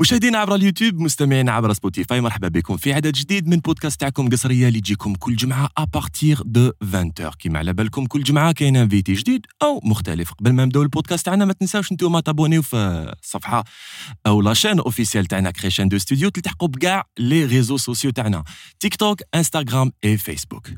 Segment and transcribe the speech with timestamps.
[0.00, 4.68] مشاهدينا عبر اليوتيوب مستمعينا عبر Spotify مرحبا بكم في عدد جديد من بودكاست تاعكم قصرية
[4.68, 9.12] اللي تجيكم كل جمعة à partir de 20 كيما على بالكم كل جمعة كاين invité
[9.12, 10.32] جديد أو مختلف.
[10.32, 12.76] قبل ما نبدأو البودكاست تاعنا ما تنساوش نتوما تابونيو في
[13.22, 13.64] الصفحه
[14.26, 18.44] أو la chaîne officielle تاعنا Création de Studio تلتحقوا بكاع les réseaux sociaux تاعنا
[18.80, 20.68] TikTok Instagram et Facebook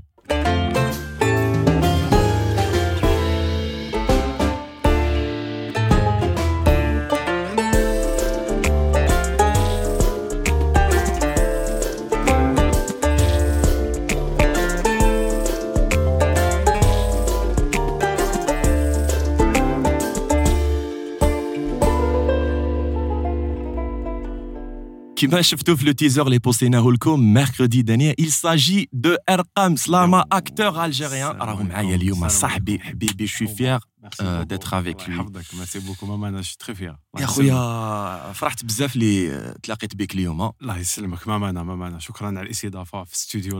[25.22, 30.24] كما شفتوا في لو تيزر اللي بوستيناه لكم ميركودي داني il s'agit de ارقام سلامه
[30.32, 33.80] اكتور الجيريان راهو معايا اليوم صاحبي حبيبي شوي فيير
[34.20, 38.94] ديتر افيك لو يحفظك ميرسي بوكو ماما أنا شي تخي فيها يا خويا فرحت بزاف
[38.94, 43.56] اللي تلاقيت بك اليوم الله يسلمك ماما أنا ماما أنا شكرا على الاستضافه في الاستوديو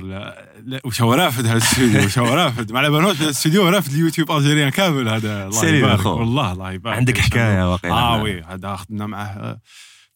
[0.85, 4.69] واش هو رافد هذا الاستوديو واش هو رافد ما على بالوش الاستوديو رافد اليوتيوب الجيريان
[4.69, 6.07] كامل هذا الله يبارك.
[6.07, 9.61] والله الله يبارك عندك حكايه واقيلا آه وي هذا خدمنا معاه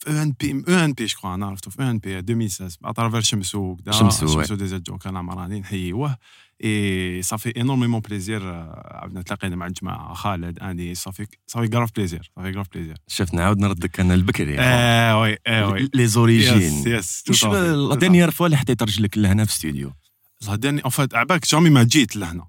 [0.09, 0.35] ان
[0.93, 5.17] بي جو أنا عرفتو في بي 2016 اترافير شمسو وكذا شمسو، شمسو ديجا جو كان
[5.17, 6.17] عمراني نحييوه
[6.65, 12.53] اي صافي انورميمون بليزير عاودنا تلاقينا مع الجماعه خالد اني صافي صافي كراف بليزير صافي
[12.53, 17.45] كراف بليزير شفت نعاود نردك أنا البكري آه وي آه وي لي زوريجين يس يس
[17.45, 19.93] لا دينيير فوا اللي حطيت رجلك لهنا في الاستوديو
[20.49, 22.47] لا داني اون فات عباك جامي ما جيت لهنا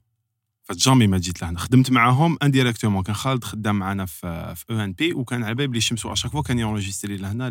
[0.67, 1.59] فات جامي ما جيت لهنا.
[1.59, 5.81] خدمت معاهم انديريكتومون كان خالد خدام معنا في في أو ان بي وكان على بالي
[5.81, 6.13] شمسو.
[6.13, 7.49] اشاك فوا كان يونجستري لهنا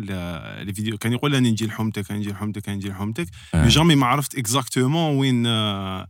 [0.63, 3.27] les vidéos كان يقول راني نجي لحومتك نجي لحومتك نجي لحومتك.
[3.53, 3.61] آه.
[3.63, 6.07] mais jamais ما عرفت exactement وين آه،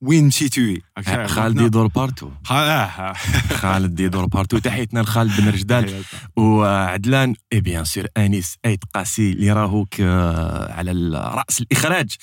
[0.00, 0.82] وين مشيتوا
[1.26, 2.30] خالد يدور partout.
[2.50, 3.12] آه
[3.62, 6.04] خالد يدور partout تحيتنا لخالد بن رجدال
[6.36, 12.14] وعدلان et bien sûr أنيس أيت قاسي اللي راهوك آه، على راس الإخراج.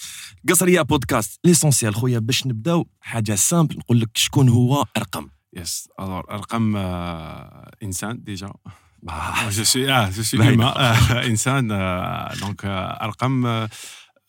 [0.49, 5.27] قسريا بودكاست l'essentiel خويا باش نبداو حاجة simple نقول لك شكون هو أرقم.
[5.53, 8.47] يس الور ارقام آه، إنسان déjà
[9.09, 10.53] آه، je suis آه je suis.
[11.27, 11.67] انسان
[12.39, 13.67] donc ارقام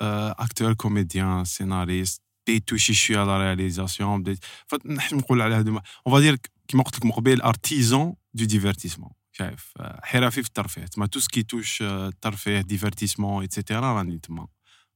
[0.01, 6.22] acteur comédien scénariste بديت touchit شوية على réalisation بديت فنحن نقول على هذو on va
[6.22, 6.37] dire
[6.69, 10.85] كيما قلت لك من قبيل artisan du divertissement شايف آه، حرفي في الترفيه.
[10.85, 14.47] تما tout ce qui touche آه، الترفيه divertissement et cetera راني تما.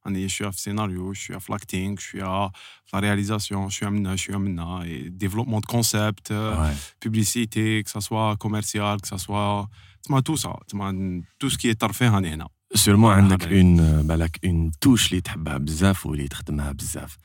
[0.06, 2.48] راني شوية في السيناريو شوية في l'acting شوية
[2.84, 7.06] في la réalisation شوية منا شوية منا développement de concept ouais.
[7.06, 9.68] publicité, que ça soit commercial, que ça soit.
[10.02, 14.38] تما tout ça تما tout ce qui ترفيه راني هنا sûrement آه، عندك un بالك
[14.44, 17.16] une touche اللي تحبها بزاف واللي تخدمها بزاف.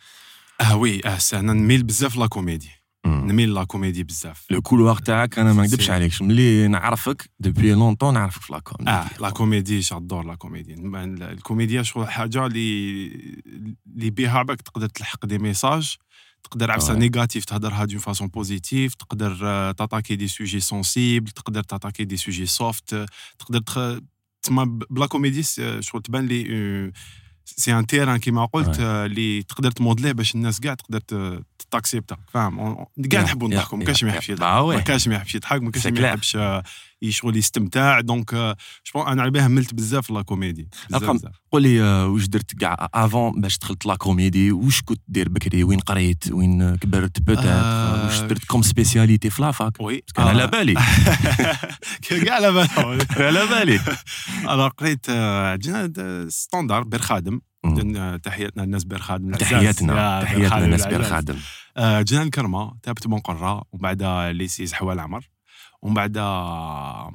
[0.61, 2.69] آه oui آه أنا نميل بزاف la comédie.
[3.05, 8.13] نميل la comédie بزاف le couloir تاعك أنا ما نكذبش عليك ملي نعرفك depuis longtemps
[8.13, 13.07] نعرفك في la comédie آه la comédie j'adore la comédie الكوميديا شغل حاجة اللي
[13.95, 15.95] اللي بها عباك تقدر تلحق des messages
[16.43, 16.93] تقدر عفسه.
[16.93, 19.35] négative تهضرها d'une façon positive تقدر
[19.71, 23.05] t'attaquer des sujets sensibles تقدر t'attaquer des sujets soft
[23.39, 23.61] تقدر
[24.49, 25.43] ب- ب la comédie
[25.79, 26.91] شغل تبان لي
[27.45, 30.99] c'est un terrain كيما قلت اللي تقدر تmodelيه باش الناس كاع تقدر
[31.71, 32.59] taccepta فاهم
[33.11, 34.09] كاع نحبوا نضحكوا ما كاش ما.
[34.09, 34.43] يحبش يضحك
[34.75, 34.79] ما.
[34.81, 36.07] كاش ما يحبش يضحك ما كاش C'est ما.
[36.07, 36.37] يحبش
[37.03, 37.99] آه، يشغل يستمتع.
[37.99, 38.55] donc آه،
[38.95, 41.19] je أنا على بالها ملت بزاف la comédie رقم.
[41.51, 45.63] قول لي آه، واش درت كاع avant باش دخلت la comédie؟ واش كنت دير بكري؟
[45.63, 50.27] وين قريت؟ وين كبرت؟ peut-être آه، واش درت comme spécialité في la fac؟ oui كان
[50.27, 50.73] على بالي.
[52.09, 53.79] كاع على بالهم على بالي.
[54.41, 57.41] أنا قريت آه، د- standard بير خادم.
[57.65, 59.31] آه، تحياتنا الناس بير خادم.
[59.35, 61.03] تحياتنا تحياتنا الناس بير.
[61.03, 61.35] خادم.
[61.77, 64.03] آه، جينا الكرمه ثابت بنقرة ومن بعد
[64.35, 65.29] lycée زحوة العمر
[65.85, 66.17] ومن بعد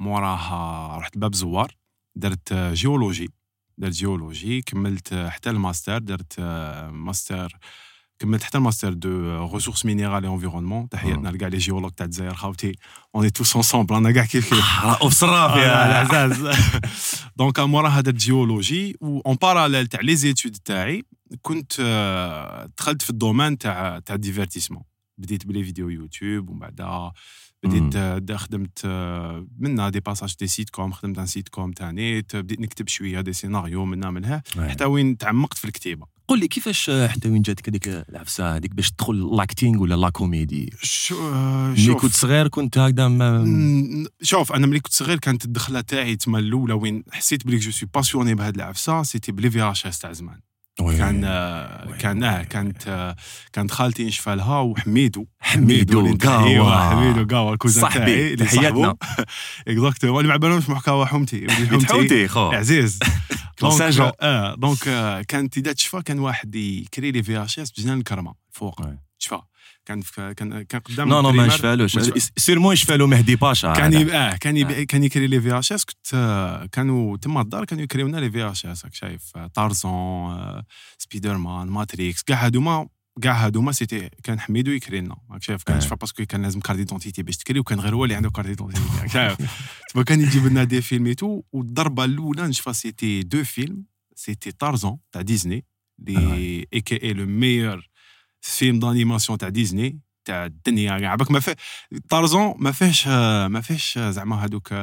[0.01, 1.75] موراها رحت باب زوار
[2.15, 3.29] درت géologie.
[3.77, 6.39] درت géologie كملت حتى الماستر درت
[6.91, 7.57] ماستر
[8.19, 12.75] كملت حتى ال master de ressources minérales environnement تحياتنا لكاع les géologues تاع الجزائر خاوتي.
[13.15, 14.85] on est tous ensemble أنا كاع كيف كيف.
[14.85, 16.57] رؤوف صراف يا العزاز
[17.35, 18.97] donc موراها درت géologie.
[19.01, 21.03] en parallèle تاع les études تاعي
[21.41, 24.83] كنت آه، دخلت في ال domaine تاع تاع ال divertissement
[25.17, 27.11] بديت ب les vidéos يوتيوب ومن بعد
[27.63, 28.85] بديت آه، خدمت
[29.59, 33.85] منها des passages des sitcoms خدمت un sitcom تاع نيت بديت نكتب شوية des scénarios
[33.85, 37.87] منها منها حتى وين تعمقت في الكتيبه قول لي كيفاش آه، حتى وين جاتك هذيك
[37.87, 43.07] العفسة هذيك باش تدخل l'acting ولا la comédie شو آه، ملي كنت صغير كنت هكذا
[43.07, 47.71] ما- شوف أنا ملي كنت صغير كانت الدخلة تاعي تما الأولى وين حسيت بلي جو
[47.71, 50.39] سوي باسيوني بهاد العفسة سيتي بلي فيراش تاع زمان.
[50.79, 53.15] كان آه، كان آه كانت آه،
[53.53, 55.25] كانت خالتي نشفى لها وحميدو.
[55.39, 56.47] حميدو قاوا.
[56.47, 58.33] أيوة، حميدو قاوا الكوزان صاحبي، تاعي.
[58.33, 58.95] اللي تحياتنا.
[59.67, 61.47] اكزاكتومون اللي ما بالهمش محكاوى حومتي.
[62.27, 62.51] خو.
[62.51, 62.99] عزيز.
[64.21, 68.33] آه دونك آه، كانت إذا تشفى كان واحد يكري لي في اش اس بجنان الكرمة
[68.51, 68.81] فوق.
[69.19, 69.39] تشفى.
[69.85, 70.01] كان
[70.33, 74.09] كان كان قدام non non ما يشفى- sûrement يشفالو مهدي باشا كان.
[74.09, 74.71] آه كان يب...
[74.71, 76.15] كان يكري les VHS كنت
[76.71, 80.61] كانوا تما الدار كانوا يكريو لنا les VHS شايف طارزون
[80.97, 82.87] سبيدر مان ماتريكس كاع هادوما
[83.21, 85.81] كاع هادوما c'était كان حميدو يكري لنا راك شايف كان.
[85.81, 88.47] شفا parce que كان لازم carte d'identité باش تكري وكان غير هو اللي عنده carte
[88.47, 89.37] d'identité راك شايف.
[89.93, 93.83] تما كان يجيب لنا des films et tout والضربة الأولى نشفى c'était deux films
[94.15, 95.65] c'était طارزون تاع ديزني
[95.99, 97.89] لي اي كي اي لو ميور
[98.41, 101.15] فيلم دانيماسيون تاع ديزني تاع الدنيا كاع.
[101.15, 101.55] باك ما فيه
[102.09, 103.07] طارزون ما فيهش
[103.47, 104.73] ما فيهش زعما هذوك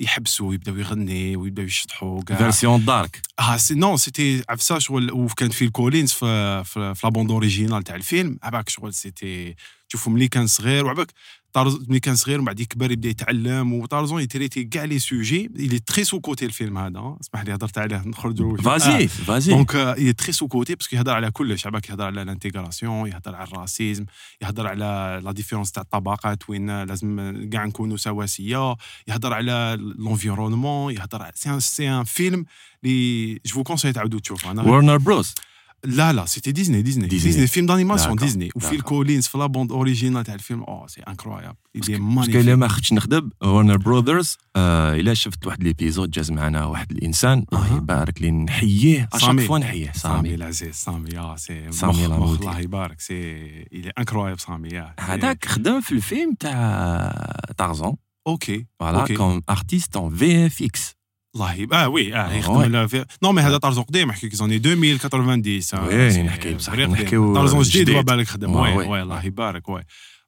[0.00, 5.50] يحبسوا ويبداو يغني ويبداو يشطحوا كاع فيرسيون دارك آه سي نو سيتي عفسه شغل وكان
[5.50, 8.38] في الكولينز في في, في لابوند اوريجينال تاع الفيلم.
[8.42, 9.54] عباك شغل سيتي
[9.88, 10.86] تشوفوا ملي كان صغير.
[10.86, 11.12] وعباك
[11.56, 15.46] طارز ملي كان صغير ومن بعد يكبر يبدأ يتعلم وطارزون يتريتي كاع لي سوجي.
[15.46, 17.16] اللي تري سو كوتي الفيلم هذا.
[17.20, 18.02] اسمح لي هضرت عليه.
[18.06, 22.22] نخرجوا فازي فازي دونك est très sous côté parce يهضر على كلش عباك يهضر على
[22.22, 24.04] الانتيغراسيون يهضر على الراسيزم
[24.42, 28.76] يهضر على لا ديفيرونس تاع الطبقات وين لازم كاع نكونوا سواسيه
[29.08, 32.44] يهضر على لونفيرونمون يهضر سي ان فيلم
[32.84, 35.34] اللي جو كونساي تعاودوا تشوفوا أنا ورنر بروس
[35.84, 37.30] لا لا سيتي ديزني ديزني ديزني.
[37.30, 38.74] ديزني فيلم دانيماسيون ديزني وفي.
[38.74, 42.92] الكولينز في لا بوند اوريجينال تاع الفيلم اوه سي انكرويابل est باسكو الا ما خدتش
[42.92, 47.76] نخدم ورنر براذرز آه الا شفت واحد ليبيزود جاز معنا واحد الانسان الله.
[47.76, 49.40] يبارك لي نحييه اشاك.
[49.40, 52.06] فوا نحييه سامي العزيز سامي آه سي سامي.
[52.06, 53.64] الله يبارك سي
[54.00, 57.96] incroyable سامي هذاك خدم في الفيلم تاع طارزون
[58.26, 59.16] أوكي فوالا.
[59.16, 60.95] كوم ارتيست اون في اف إكس
[61.36, 61.72] الله يب...
[61.72, 62.68] آه وي آه آه، يخدم وي.
[62.68, 63.04] لا في...
[63.22, 66.94] نو مي هذا طارزون قديم نحكي كي 2090 وي، سي نحكي بصح فري قديم.
[66.94, 67.96] نحكيو طارزون جديد جديد.
[67.96, 68.86] هو بالك خدم وي، وي وي.
[68.88, 69.82] وي الله يبارك وي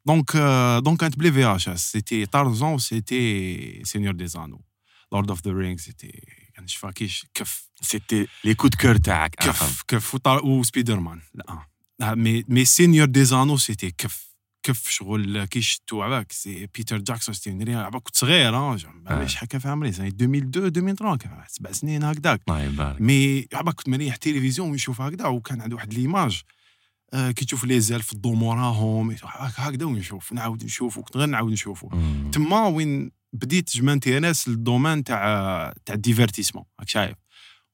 [0.07, 4.61] دونك آه، دونك كانت بلي في اش اس سيتي طارزون سيتي سينيور دي زانو
[5.13, 6.23] لورد اوف ذا رينغ سيتي
[6.55, 10.47] كان شفا كيش كف سيتي لي كود كور تاعك كف كف وطار...
[10.47, 11.01] وسبيدر
[14.69, 18.77] آه، كف شغل كي شتو عباك؟ سي بيتر جاكسون سيتي نري عباك كنت صغير آه.
[19.07, 22.41] علاش حكى في عمري سنة 2002 2003 كان سبع سنين هكذاك.
[22.49, 23.01] الله يبارك.
[23.01, 26.43] مي عباك كنت مريح تلفزيون ونشوف هكذا وكان عنده واحد ليماج.
[27.13, 31.53] آه كي تشوف لي زال في الضو موراهم هكذا ونشوف نعاود نشوف وكنت غير نعاود
[31.53, 31.89] نشوفو.
[32.33, 37.17] تما وين بديت جو مانتيريس للدومين تاع تاع الديفيرتيسمون راك شايف.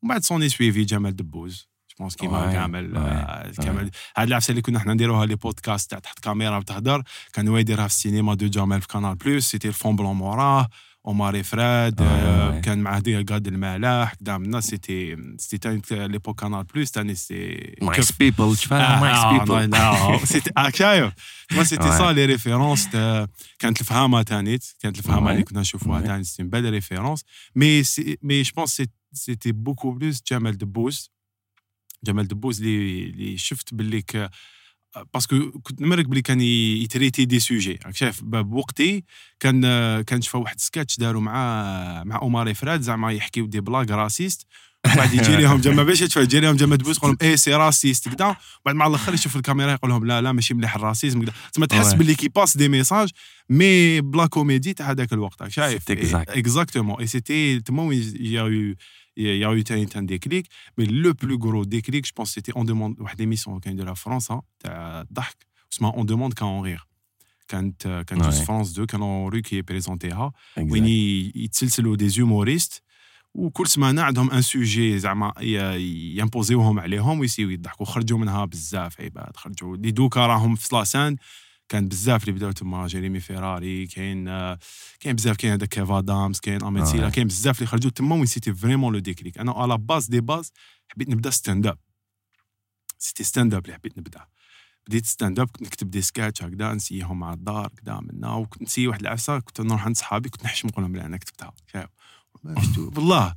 [0.03, 1.69] ومن بعد سوني سويفي جمال دبوز.
[1.99, 5.91] بونس كيما Ouais, كامل ouais, آه، كامل هاد العفسه اللي كنا حنا نديروها لي بودكاست
[5.91, 7.03] تاع تحت كاميرا وتهدر
[7.33, 10.69] كان هو يديرها في السينما دو جمال في كانال بلوس سيتي الفون بلون موراه
[11.07, 16.65] عمر فراد آه، كان معاه دي قاد الملاح قدام الناس سيتي سيتي تاني ليبوك كانال
[16.65, 21.13] بلوس تاني سي نايس بيبل شفا آه، نايس آه، بيبل لا سيتي آه، شايف
[21.53, 21.99] mais c'était Ouais.
[21.99, 25.31] ça les références تا- كانت الفهامه تانيت كانت الفهامه Ouais.
[25.31, 26.07] اللي كنا نشوفوها Ouais.
[26.07, 27.25] تاني c'était belle référence
[27.57, 31.11] mais c'é- mais je pense c'était beaucoup plus جمال دبوز
[32.05, 34.31] جمال دبوز اللي اللي شفت باللي ك
[35.15, 37.79] parce que كنت نمرك بلي كان ي traiter des sujets.
[37.87, 39.05] راك شايف بوقتي
[39.41, 39.61] كان
[40.03, 44.47] كان شفا واحد سكاتش داروا مع مع عمر إفراد زعما يحكيو des blagues racistes.
[44.97, 48.37] بعد يجي لهم جما باش يجي لهم جما دبوس يقول لهم إيه c'est raciste كدا.
[48.65, 51.23] بعد مع الآخر يشوف الكاميرا يقول لهم لا لا ماشي مليح ال racisme.
[51.23, 51.33] كدا.
[51.53, 51.93] تسمى تحس.
[51.95, 53.11] باللي qu'il passe des messages
[53.51, 55.43] mais ب la comédie تاع هذاك الوقت.
[55.43, 55.91] راك شايف.
[56.15, 58.75] exactement et c'était تما وين
[59.17, 60.47] y a eu y a eu تاني un déclic
[60.79, 64.03] mais le plus gros déclic je pense c'était On demande واحد l'émission كان يديرها في
[64.03, 66.87] فرنسا تاع الضحك اسمها On demande qu'à en rire
[67.49, 68.29] كانت كانت Ouais.
[68.31, 70.89] في فرانس 2 كان Laurent Ruquier présenter ها وين Exact.
[70.89, 72.83] ي- يتسلسلوا des humoristes
[73.35, 78.19] وكل سمانه عندهم un sujet زعما ي- imposer وهم عليهم وي essayer و يضحكوا خرجوا
[78.19, 81.17] منها بزاف عباد خرجوا اللي دوكا راهم في la scène
[81.69, 84.25] كان بزاف اللي بداو تما Jérémy Ferrari كاين
[85.01, 87.11] كاين بزاف كاين هذاك Kev Adams كاين Ahmed Sylla آه.
[87.11, 90.53] كاين بزاف اللي خرجوا تما وين c'était vraiment le déclic أنا على base de base
[90.89, 91.79] حبيت نبدأ stand-up
[92.99, 94.27] c'était stand-up اللي حبيت نبدأ.
[94.87, 99.01] بديت stand-up كنت نكتب des sketchs هكذا نسيهم مع الدار كذا منا وكنت نسي واحد
[99.01, 101.53] العفسة كنت نروح عند صحابي كنت نحشم نقول لهم أنا كتبتها.
[101.73, 101.89] شايف؟
[102.45, 103.35] ما شفتو والله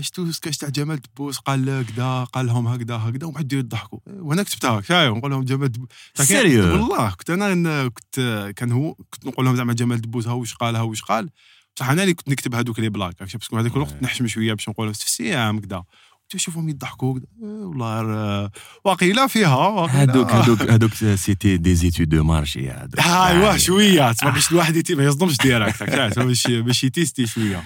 [0.00, 3.98] شفتو سكاش تاع جمال دبوس قال كذا قال لهم هكذا هكذا ومن بعد يضحكوا.
[4.06, 9.26] وأنا كتبتها شايف؟ نقول لهم جمال دبوس sérieux والله كنت أنا كنت كان هو كنت
[9.26, 11.30] نقول لهم زعما جمال دبوس ها واش قال ها واش قال.
[11.76, 14.02] بصح أنا اللي كنت نكتب هذوك les blagues parce que هذاك الوقت Ouais.
[14.02, 15.84] نحشم شوية باش نقول في السيام كذا
[16.30, 18.50] تشوفهم يضحكوا إيه والله
[18.84, 19.56] واقيلا فيها
[20.00, 23.00] هادوك هادوك هادوك c'était des études de marché هادوك.
[23.00, 27.64] ايوا شوية تسمى باش الواحد ما يصدمش direct هكا، باش باش ي tester شوية.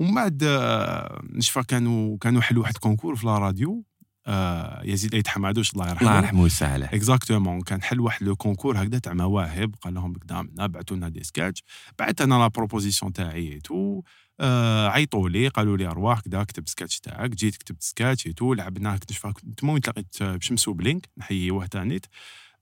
[0.00, 3.84] ومن بعد آه، نشفى كانوا كانوا حلوا واحد concours في la radio
[4.26, 6.08] آه يزيد ايت حمادوش الله يرحمه.
[6.08, 10.12] الله يرحمه ويسع عليه exactement كان حل واحد le concours هكذا تاع مواهب قال لهم
[10.14, 11.64] قدامنا بعثوا لنا des sketchs.
[11.98, 14.02] بعثت أنا la proposition تاعي tout
[14.40, 17.30] آه عيطوا لي قالوا لي أرواح كذا كتب سكاتش تاعك.
[17.30, 22.06] جيت كتبت sketch tout لعبناه كنت وين تلاقيت بشمسو بلينك نحيي تانيت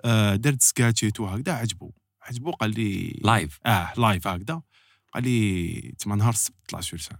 [0.04, 1.92] آه درت sketch tout هكذا عجبو.
[2.22, 4.62] عجبو قال لي لايف آه لايف هكذا.
[5.14, 7.18] قال لي تما نهار السبت طلع sur scène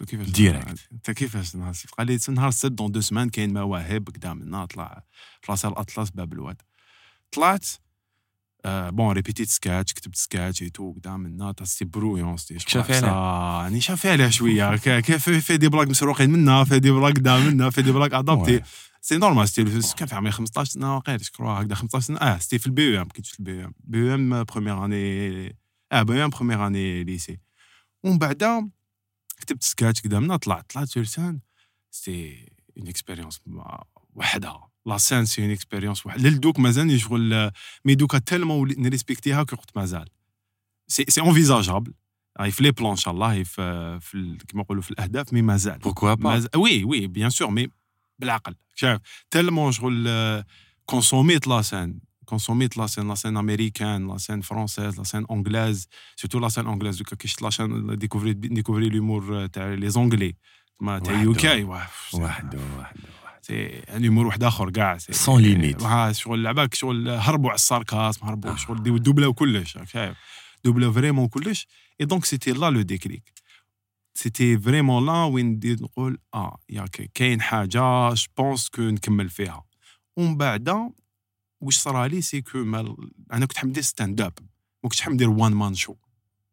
[0.00, 0.88] قلت له كيفاش ديريكت.
[0.92, 5.02] انت كيفاش نهار السبت قال لي نهار السبت دون دو سمان كاين مواهب قدامنا طلع
[5.42, 6.62] في راسها الاطلس باب الواد.
[7.32, 7.66] طلعت
[8.64, 13.62] آه بون ريبيتيت سكاتش كتبت سكاتش اي تو قدامنا تا سي برويون سي شافي عليها.
[13.62, 14.76] يعني شافي عليها شوية.
[15.06, 18.62] كيف في دي بلاك مسروقين منها في دي بلاك قدامنا في دي بلاك ادابتي.
[19.00, 19.64] سي نورمال ستي
[19.96, 22.18] كان في عمري 15 سنة واقيلا كرو هكذا 15 سنة.
[22.18, 24.84] آه سيتي في البي أو ام كنت في البي أو ام بي أو ام بروميير
[24.84, 25.56] اني
[25.92, 27.38] آه BEM première année lycée
[28.04, 28.70] ومن بعد
[29.40, 31.40] كتبت سكاتش قدامنا طلعت طلعت sur scène.
[31.90, 33.40] c'était une expérience
[34.14, 34.70] وحدها.
[34.86, 36.30] la scène c'est une expérience وحدها.
[36.30, 37.50] للدوك مازالني شغل
[37.84, 40.08] mais دوكا tellement وليت ن respecter ها كي قلت مازال
[40.88, 41.94] c'est c'est envisageable
[42.40, 45.42] هاي في les plans ان شاء الله هاي في, في كيما نقولوا في الأهداف mais
[45.42, 46.48] مازال pourquoi pas.
[46.56, 47.68] oui oui bien sûr mais
[48.18, 48.54] بالعقل.
[48.74, 49.00] شايف
[49.30, 50.44] tellement شغل
[50.84, 55.04] consommer ت la scène consommer ت la scène la scène américaine la scène française la
[55.04, 59.74] scène anglaise surtout la scène anglaise دوكا كي شفت la chaîne découvrir découvrir l'humour تاع
[59.74, 60.36] les Anglais
[60.80, 61.24] ما تاع وحده.
[61.24, 63.00] يو كي وحده وحده وحده
[63.42, 65.40] c'est un humour واحد اخر كاع c'est- Sans
[65.76, 65.82] limite.
[65.82, 68.56] ها شغل لعباك شغل هربوا على ال sarcasme هربوا آه.
[68.56, 70.16] شغل ديو doubler او كلش راك شايف
[70.64, 71.66] doubler او vraiment كلش
[72.00, 73.32] et donc c'était là le déclic
[74.14, 79.64] c'était vraiment là وين ندير نقول آه ياك كاين حاجة je pense que نكمل فيها
[80.16, 80.68] ومن بعد
[81.60, 82.96] واش صرالي c'est que mal-
[83.32, 84.32] أنا كنت حاب ندير stand-up
[84.84, 85.94] ما كنتش حاب ندير one man show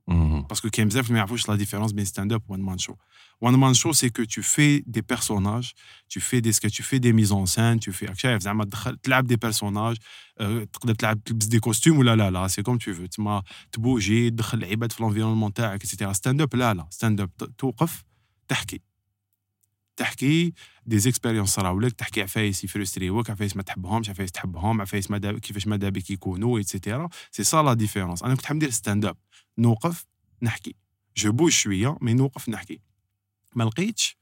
[0.08, 0.42] مهم.
[0.42, 2.96] parce que كاين بزاف ما يعرفوش la différence بين stand-up one man show
[3.42, 5.74] one man show c'est que tu fais des personnages
[6.14, 8.66] tu fais des sketchs tu fais des mises en scène tu fais راك شايف زعما
[8.66, 9.98] تدخل تلعب des personnages
[10.74, 14.58] تقدر تلعب تلبس des costumes ولا لا لا c'est comme tu veux تما تبوجي تدخل
[14.58, 18.04] العباد في ال environnement تاعك et cetera stand-up لا لا stand-up توقف
[18.48, 18.82] تحكي.
[19.96, 20.54] تحكي
[20.86, 25.12] des expériences صراو لك تحكي عفايس ي frustrer وك عفايس ما تحبهمش عفايس تحبهم عفايس
[25.12, 28.70] ماذا كيفاش ماذا بك يكونوا et cetera c'est ça la différence أنا كنت حاب ندير
[28.70, 29.18] stand-up
[29.58, 30.06] نوقف
[30.42, 30.76] نحكي.
[31.18, 32.80] je bouge شوية mais نوقف نحكي.
[33.56, 34.18] ما لقيتش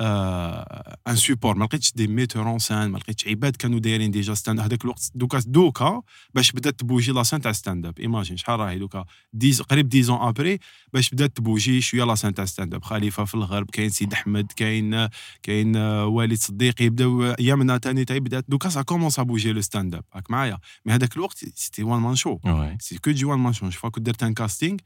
[0.00, 4.60] un support ما لقيتش des metteurs en scène ما لقيتش عباد كانوا دايرين déjà stand
[4.60, 6.02] هذاك الوقت دوكا دوكا
[6.34, 9.04] باش بدأت ت bouger la scène تاع stand-up imagine شحال راهي دوكا.
[9.32, 10.58] dix قريب dix ans après
[10.92, 15.08] باش بدأت تبوجي شوية la scène تاع stand-up خليفة في الغرب كاين سيد أحمد كاين
[15.42, 18.44] كاين آه، والد صديقي يبداو ايامنا تاني تاي بدأت.
[18.48, 20.58] دوكا ça commence bouger le stand-up راك معايا.
[20.86, 22.76] mais هذاك الوقت c'était one man show Ouais.
[22.80, 24.76] c'est que des one man show voilà كنت درت un casting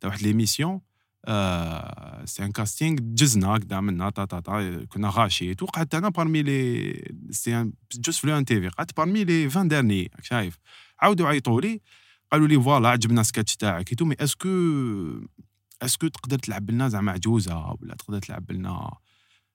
[0.00, 0.80] تاع واحد l'émission
[1.24, 6.08] آه c'est un casting دجزنا قدام منا تا تا تا كنا غاشي tout قعدت أنا
[6.08, 6.92] parmi les
[7.30, 10.58] c'est un geste في NTV قعدت parmi les 20 derniers راك شايف
[11.00, 11.80] عاودوا عيطوا لي
[12.32, 14.48] قالوا لي voilà عجبنا سكتش تاعك tout mais est-ce que
[15.82, 18.90] est-ce que تقدر تلعب لنا زعما عجوزة ولا تقدر تلعب لنا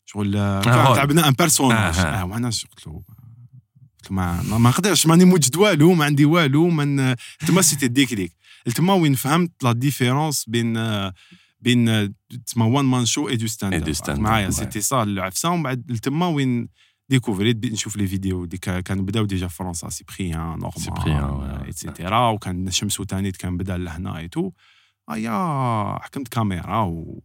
[0.05, 2.21] شغل آه، تلعب لنا un personnage آه، آه.
[2.21, 6.69] آه وأنا قلت له قلت له ما ما- نقدرش ماني موجد والو ما عندي والو
[6.69, 7.15] من
[7.47, 8.31] تما c'était déclic
[8.75, 10.77] تما وين فهمت la différence بين
[11.65, 12.13] بين
[12.47, 14.49] تما one man show et du stand معايا.
[14.49, 16.67] c'était ça العفسه ومن بعد تما وين
[17.09, 21.65] ديكوفريت نشوف les vidéos des كا- كانوا بداو déjà في فرنسا Cyprien Norman ouais.
[21.65, 24.51] et cetera وكان شمسو تانيت كان بدا لهنا et tout
[25.11, 27.21] آيا حكمت كاميرا و...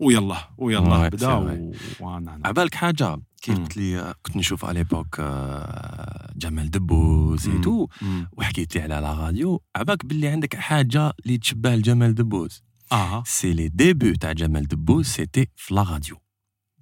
[0.00, 1.72] ويلا ويلا بدا و...
[2.00, 3.54] وأنا عبالك حاجة كي.
[3.54, 7.60] قلت لي كنت نشوف على l'époque آه، جمال دبوز مم.
[7.60, 7.86] tout.
[8.32, 13.52] وحكيت لي على la radio عبالك باللي عندك حاجة اللي تشبه لجمال دبوز آه c'est
[13.52, 16.16] les débuts تاع جمال دبوز c'était في la radio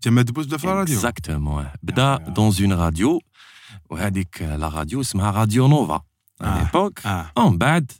[0.02, 3.20] جمال دبوس بدا في الراديو اكزاكتومون بدا يا- دون اون راديو
[3.90, 6.02] وهذيك لا راديو اسمها راديو نوفا
[6.40, 6.46] آه.
[6.46, 7.92] على ليبوك آه ومن بعد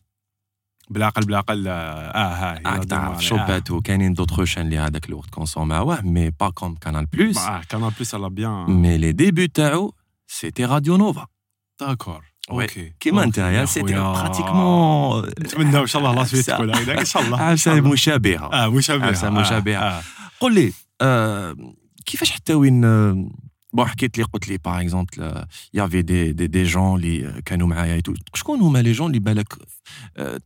[0.91, 6.31] بالعقل بالعقل آه هاي راك تعرف شوبات وكاينين دوطخ شان اللي هذاك الوقت كونسوماوه مي
[6.31, 9.95] با كوم كانال بلوس آه كان بليس على بيان مي لي ديبي تاعو
[10.27, 11.27] سيتي راديو نوفا
[11.81, 12.21] داكور وي.
[12.21, 12.93] أوكي كيما أوكي
[13.29, 14.13] انت يا يا سيتي خويا.
[14.13, 17.79] براتيكمون نتمنى ان شاء الله لا سويت تكون هكذاك ان شاء الله إن عفسه شاء
[17.79, 17.91] الله.
[17.91, 19.79] مشابهه آه مشابهه عفسة آه، مشابهة.
[19.99, 20.03] آه.
[20.41, 21.57] قل لي آه
[22.07, 23.31] كيفاش حتى وين آه،
[23.73, 25.45] bon حكيت لي قلت لي par exemple y
[25.75, 29.55] avait des des des jeunes اللي كانوا معايا tout شكون هما les jeunes اللي بالك
[30.17, 30.39] آه،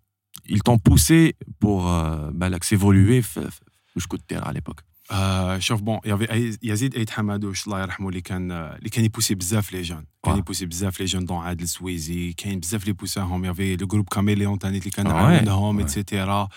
[0.50, 1.32] ils t'ont poussé
[1.64, 3.60] pour آه، بالك سيفولوي في في-
[3.96, 8.08] واش كنت دير على l'époque آه شوف bon y avait يزيد ايد حمادوش الله يرحمه
[8.08, 10.38] اللي كان اللي كان يبوسي بزاف les jeunes كان.
[10.38, 14.08] يبوسي بزاف les jeunes dont عادل سويزي كاين بزاف اللي بوساهم y avait le groupe
[14.08, 15.96] Caméléon تاني اللي كان عاونهم ouais.
[15.96, 16.48] et cetera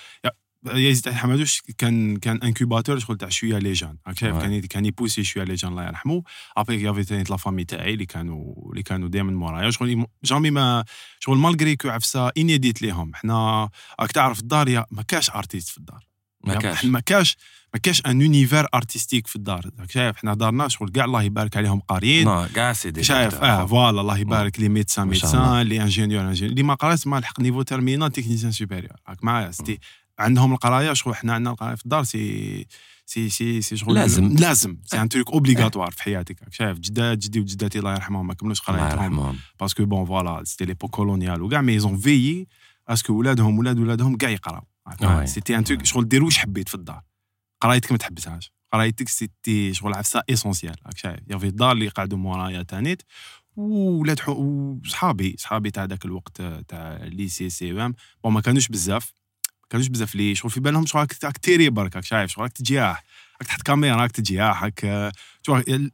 [0.67, 4.15] يزيد حمادوش كان كان incubateur شغل تاع شوية les Ouais.
[4.17, 6.23] كان كان يبوسي شوية les jeunes الله يرحمه
[6.57, 10.51] après y avait ثاني la famille تاعي اللي كانوا اللي كانوا دائما مورايا شغل jamais
[10.51, 10.83] ما
[11.19, 13.69] شغل malgré que عفسه انيديت ليهم حنا
[13.99, 16.07] راك تعرف الدار يا ما كاش artiste في الدار
[16.45, 17.37] ما كاش ما كاش
[17.73, 19.69] ما كاش un univers artistique في الدار.
[19.89, 22.45] شايف حنا دارنا شغل كاع الله يبارك عليهم قاريين.
[22.45, 23.35] كاع c'est des شايف.
[23.35, 25.07] آه voilà الله يبارك les médecins.
[25.07, 26.51] médecins les ingénieurs ingénieurs.
[26.51, 28.95] اللي ما قراش ما لحق niveau terminale technicien supérieur.
[29.09, 29.79] راك معايا c'était.
[30.19, 32.67] عندهم القراية شغل حنا عندنا القراية في الدار سي
[33.05, 34.35] سي سي سي شغل لازم.
[34.39, 34.77] لازم.
[34.85, 36.39] c'est un truc obligatoire في حياتك.
[36.51, 40.43] شايف جداد جدي وجداتي الله يرحمهم ما كملوش الله قرايتهم يرحمهم parce que bon voilà
[40.43, 42.47] c'était l'époque coloniale وكاع mais ils ont veillé
[42.87, 45.25] à ce que ولادهم ولاد ولادهم كاع يقراو.
[45.25, 47.01] c'était un truc شغل دير واش حبيت في الدار.
[47.63, 48.51] قرايتك ما تحبسهاش.
[48.73, 51.19] قرايتك c'était شغل عفسة essentielle راك شايف.
[51.29, 53.01] y avait الدار اللي قعدوا مورايا تانيت
[53.55, 59.13] وولاد حو- وصحابي صحابي تاع ذاك الوقت تاع lycée CEM bon ما كانوش بزاف.
[59.61, 60.35] ما كانوش بزاف les.
[60.35, 62.31] شغل في بالهم شغل راك تيري برك راك شايف.
[62.31, 63.03] شغل راك تجياح.
[63.41, 64.63] راك تحت كاميرا راك تجياح.
[64.63, 65.09] راك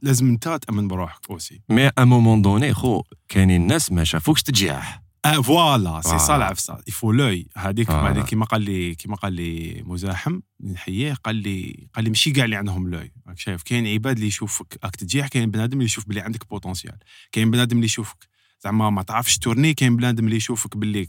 [0.02, 4.44] لازم انت تأمن بروحك aussi mais à un moment donné خو كاينين الناس ما شافوكش
[4.44, 6.20] تجيح آه voilà c'est.
[6.20, 7.92] ça العفسه il faut l'œil هذيك.
[7.92, 12.46] بعد كيما قال لي كيما قال لي مزاحم نحييه قال لي قال لي ماشي كاع
[12.46, 16.08] اللي عندهم l'œil راك شايف؟ كاين عباد اللي يشوفك راك تجيح كاين بنادم اللي يشوف
[16.08, 16.98] بلي عندك potentiel
[17.32, 18.28] كاين بنادم اللي يشوفك.
[18.64, 21.08] زعما ما تعرفش تورني كاين بنادم اللي يشوفك باللي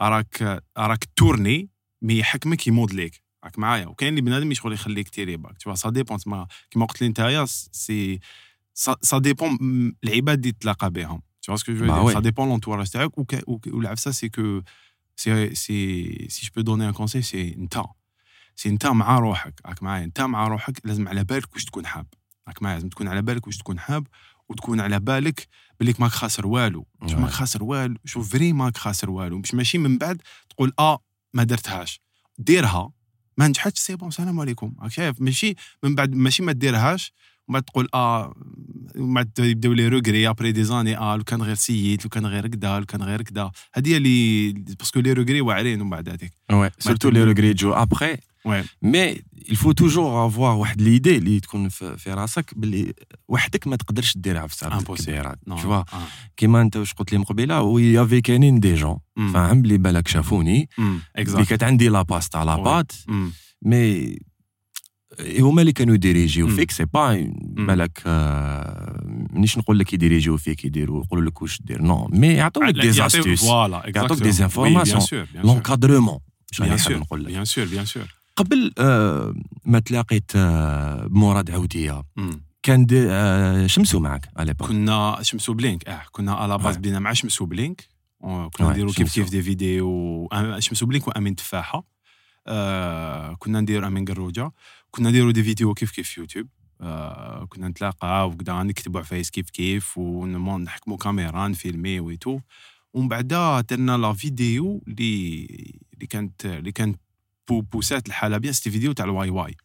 [0.00, 1.68] راك راك تورني
[2.02, 3.86] mais يحكمك يمودليك راك معايا.
[3.86, 5.58] وكاين اللي بنادم يشغل يخليك تيري باك.
[5.58, 6.18] tout ça dépend
[6.70, 8.20] كيما قلت لي نتايا c'est
[9.02, 9.58] ça dépend
[10.04, 11.22] العباد اللي تلاقى بهم.
[11.42, 12.04] Tu vois ce que je veux Bah dire?
[12.04, 12.12] Ouais.
[12.14, 12.88] Ça dépend de l'entourage.
[13.18, 14.62] Ou, ou العفسه c'est que
[15.16, 17.82] c'est c'est si je peux donner un conseil c'est انت
[18.56, 22.06] c'est انت مع روحك راك معايا انت مع روحك لازم على بالك واش تكون حاب
[22.48, 24.06] راك معايا لازم تكون على بالك واش تكون حاب
[24.48, 25.48] وتكون على بالك
[25.80, 27.18] بليك ماك خاسر والو شوف.
[27.18, 30.98] ماك خاسر والو شوف frère ماك خاسر والو مش ماشي من بعد تقول آه
[31.34, 32.00] ما درتهاش
[32.38, 32.92] ديرها
[33.36, 37.12] ما نجحتش c'est bon السلام عليكم راك شايف ماشي من بعد ماشي ما ديرهاش
[37.52, 38.34] وما تقول آه
[38.96, 42.46] ما يبداو les regrets après des années آه لو كان غير سييت لو كان غير
[42.46, 46.32] كدا لو كان غير كدا هذه اللي parce que les regrets واعرين ومن بعد هذيك
[46.52, 51.40] oui surtout les regrets يجو ابخي oui mais il faut toujours avoir واحد l'idée اللي
[51.40, 52.92] تكون في, في راسك باللي
[53.28, 55.02] وحدك ما تقدرش دير عفسه Impossible.
[55.02, 56.06] كبيره non tu vois آه.
[56.36, 58.98] كيما انت واش قلت لي من قبيلة و y avait كاينين des jeunes.
[59.16, 60.98] فاهم بلي بالك شافوني مم.
[61.18, 62.56] اللي كانت عندي la pâte la.
[62.56, 62.92] pâte.
[63.62, 64.18] mais
[65.20, 66.48] هما اللي كانوا يديريجيو.
[66.48, 69.00] فيك c'est pas بالك آه،
[69.32, 73.44] مانيش نقول لك يديريجيو فيك يديروا يقولوا لك واش دير non mais يعطوك des astuces
[73.44, 74.22] يعطوك.
[74.22, 75.26] des informations.
[75.34, 76.18] l'encadrement
[76.60, 78.06] حاب sûr, نقول لك bien sûr, bien sûr.
[78.36, 82.02] قبل آه، ما تلاقيت آه، بمراد عودية.
[82.62, 82.86] كان
[83.68, 84.54] شمسو معك على.
[84.54, 86.76] كنا شمسو بلينك آه كنا à la base.
[86.76, 87.88] بدينا مع شمسو بلينك
[88.52, 89.14] كنا نديرو كيف.
[89.14, 91.84] كيف des vidéos شمسو بلينك وأمين تفاحة
[93.38, 94.52] كنا نديرو أمين قروجة
[94.94, 96.48] كنا نديرو des vidéos كيف كيف في يوتيوب.
[96.80, 102.40] آه كنا نتلاقى وكدا نكتبوا عفايس كيف كيف ونحكموا كاميرا نفيلمي et tout
[102.94, 103.28] ومن بعد
[103.70, 105.46] درنا la vidéo اللي
[105.94, 107.00] اللي كانت اللي كانت
[107.48, 109.56] بو بوسات الحالة bien c'était vidéo تاع الواي واي.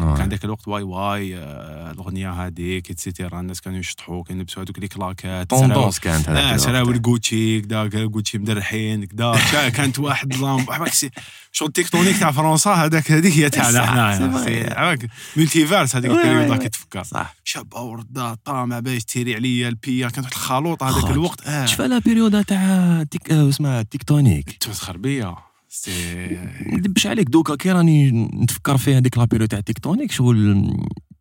[0.00, 0.16] آه.
[0.16, 4.62] كان ذاك الوقت واي واي آه، الأغنية هذيك et cetera الناس كانوا يشطحوا كانوا يلبسوا
[4.62, 5.50] هذوك les claquettes.
[5.50, 6.96] tendance كانت هذاك سراوي الوقت.
[6.96, 9.32] الجوتشي كدا الجوتشي مدرحين كدا.
[9.52, 10.66] كا- كانت واحد لامب
[11.52, 13.80] شغل tecktonik تاع فرنسا هذاك هذيك هي تاعنا.
[13.80, 16.68] عباك multivers هذيك ال période oui، كي oui.
[16.68, 17.02] تفكر.
[17.02, 17.34] صح.
[17.44, 20.08] شابة وردة طامع باش تيري عليا البيا.
[20.08, 21.10] كانت واحد الخلوط هذاك.
[21.10, 21.46] الوقت.
[21.46, 21.66] آه.
[21.66, 22.58] شفا لا période تاع
[23.30, 24.96] آه، اسمها tecktonik؟ تمسخر
[25.68, 25.90] سي
[26.66, 30.70] ندبش عليك دوكا كي راني نتفكر فيها هذيك la période تاع tecktonik شغل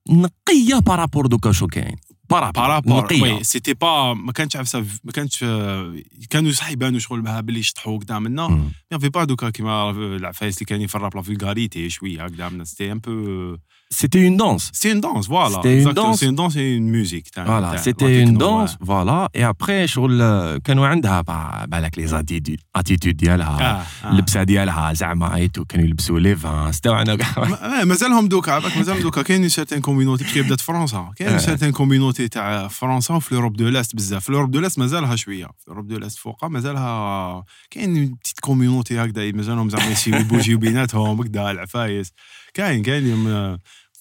[0.10, 1.96] نقية par rapport دوكا شو كاين.
[2.30, 3.22] par rapport نقية.
[3.22, 5.96] oui c'était pas ما كانش عفسة ما كانش آه،
[6.30, 8.72] كانوا صح يبانوا شغل بها باللي يشطحوا كدا منا مم.
[8.92, 12.64] ما في با دوكا كيما العفايس اللي كاينين في الراب la vulgarité شوية هكذا منا
[12.64, 13.58] c'était un peu
[13.90, 16.16] c'était une danse c'est une danse voilà C'était une Exactement, danse.
[16.20, 19.30] c'est une danse c'est une musique تاع voilà تاع c'était la une techno، dance voilà
[19.36, 24.12] et après شغل آه، كانوا عندها با- بالك les attitudes attitude ديالها آه آه.
[24.12, 28.28] اللبسه ديالها زعما et tout كانوا يلبسوا les Vans تاو عنا كاع ما- آه، مازالهم
[28.28, 31.38] دوكا عباك مازالهم دوكا كاين certaines communautés كي بدات فرنسا كاين آه.
[31.38, 35.46] certaines communautés تاع فرنسا وفي l'Europe de l'Est بزاف في l'Europe de l'Est مازالها شوية
[35.46, 41.22] في l'Europe de l'Est فوقها مازالها كاين petite communauté هكذا مازالهم زعما يسيو يبوجيو بيناتهم
[41.22, 42.12] هكذا العفايس
[42.56, 43.04] كاين كاين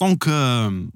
[0.00, 0.88] donc آه،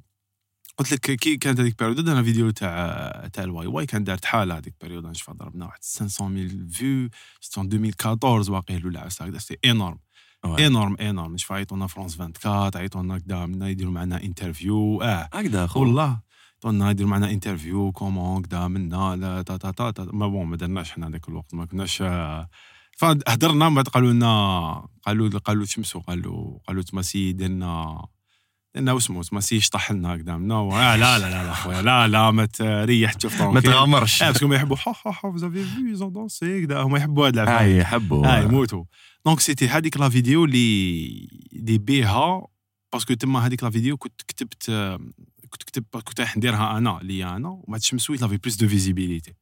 [0.79, 4.59] قلت لك كي كانت هذيك période درنا فيديو تاع تاع الواي واي كان دارت حالة
[4.59, 7.09] هذيك période نشوف ضربنا واحد 500 vues
[7.41, 9.99] c'était 2014 واقيلا ولا هكذا سيتي énorme
[10.45, 15.29] énorme énorme نشوف عيطونا فرونس 24 عيطونا كدا منا يديروا معنا interview آه.
[15.33, 16.21] هكذا خو والله
[16.55, 20.09] عيطونا يديروا معنا interview comment كدا منا لا تا تا تا, تا.
[20.13, 22.49] mais bon ما درناش حنا ذاك الوقت ما كناش آه،
[22.99, 28.07] فهدرنا من بعد قالوا لنا قالوا قالوا شمسو قالوا قالوا تما سي درنا
[28.75, 32.47] درنا واسمو تما سي شطح لنا قدامنا لا لا لا لا خويا لا لا ما
[32.47, 34.23] تريح تشوف ما تغامرش.
[34.23, 34.77] parce que ما يحبوا.
[34.87, 38.27] ها ها ها vous avez fait une danse كدا هما يحبوا هاد العفاية هاي يحبوا.
[38.27, 38.85] آه يموتوا.
[39.27, 42.47] donc c'était هذيك la vidéo اللي اللي بيها
[42.93, 45.01] parce que تما هذيك la vidéo كنت كتبت آه،
[45.51, 49.35] كنت كتبت كنت رايح نديرها أنا ليا أنا ومن بعد il avait plus de visibilité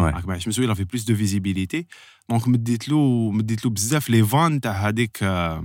[0.00, 0.38] معايا.
[0.38, 1.86] شمسو il avait plus de visibilité
[2.30, 5.62] donc مديت له مديت له بزاف les vannes تاع هذيك تاع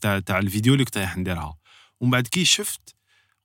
[0.00, 1.56] تاع تاع الفيديو اللي كنت رايح نديرها.
[2.00, 2.94] ومن بعد كي شفت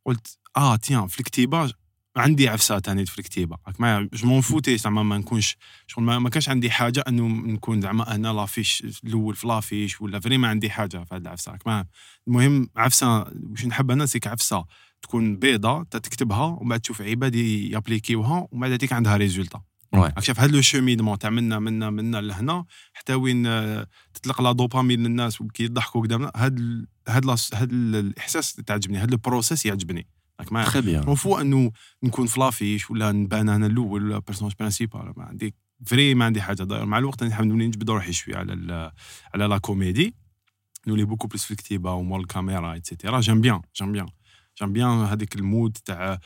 [0.05, 1.73] قلت آه tiens في الكتيبه
[2.17, 6.29] عندي عفسة تاني في الكتيبه راك معايا je m'en foutais زعما ما نكونش شغل ما,
[6.29, 10.69] كانش عندي حاجة إنه نكون زعما أنا l'affiche الأول في l'affiche ولا vraiment ما عندي
[10.69, 11.51] حاجة في هذه العفسة.
[11.51, 11.87] راك
[12.27, 14.65] المهم عفسة واش نحب أنا c'est que عفسة
[15.01, 19.61] تكون بيضة تكتبها ومن بعد تشوف عباد يابليكيوها ومن بعد هذيك عندها résultat.
[20.03, 23.43] راك شايف هذا le cheminement تاع منا منا منا لهنا حتى وين
[24.13, 26.31] تطلق la dopamine للناس وكي يضحكوا قدامنا
[27.23, 30.07] لاس- هذا ال- الإحساس تعجبني هذا ال process يعجبني.
[30.39, 31.71] راك معايا très bien m'en fous انه
[32.03, 36.41] نكون في l'affiche ولا نبان أنا الأول ولا personnage principal ما عندي vraiment ما عندي
[36.41, 36.63] حاجة.
[36.63, 38.91] داير مع الوقت نحب نولي نجبد روحي شوية على
[39.33, 40.15] على la comédie
[40.87, 44.07] نولي beaucoup plus في الكتيبه ومول الكاميرا et cetera j'aime bien j'aime bien
[44.59, 46.19] j'aime bien هذيك ال mode تاع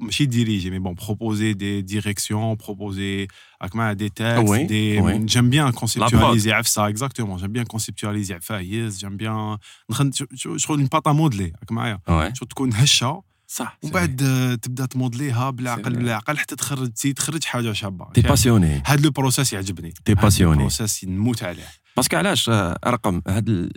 [0.00, 3.26] ماشي diriger mais bon proposer des directions proposer
[3.62, 5.04] راك معايا des Oui, textes des oui.
[5.24, 9.58] j'aime bien conceptualiser عفسه exactement j'aime bien conceptualiser عفايس j'aime bien
[9.90, 12.34] نخد شغل une pâte à modeler راك معايا Ouais.
[12.38, 15.96] شغل تكون هشه صح ومن بعد آه، تبدأ تمودليها بالعقل.
[15.96, 19.94] بالعقل حتى تخرج تخرج حاجة شابه t'es passionné هذا le process يعجبني.
[20.04, 20.52] t'es passionné.
[20.52, 21.64] ال process نموت عليه.
[21.96, 23.70] parce que علاش آه، أرقم هاد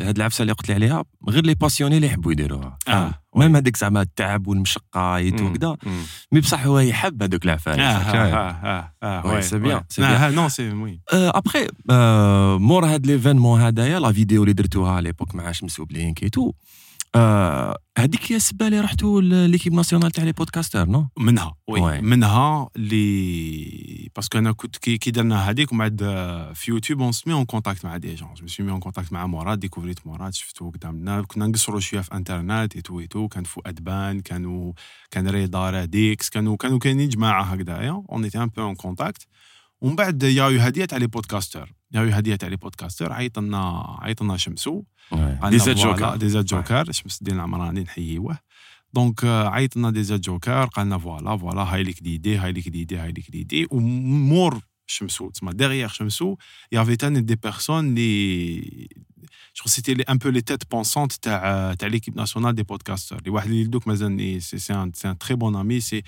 [0.00, 2.78] هاد العفسة اللي قلت لي عليها غير les passionnés اللي يحبوا يديروها.
[2.88, 5.76] آه، même هذيك زعما التعب والمشقة وكذا
[6.32, 9.82] mais بصح هو يحب هذوك العفايس آه شايف؟ آه آه آه bien.
[9.98, 11.00] ah, non c'est oui.
[11.12, 11.66] ابخي
[12.58, 16.48] مور هاد l'événement هذايا la vidéo اللي درتوها على l'époque مع شمسو بلينك et tout
[16.48, 16.52] آه،
[17.98, 22.00] هذيك هي السبة اللي رحتوا l'équipe nationale تاع les podcasters non؟ منها oui.
[22.00, 27.02] منها اللي parce que أنا كنت كي كي درنا هذيك ومن بعد آه، في يوتيوب
[27.02, 30.06] on s'est mis en contact مع دي جون جو سمي اون كونتاكت مع مراد découvert
[30.06, 31.22] مراد شفتو قدامنا.
[31.22, 34.72] كنا نقصروا شوية في انترنت et tout et tout كان فؤاد بان كانوا
[35.10, 38.02] كان رضا راديكس كانوا كانوا كاينين جماعة هكذايا.
[38.10, 39.26] on était un peu en contact
[39.84, 44.22] ومن بعد ياو هديه تاع les podcasters ياو هديه تاع les podcasters عيط لنا عيط
[44.22, 44.82] لنا شمسو
[45.50, 48.38] DZ Joker Joker DZ Joker شمس الدين العمراني نحييوه
[48.92, 52.68] donc آه، عيط لنا DZ Joker قال لنا voilà voilà هاي ليك l'idée هاي ليك
[52.68, 55.30] l'idée هاي ليك l'idée ومور شمسو.
[55.30, 56.36] تسمى derrière شمسو.
[56.72, 58.60] y avait تاني des personnes اللي
[59.56, 63.30] je c'était les un peu les têtes pensantes تاع تاع l'équipe nationale des podcasters اللي
[63.30, 66.02] واحد اللي دوك مازال c'est c'est un c'est un très bon ami c'est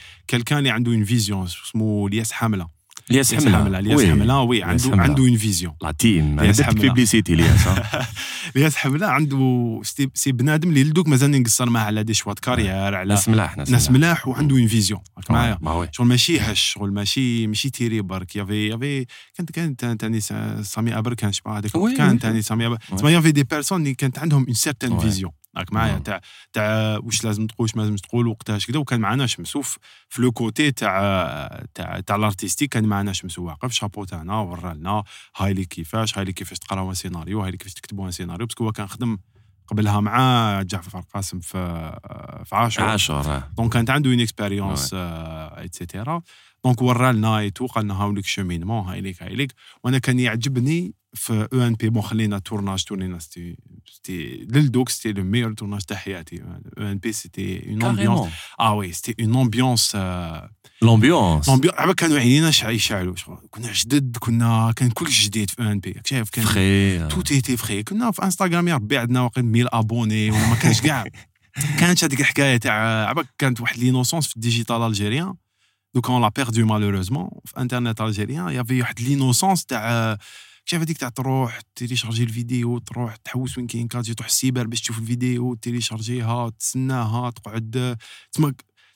[3.11, 4.62] إلياس حملة إلياس حملة الياس oui.
[4.62, 5.03] عنده.
[5.03, 6.75] عنده اون vision la team درت.
[6.81, 7.61] publicité إلياس.
[8.57, 9.81] إلياس حملة عنده
[10.14, 13.90] سي- بنادم اللي لدوك مازال نقصر معاه على des choix carrière على ناس ملاح ناس
[13.90, 15.59] ملاح وعنده une vision معايا
[15.92, 20.99] شغل ماشي هش شغل ماشي ماشي تيري برك يافي يافي كانت كانت تاني سا- سامي
[20.99, 22.19] أبر كان شبه هذاك كان.
[22.19, 22.77] تاني سامي أبر.
[22.97, 24.99] تسمى y avait des personnes اللي كانت عندهم une certaine.
[24.99, 26.01] vision راك معايا oui.
[26.01, 26.21] تاع
[26.53, 30.23] تاع واش لازم تقول واش ما لازمش تقول وقتاش كذا وكان معنا شمسو في في
[30.23, 33.73] le côté تاع تاع تاع ال artistique كان معنا شمسو واقف.
[33.73, 35.05] شابو تاعنا ورا لنا
[35.37, 38.47] هاي لي كيفاش هاي لي كيفاش تقراو سيناريو هاي لي كيفاش تكتبوا سيناريو.
[38.47, 39.19] parce que هو كان خدم
[39.66, 41.59] قبلها مع جعفر القاسم في
[42.45, 42.85] في عاشور.
[42.85, 46.23] عاشور donc كانت عنده une expérience et cetera
[46.65, 49.55] donc ورا لنا et tout قال لنا هاوليك cheminement هاي ليك هاي ليك.
[49.85, 53.57] وأنا كان يعجبني في أو ان بي bon خلينا tournage تورنينا c'était
[53.93, 56.43] c'était للدوك c'était le meilleur tournage تاع حياتي.
[56.43, 59.97] أو ان بي c'était une ambiance آه oui c'était une ambiance
[60.83, 63.15] l'ambiance l'ambiance عبا كانوا عينينا شع- يشعلوا.
[63.51, 67.57] كنا جدد كنا كان كل جديد في أو ان بي شايف كان frais tout était
[67.57, 71.05] frais كنا في انستغرام يا ربي عندنا واقع 1000 abonnés وما كانش كاع
[71.81, 75.35] كانت هذيك الحكاية تاع عباك كانت واحد l'innocence في ال digital algérien
[75.95, 80.19] دوك on l'a perdue malheureusement في internet algérien y avait واحد l'innocence تاع
[80.69, 84.99] شايف هذيك تاع تروح تيليشارجي الفيديو تروح تحوس وين كاين كادجي تروح السيبر باش تشوف
[84.99, 87.97] الفيديو تيليشارجيها تسناها تقعد
[88.33, 88.53] تسمى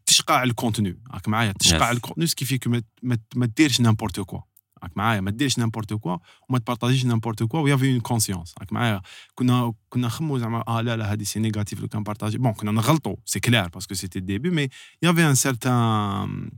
[0.06, 1.02] تشقى على ال contenu.
[1.14, 1.82] راك معايا؟ تشقى Yes.
[1.82, 4.40] على ال contenu ce qui fait ما- ما ديرش n'importe quoi
[4.82, 6.16] راك معايا؟ ما ديرش n'importe quoi
[6.48, 9.02] وما تبارطاجيش n'importe quoi و y avait une conscience راك معايا؟
[9.34, 12.70] كنا كنا نخمو زعما آه لا لا هذه c'est négatif لو كان بارطاجي bon كنا
[12.72, 14.68] نغلطوا c'est clair parce que c'était le début mais
[15.02, 16.50] y avait un certain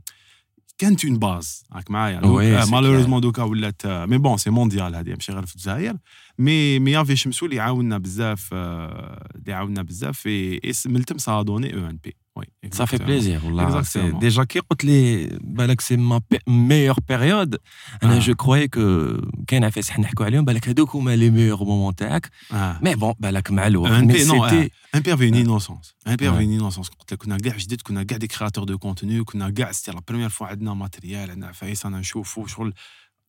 [0.77, 2.65] كانت une base راك معايا.
[2.65, 5.97] malheureusement دوكا ولات mais bon c'est mondial هذه ماشي غير في الجزائر.
[6.37, 11.73] مي مي يافي شمسو اللي عاوننا بزاف اللي عاوننا بزاف في اسم ملتم ça donnait
[11.73, 13.05] أو ان بي Oui, Ça fait exactement.
[13.05, 13.45] plaisir.
[13.45, 13.83] والله.
[13.83, 14.19] C'est Exactement.
[14.19, 17.57] Déjà, كي قلت لي بالك c'est ma meilleure période
[18.03, 18.19] أنا آه.
[18.19, 19.13] je crois que
[19.47, 22.79] كاين عفايس حنا نحكوا عليهم بالك هذوك هما les meilleurs moments تاعك آه.
[22.81, 25.43] mais bon بالك مع الوقت Un mais P, non, c'était un P avait une آه.
[25.45, 25.93] innocence.
[26.07, 26.43] Un P avait Ouais.
[26.43, 26.89] une innocence.
[26.99, 30.01] قلت لك كنا كاع جدد كنا كاع des créateurs de contenu كنا كاع c'était la
[30.07, 32.73] première fois عندنا matériel عندنا عفايس أنا نشوفوا شغل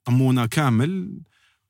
[0.05, 1.19] طمونا كامل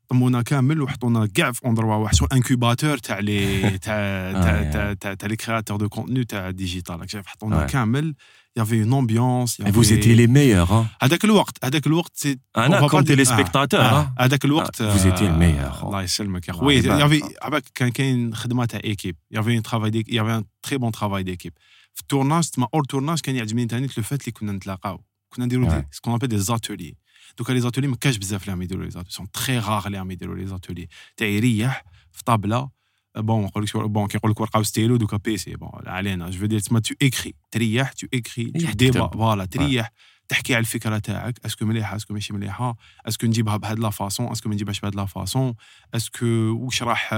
[0.08, 4.70] طمونا كامل وحطونا كاع في endroit واحد شغل incubateur تاع les تاع تاع آه.
[4.72, 7.70] تاع تاع تاع les créateurs de contenu تاع digital راك شايف حطونا Ouais.
[7.70, 8.14] كامل
[8.56, 10.86] يافي اون امبيونس vous étiez les meilleurs hein.
[11.04, 14.20] هذاك الوقت هذاك الوقت سي أنا On va كوم pas dire- تيليسبيكتاتور آه، hein.
[14.22, 15.82] هذاك الوقت آه، vous étiez le meilleur.
[15.82, 17.00] آه، الله يسلمك يا الله خويا يبارك.
[17.00, 21.22] يافي عباك كان كاين خدمة تاع ايكيب يافي ترافاي ديك يافي ان تري بون ترافاي
[21.22, 21.52] ديكيب
[21.94, 25.70] في التورناج تما اور تورناج كان يعجبني ثاني لو فات اللي كنا نتلاقاو كنا نديرو
[25.70, 25.74] Ouais.
[25.74, 26.94] دي سكون ابل دي زاتولي
[27.38, 29.98] دوكا لي زاتولي ما كاش بزاف اللي عم يديروا لي زاتولي سون تري غار اللي
[29.98, 30.88] عم يديروا لي زاتولي.
[31.16, 32.70] تاع يريح في طابلة
[33.16, 36.30] بون ما نقولكش بون كيقول لك ورقة وستيلو دوكا بيسي بون علينا.
[36.30, 39.08] جو دير تما تو اكري تريح تو اكري ديبا.
[39.08, 39.90] فوالا تريح.
[40.28, 41.38] تحكي على الفكرة تاعك.
[41.46, 42.76] est-ce que مليحة؟ est-ce que ماشي مليحة؟
[43.08, 45.54] est-ce que نجيبها بهاد la façon est-ce que ما نجيبهاش بهاد la façon
[45.94, 47.12] est-ce que واش راح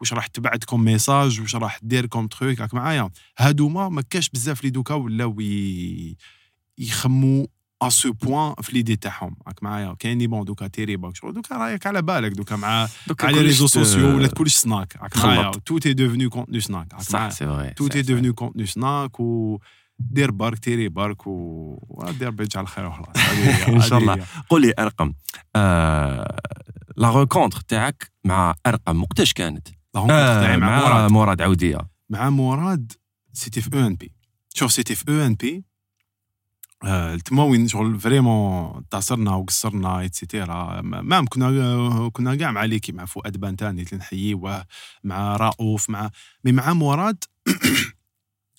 [0.00, 3.10] واش راح تبعت comme message واش راح دير comme truc راك معايا.
[3.38, 6.16] هادوما ما كاش بزاف اللي دوكا ولاو ي-
[6.78, 7.46] يخموا
[7.82, 11.56] à ce point في l'idée تاعهم راك معايا كاين bon دوكا تيري باك شغل دوكا
[11.56, 12.88] رايك على بالك دوكا مع
[13.20, 15.50] على réseaux sociaux ولا كلش سناك راك معايا.
[15.50, 19.20] tout est devenu contenu سناك راك صح معايا c'est vrai tout est devenu contenu سناك
[19.20, 19.58] و
[19.98, 23.16] دير برك تيري برك و ودير بيت على الخير وخلاص
[23.68, 24.26] إن شاء الله.
[24.48, 25.12] قول لي ارقم
[26.96, 31.78] la rencontre تاعك مع ارقم وقتاش كانت؟ la rencontre تاعي مع مع مراد مراد عوديه
[32.10, 32.92] مع مراد
[33.32, 34.14] c'était في أو ان بي
[34.54, 35.64] شوف c'était في أو ان بي
[37.24, 43.04] تما وين شغل vraiment اتصلنا وقصرنا et cetera même كنا كنا كاع مع l'équipe مع
[43.04, 44.64] فؤاد بانتاني اللي نحييه
[45.04, 46.10] مع رؤوف مع
[46.44, 47.24] مي مع مراد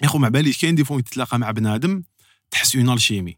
[0.03, 2.03] يا خو ما باليش كاين دي فون تتلاقى مع بنادم؟
[2.51, 3.37] تحس اون الشيمي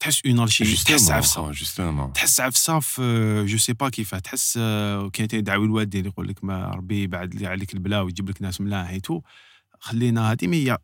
[0.00, 1.50] تحس اون الشيمي تحس عفسة.
[1.50, 6.44] جوستومون تحس عفسة في جو سي با كيفاه تحس آه، كاين يدعوي الوالدين يقول لك
[6.44, 9.20] ما ربي يبعد لي عليك البلا ويجيب لك ناس ملاحيتو
[9.80, 10.76] خلينا هادي مي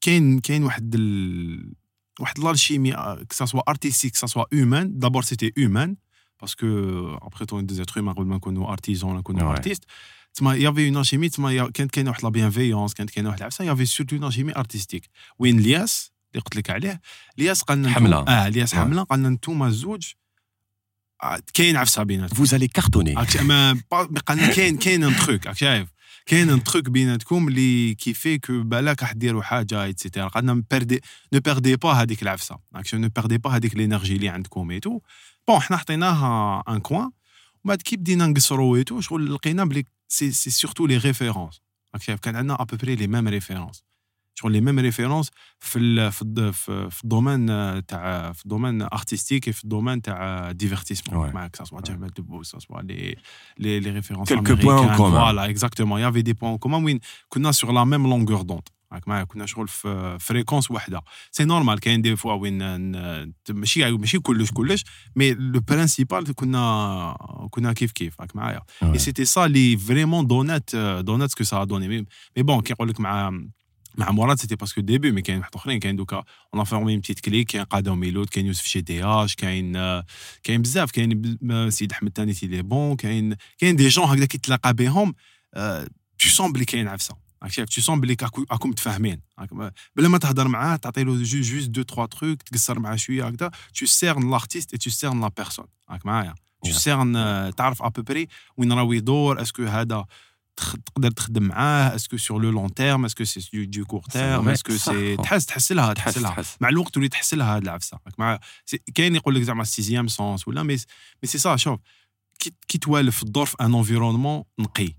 [0.00, 1.72] كاين كاين واحد ال...
[2.20, 5.96] واحد l'alchimie كساسوا ارتيستيك كساسوا هيومان دابور سيتي هيومان
[6.40, 6.66] باسكو
[7.22, 9.44] ابخي تو دي زيتر هيومان قبل ما نكونوا ارتيزون نكونوا Ouais.
[9.56, 9.84] ارتيست
[10.34, 13.86] تما يافي اون الشيمي تما كانت كاينة واحد لا بيانفيونس كانت كاينة واحد العفسه يافي
[13.86, 17.00] سورتو اون الشيمي ارتيستيك وين الياس اللي قلت لك عليه
[17.38, 18.16] الياس قالنا نتوما- حملة.
[18.28, 18.74] آه الياس.
[18.74, 20.12] حمله قالنا انتوما الزوج
[21.22, 23.80] آه، كاين عفسه بيناتكم فوز الي كارتوني ما
[24.26, 25.88] قالنا كاين كاين ان راك شايف
[26.26, 31.00] كاين ان تروك بيناتكم اللي كيفي كو بالك راح ديروا حاجة ايتسيتيرا قالنا بيردي
[31.32, 32.58] نو بيردي با هذيك العفسة.
[32.82, 35.00] شايف نو بيردي با هذيك لينيرجي اللي عندكم ايتو
[35.48, 37.12] bon حنا حطيناها en coin ومن
[37.64, 41.60] بعد كي بدينا نقصروا et tout شغل لقينا بلي c'est c'est surtout les références
[42.22, 43.82] كان عندنا à peu près les mêmes références
[44.38, 47.46] شغل les mêmes références في ال في الد- في في ال domaine
[47.86, 51.34] تاع في ال domaine artistique في ال domaine تاع divertissement Ouais.
[51.34, 53.16] معك soit جمال دبوس soit les
[53.58, 54.96] les les références Quelques points en commun.
[54.98, 59.08] voilà exactement y avait des points communs وين كنا sur la même longueur d'onde راك
[59.08, 64.18] معايا كنا شغل في fréquence واحدة سي نورمال كاين دي فوا وين ن- ماشي ماشي
[64.18, 64.84] كلش كلش
[65.16, 70.76] مي لو برينسيبال كنا كنا كيف كيف راك معايا اي سيتي سا اللي فريمون دونات
[70.76, 73.32] دونات سكو سا دوني مي مي بون كيقول لك مع
[73.98, 77.46] مع مراد سيتي باسكو ديبي مي كاين واحد اخرين كاين دوكا اون فورمي بتيت كليك
[77.50, 79.72] كاين قادة وميلود كاين يوسف شي اش كاين
[80.42, 84.38] كاين بزاف كاين سيد احمد تاني تي لي بون كاين كاين دي جون هكذا كي
[84.38, 85.14] تلاقى بهم
[86.18, 88.16] تو سون بلي كاين عفسه شايف tu sens بلي
[88.50, 89.20] راكم متفاهمين
[89.96, 93.50] بلا ما تهضر معاه تعطي له je juste deux trois trucs تقصر معاه شوية هكذا
[93.78, 96.72] tu cernes l'artiste et tu cernes la personne راك معايا tu.
[96.72, 97.12] cernes
[97.56, 100.06] تعرف à peu près وين راهو يدور est-ce que هذا
[100.56, 104.02] تقدر تخدم معاه est-ce que sur le long terme est-ce que c'est de, de court
[104.02, 104.48] terme vrai.
[104.48, 104.92] est-ce que صح.
[104.92, 107.98] c'est تحس تحس لها تحس تحس لها تحس مع الوقت تولي تحس لها هاد العفسه
[108.06, 110.74] راك مع سي- كاين يقول لك زعما sixième sens ولا مي
[111.22, 111.80] مي سي سا شوف
[112.38, 114.92] كي كي توالف الدور في un environnement نقي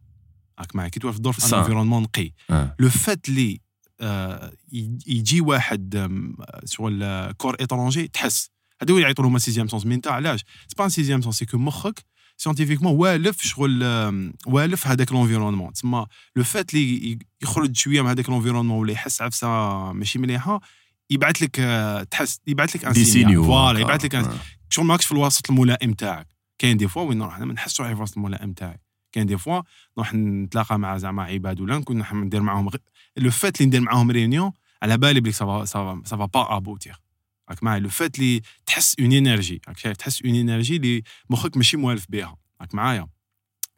[0.60, 1.58] راك معايا كي توالف الدور في un صح.
[1.58, 2.76] environnement نقي آه.
[2.80, 3.62] le fait لي
[4.02, 8.50] آه، ي- يجي واحد آم، شغل corps étranger تحس
[8.82, 11.46] هذا هو اللي يعيطوا لهم sixième sens mais انت علاش c'est pas sixième sens c'est
[11.46, 12.04] que مخك
[12.38, 13.84] scientifiquement والف شغل
[14.48, 19.22] والف هذاك l'environnement تسمى le fait لي ي- يخرج شوية من هذاك l'environnement ولا يحس
[19.22, 19.48] عفسة
[19.94, 20.62] ماشي مليحة
[21.10, 24.38] يبعث لك آه، تحس يبعث لك un signe voilà يبعث لك آه.
[24.70, 26.28] شغل ماكش في الوسط الملائم تاعك.
[26.60, 28.80] كاين des fois وين نروح أنا ما نحسش روحي في الوسط الملائم تاعي
[29.12, 29.62] كاين des fois
[29.98, 32.70] نروح نتلاقى مع زعما عباد ولا نكون ندير معاهم.
[33.18, 34.52] le fait اللي ندير معاهم réunion
[34.84, 36.96] على بالي بلي ça va ça va ça va pas aboutir
[37.51, 41.57] راك معايا لو فات اللي تحس اون انرجي راك شايف تحس اون انرجي اللي مخك
[41.57, 43.07] ماشي موالف بها راك معايا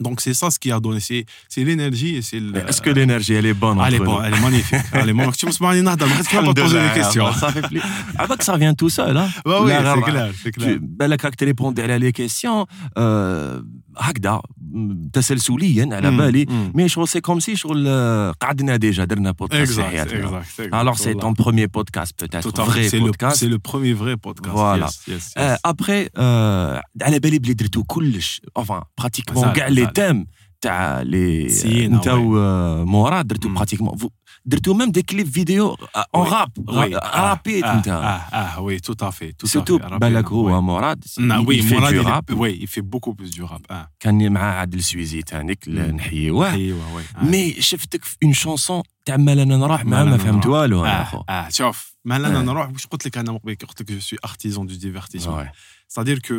[0.07, 2.59] Donc c'est ça ce qui a donné, c'est c'est l'énergie et c'est le.
[2.68, 4.87] Est-ce que l'énergie, elle est bonne Elle est entre bonne, nous elle est magnifique.
[4.98, 5.40] Elle est magnifique.
[5.40, 7.29] Tu me sens mal, Nahda, mais tu vas pas poser des questions.
[7.42, 7.88] Ça fait plaisir.
[8.20, 10.53] Ah bah que ça vient tout seul, hein Ouais, oui, لا c'est غير- clair, c'est
[10.57, 10.68] clair.
[10.74, 12.64] Tu- بالك راك تريبوندي على لي كيسيون
[12.96, 13.64] آه،
[13.99, 16.71] هكذا م- تسلسليا على مم، بالي مم.
[16.75, 20.45] مي شغل سي كوم سي شغل آه، قعدنا ديجا درنا بودكاست في Exact, حياتنا exact,
[20.45, 20.73] exact.
[20.73, 21.21] Alors c'est Voilà.
[21.21, 22.89] ton premier podcast peut-être, Tout à vrai fait.
[22.89, 23.35] C'est le, podcast.
[23.41, 24.55] c'est le premier vrai podcast.
[24.55, 24.85] Voilà.
[24.88, 25.33] Yes, yes, yes.
[25.38, 29.93] آه، ابخي آه، على بالي بلي درتو كلش enfin براتيكمون مازال- كاع لي مازال.
[29.93, 30.25] تيم
[30.62, 33.55] تاع لي سينا، انت وموراد درتو مم.
[33.55, 33.97] براتيكمون
[34.45, 35.78] درتو même des clips vidéo
[36.15, 36.32] en Oui.
[36.34, 36.95] rap Oui.
[37.04, 39.34] rapide Ah, انت ah, ah, oui, tout à fait.
[39.38, 39.84] Tout à surtout fait.
[39.84, 40.32] Rapide, بالك oui.
[40.32, 42.32] هو مراد Non, oui, il fait Mourad, du il est- rap.
[42.32, 43.62] oui, il fait beaucoup plus du rap.
[43.71, 45.80] Ah, كان معاه عادل سويزي تانيك مم.
[45.95, 47.17] نحيوة أيوه oui.
[47.17, 47.23] Ah.
[47.23, 50.60] mais شفتك في une chanson تاع مال أنا نروح مع مال ما أنا فهمت نروح.
[50.60, 52.41] والو أنا آه أخو آه شوف ما أنا آه.
[52.41, 55.49] نروح واش قلت لك أنا مقبل كي قلت لك je suis artisan du divertissement Ouais.
[55.93, 56.34] C'est-à-dire que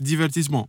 [0.00, 0.64] le divertissement,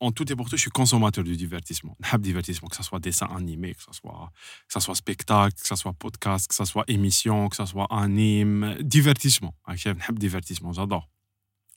[0.00, 1.96] en tout et pour tout, je suis consommateur du divertissement.
[2.00, 4.30] نحب divertissement, que ce soit dessin animé, que ce soit,
[4.68, 7.86] que ça soit spectacle, que ce soit podcast, que ce soit émission, que ce soit
[7.90, 9.52] anime, divertissement.
[9.66, 11.08] عرفت كيف؟ نحب divertissement, j'adore.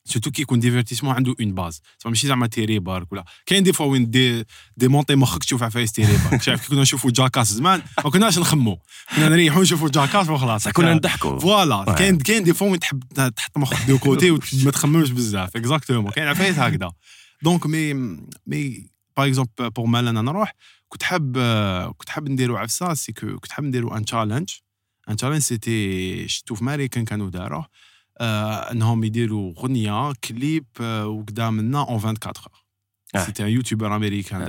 [0.09, 1.75] Surtout كي يكون divertissement عنده une base.
[1.75, 4.45] C'est ماشي زعما تيري بارك ولا كاين دي فوا وين دي
[4.77, 8.79] ديمونتي مخك تشوف عفايس تيري بارك شايف كي كنا نشوفوا جاكاس زمان ما كناش نخمو
[9.15, 11.97] كنا نريحوا نشوفوا جاكاس وخلاص صح كنا نضحكوا فوالا Ouais.
[11.97, 13.03] كاين كاين دي فوا وين تحب
[13.35, 16.91] تحط مخك دو كوتي وما تخممش بزاف اكزاكتومون كاين عفايس هكذا
[17.42, 17.94] دونك مي
[18.46, 18.86] mais
[19.16, 20.54] par exemple pour مال أنا نروح
[20.88, 21.38] كنت حاب
[21.96, 24.50] كنت حاب نديرو عفسة c'est que كنت حاب نديرو un challenge
[25.08, 27.66] un challenge c'était شفتو في ماريكان كانوا داروه
[28.20, 32.46] آه إنهم يديروا غنية كليب آه وكدا منا en 24
[33.14, 33.18] آه.
[33.18, 34.46] or c'était un youtubeur américain آه.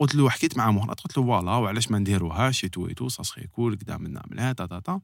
[0.00, 3.08] قلت له حكيت مع مرات قلت له voilà وعلاش ما نديروهاش et tout et tout
[3.08, 5.00] ça serait cool كدا منا مليح تا تا تا.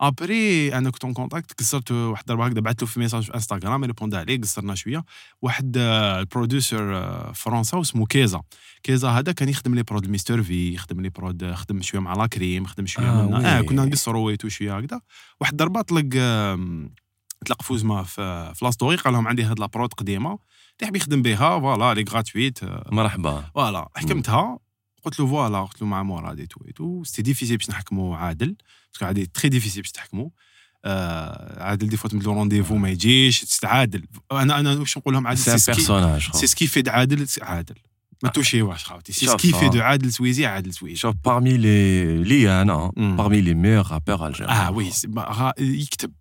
[0.00, 3.84] après أنا كنت en contact قصرت واحد الضربة هكذا بعثت له في message في انستغرام
[3.84, 5.04] répond عليه قصرنا شوية.
[5.42, 8.42] واحد آه، ال producer آه، فرنسا اسمه كيزا.
[8.82, 12.14] كيزا هذا كان يخدم les prods Mister V يخدم les prods آه، خدم شوية مع
[12.14, 13.58] Lacrim خدم شوية آه، منا.
[13.60, 13.66] oui.
[13.66, 15.00] كنا نقصروا و et tout شوية هكذا.
[15.40, 16.08] واحد الضربة طلق
[17.46, 20.38] طلق فوزما في في la story قال لهم عندي هاد la prod قديمة.
[20.82, 22.58] اللي يخدم بها voilà لي gratuite
[22.92, 23.44] مرحبا.
[23.54, 24.58] voilà حكمتها.
[25.04, 28.16] قلت له voilà قلت له مع مراد et tout et tout c'était difficile باش نحكموا
[28.16, 28.56] عادل
[28.92, 30.28] parce que عادل très difficile باش تحكموا.
[30.84, 35.38] آه عادل des fois تمدلو rendez-vous ما يجيش تستعادل أنا أنا واش نقول لهم عادل؟
[35.38, 37.74] c'est personnage c'est ce qui fait عادل عادل.
[38.22, 39.12] ما توشيوهاش خاوتي.
[39.12, 39.68] c'est ce qui fait.
[39.68, 44.50] de عادل سويزي عادل سويزي شوف parmi les لي أنا parmi les meilleurs rappeurs algériens.
[44.50, 44.90] آه oui
[45.58, 46.12] يكتب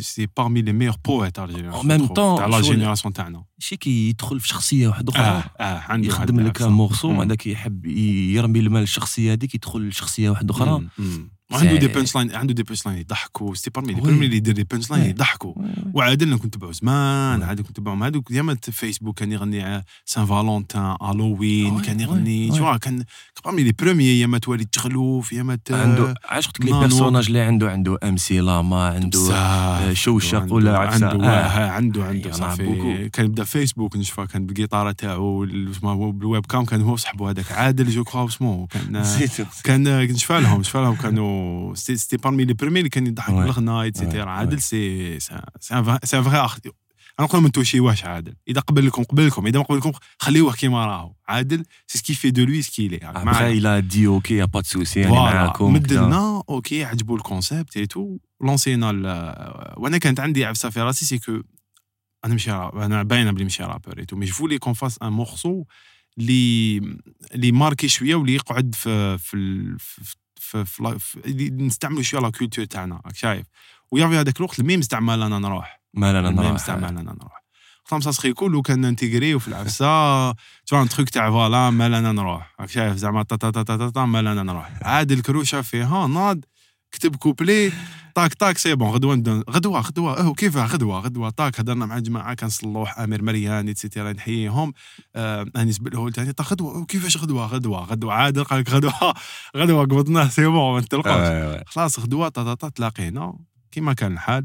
[0.00, 4.08] c'est parmi les meilleurs poètes En même temps, تاع لا شغل- جينيراسيون تاعنا شي كي
[4.08, 6.62] يدخل في شخصية واحدة أخرى آه آه عنده يخدم لك.
[6.62, 7.22] morceau.
[7.22, 10.86] هذاك يحب يرمي المال الشخصيه هذيك يدخل لشخصية واحدة أخرى.
[11.52, 14.00] وعنده des punchlines عنده des punchlines يضحكوا c'est parmi les.
[14.00, 15.10] premiers اللي يدير des punchlines.
[15.10, 15.52] يضحكوا.
[15.94, 17.42] وعادل أنا كنت تبعو زمان.
[17.42, 22.50] عادل كنت تبعهم هذوك ديما فيسبوك كان يغني Saint-Valentin Halloween oui، كان يغني.
[22.50, 23.04] تشوا كان
[23.44, 26.80] parmi les premiers يا ما توالي تغلوف يا ما عنده لك les.
[26.80, 29.92] personnages اللي عنده عنده MC Lama عنده بزاف.
[29.92, 30.78] شوشق ولا.
[30.78, 31.28] عنده آه.
[31.28, 31.70] آه.
[31.70, 33.08] عنده عنده يلا صافي.
[33.12, 35.46] كان بدا فيسبوك نشوفه كان بالقيطاره تاعو
[36.12, 39.04] بال webcam كان هو صاحبه هذاك عادل je crois اسمه كان.
[39.64, 41.35] كان نشفى لهم نشفى لهم كانوا
[41.74, 43.34] c'était c'était parmi les premiers اللي كان يضحك.
[43.34, 43.82] بالغنى Ouais.
[43.82, 44.30] et cetera.
[44.30, 46.48] عادل سي سي فغي
[47.20, 51.12] أنا نقول ما توشيوهش عادل اذا قبل لكم قبلكم اذا ما قبلكم خليوه كيما راهو
[51.28, 52.96] عادل c'est ce qui fait de lui ce qu'il est
[54.18, 56.06] OK, il n'y a pas de souci, أنا معاكم مد كذا.
[56.06, 58.90] لنا OK عجبو ال concept et tout لونسينا
[59.76, 61.40] وأنا كانت عندي عفسه في راسي c'est que
[62.24, 65.12] أنا راب أنا باينه بلي مش rappeur et tout mais je voulais qu'on fasse un
[65.12, 65.64] morceau
[66.18, 66.76] اللي
[67.34, 69.36] اللي marqué شوية واللي يقعد في في
[69.78, 70.16] في
[70.46, 73.46] في, في, في نستعملوا شوية la culture تاعنا راك شايف؟
[73.90, 75.80] و y avait هذاك الوقت ال mème استعمال أنا نروح.
[75.94, 77.42] ما لا لا ال mème نروح استعمال أنا نروح.
[77.92, 80.32] لهم ça serait cool وكان ننتيغريو في العفسه
[80.66, 82.54] tout un truc تاع voilà مال أنا نروح.
[82.60, 84.70] راك شايف؟ زعما تا تا تا تا تا, تا مال أنا نروح.
[84.82, 86.40] عاد الكروشه فيها ناض
[86.92, 87.72] كتب كوبلي.
[88.16, 91.96] طاك طاك c'est bon غدوة نبدا غدوة غدوة آه كيفاه غدوة غدوة طاك هضرنا مع
[91.96, 94.72] الجماعه كان صلوح أمير مريان et cetera نحييهم.
[95.16, 96.84] آه انيس بالهول تاني طاك غدوة.
[96.84, 99.14] كيفاش غدوة؟ غدوة غدوة عاد قال لك غدوة.
[99.56, 101.64] غدوة قبضناه c'est bon ما نتلقاوش Ouais, ouais.
[101.66, 102.28] خلاص غدوة
[102.74, 103.38] تلاقينا.
[103.70, 104.44] كيما كان الحال.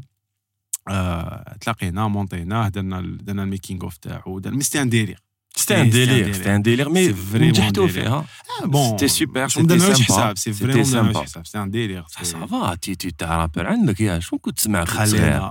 [0.88, 5.22] آه تلاقينا مونطينا درنا درنا ال making of تاعو درنا mais c'était un délire
[5.54, 7.92] C'était un délire, c'était un délire, mais نجحتوا un délire.
[7.92, 8.24] فيها.
[8.62, 10.32] C'était super, c'était sympa.
[10.36, 11.42] C'était sympa.
[11.44, 15.02] c'est un délire Ça, va, tu tu t'as rappeur عندك يا شنو كنت تسمع كنت
[15.02, 15.50] صغير؟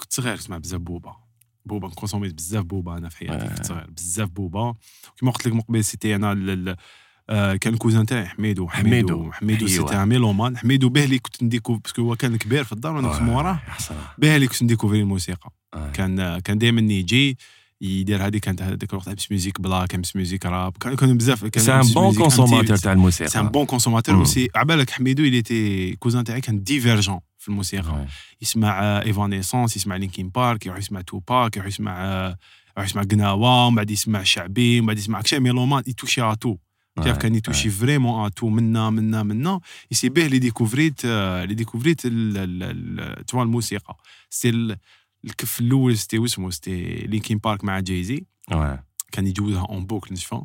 [0.00, 1.16] كنت صغير كنت بزاف بوبا
[1.66, 3.46] بوبا كونسوميت بزاف بوبا أنا في حياتي.
[3.46, 4.74] كنت صغير بزاف بوبا
[5.20, 6.76] كيما قلت لك من قبل c'était أنا
[7.56, 9.32] كان ال cousin تاعي حميدو حميدو.
[9.32, 9.66] حميدو.
[9.66, 12.96] c'était un mélomane حميدو به اللي كنت نديكو parce que هو كان كبير في الدار
[12.96, 13.60] وأنا كنت موراه.
[14.18, 15.52] به اللي كنت نديكوفري الموسيقى.
[15.92, 17.38] كان كان دائما يجي
[17.80, 21.62] يدير هذه كانت هذيك الوقت يلبس music black يلبس music rap كان- كانوا بزاف كان
[21.62, 22.80] c'est un يلبس bon music consommateur MTV.
[22.82, 23.30] تاع الموسيقى.
[23.30, 24.20] c'est un bon consommateur مم.
[24.20, 28.06] و c'est عبالك حميدو il était cousin تاعي كان divergent في الموسيقى.
[28.42, 32.36] يسمع Evanescence يسمع Linkin Park يروح يسمع Tupac يروح يسمع آه،
[32.76, 35.38] يروح يسمع قناوه ومن بعد يسمع شعبي ومن بعد يسمع كشي.
[35.38, 36.56] mélomane يتوشي à tout
[37.04, 39.60] تعرف كان يتوشي vraiment à tout منا منا منا
[39.90, 42.62] et c'est به اللي ديكوفريت آه، اللي ديكوفريت ال- ال-
[43.20, 43.96] ال- توا الموسيقى
[44.30, 44.76] c'est ال-
[45.24, 48.24] الكف الأول c'était واسمو c'était Linkin Park مع Jay-Z
[49.12, 50.40] كان يجوزها en boucle نشفى.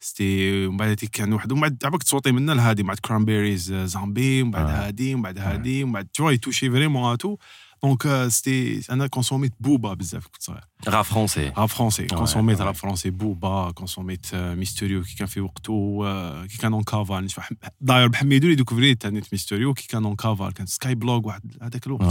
[0.00, 4.42] c'était ومن بعد هذيك كان واحد ومن بعد عباك تصوتي منا لهادي مع Cranberries Zombie
[4.42, 4.86] ومن بعد آه.
[4.86, 7.36] هادي ومن بعد هادي ومن بعد توا يتوشي vraiment à tout
[7.82, 12.60] donc c'était أنا كونسوميت Booba بزاف كنت صغير rap français rap français كونسوميت.
[12.60, 16.82] rap français Booba كونسوميت آه، Mister You كي كان في وقته آه، كي كان en
[16.82, 17.44] cavale نشوف
[17.80, 21.86] داير بحميدو اللي ديكوفريت تاني Mister You كي كان en cavale كان Skyblog واحد هذاك
[21.86, 22.02] الوقت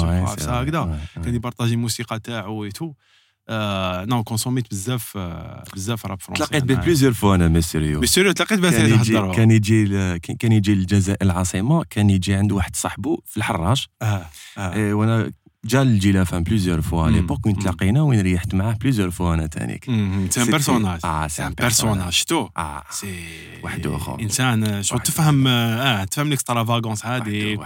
[0.62, 2.94] هكذا كان يبارطاجي الموسيقى تاعو et tout
[3.50, 8.08] آه، non كونسوميت بزاف آه، بزاف rap français تلاقيت به plusieurs fois أنا Mister You
[8.08, 12.52] Mister You تلاقيت به كان يجي كان يجي كان- يجي للجزائر العاصمه كان يجي عند
[12.52, 14.26] واحد صاحبه في الحراش آه
[14.58, 15.32] إيه، وأنا
[15.66, 17.10] جا للجيلافان بليزيور فوا.
[17.10, 17.60] ليبوك وين.
[17.60, 19.86] تلاقينا وين ريحت معاه بليزيور فوا أنا تانيك
[20.30, 23.16] سي ان بيرسوناج آه سي ان بيرسوناج شتو آه سي
[23.64, 24.20] وحده أخر.
[24.20, 27.60] إنسان شغل وحده تفهم آه تفهم ليكسترافاغونس هذيك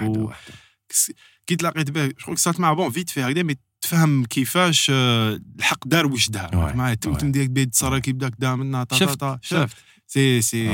[1.48, 5.88] كي تلاقيت به شغل صارت معاه بون فيت في هكذا مي تفهم كيفاش آه، الحق
[5.88, 6.50] دار واش دار.
[6.50, 7.18] Ouais, معايا تم ouais.
[7.18, 9.76] تم ديك بيت صار كي بدا كدا تا شفت شفت.
[10.08, 10.68] سي سي.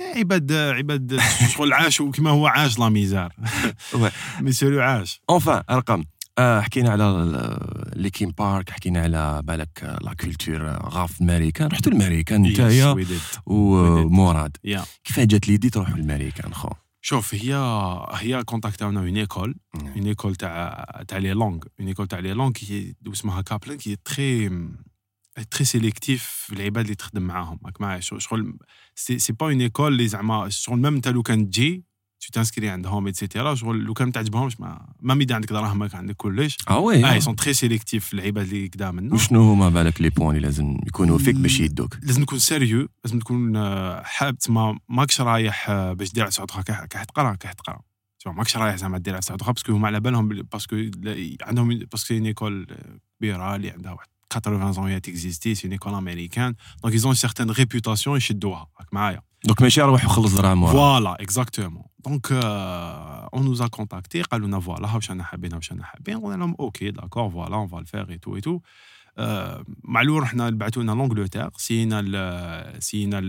[0.00, 1.20] عباد عباد
[1.54, 3.32] شغل عاشوا كما هو عاش la misère.
[3.92, 4.12] Ouais.
[4.40, 5.20] Mister You عاش.
[5.30, 6.04] enfin Arkam
[6.38, 7.58] آه، حكينا على
[7.96, 13.38] Linkin Park حكينا على بالك la culture غاف الماريكان رحتوا الماريكان نتايا did.
[13.46, 14.80] ومراد Yeah.
[15.04, 16.68] كيف جات l'idée تروحوا الماريكان خو
[17.00, 17.54] شوف هي
[18.12, 22.50] هي كونتاكتاونا une école une école تاع تاع les langues une école تاع les langues
[22.52, 24.50] كي اسمها Kaplan qui très
[25.42, 28.56] très sélective في العباد اللي تخدم معاهم راك معايا شغل-
[28.94, 31.84] سي با اون ايكول اللي زعما شغل ميم انت لو كان تجي
[32.20, 36.16] تو تانسكري عندهم اتسيتيرا شغل لو كان ما تعجبهمش ما مام اذا عندك دراهمك عندك
[36.16, 40.00] كلش آه وي آه سون تري سيليكتيف في العباد اللي كدا منا وشنو هما بالك
[40.00, 43.58] لي بوان اللي لازم يكونوا فيك باش يدوك لازم تكون سيريو لازم تكون
[44.04, 47.80] حاب تما ماكش رايح باش دير سعود خا كح كح تقرا كح تقرا
[48.26, 50.76] ماكش رايح زعما دير سعود خا باسكو هما على بالهم باسكو
[51.42, 52.66] عندهم باسكو سي ايكول
[53.18, 54.08] كبيره اللي عندها واحد
[54.40, 59.62] 80 ans d'existence c'est école américaine donc ils ont certaine réputation يشدوها راك معايا دوك
[59.62, 60.66] ماشي روح وخلص دراهم.
[60.66, 65.84] voilà exactement donc on nous a contactés قالوا لنا voilà واش أنا حابين واش أنا
[65.84, 66.20] حابين.
[66.20, 68.60] قلنا لهم okay d'accord voilà on va le faire et tout et tout
[69.84, 73.20] mais alors رحنا بعثوا لنا l'Angleterre سينا سينا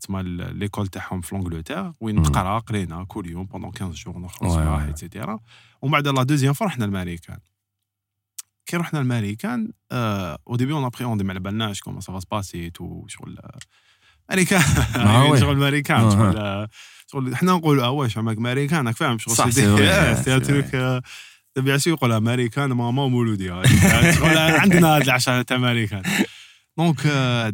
[0.00, 2.16] تسمى l'école تاعهم في l'Angleterre وين.
[2.16, 4.86] نقرأ قرينا كل يوم pendant 15 jours صباح ouais.
[4.86, 5.38] et cetera
[5.82, 7.38] ومن بعد la deuxième fois رحنا الماريكان
[8.70, 12.70] كي رحنا الماريكان au début on appréhendait ما على بالناش comment ça va se passer
[12.70, 13.58] tout شغل آه،
[14.32, 15.38] Ah ouais.
[15.40, 16.68] شغل امريكان Ah, شغل آه،
[17.12, 21.02] شغل حنا نقولوا آه واش عمك أمريكان راك فاهم شغل صح، c'est ces trucs آه،
[21.58, 24.12] bien sûr يقول أمريكان ماما ومولودي هاي.
[24.12, 26.02] شغل عندنا هاد العشاء تاع أمريكان
[26.78, 27.52] donc آه،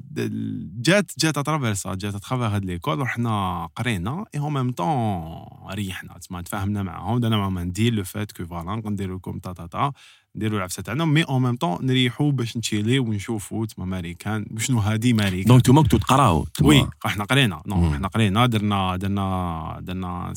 [0.81, 4.73] جات جات à travers ça جات à travers هاد l'école رحنا قرينا et en même
[4.73, 5.45] temps
[5.75, 9.53] ريحنا تسمى تفاهمنا معاهم درنا معاهم un deal le fait que voilà نديرو لكم تا
[9.53, 9.93] تا تا
[10.37, 15.11] نديرو العفسه تاعنا mais en même temps نريحو باش نتشيلي ونشوفو تسمى امريكان شنو هادي
[15.11, 16.69] امريكان donc توما كنتو تقراو تما.
[16.69, 17.95] oui إحنا قرينا non.
[17.95, 20.35] إحنا قرينا درنا درنا درنا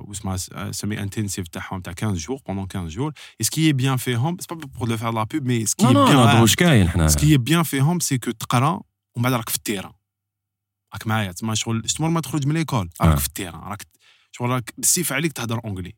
[0.00, 0.36] واسمها
[0.72, 4.54] semi-intensif تاعهم تاع 15 jours pendant 15 jours et ce qui est bien فيهم c'est
[4.54, 7.36] pas pour leur faire la pub mais ce qui est bien كاين حنا ce qui
[7.36, 8.80] est bien فيهم c'est que تقرا
[9.14, 9.92] ومن بعد راك في ال terrain
[10.92, 13.18] راك معايا تسمى شغل شتمر ما تخرج من ليكول راك.
[13.18, 13.86] في التيران راك
[14.32, 15.94] شغل راك بالسيف عليك تهضر اونجلي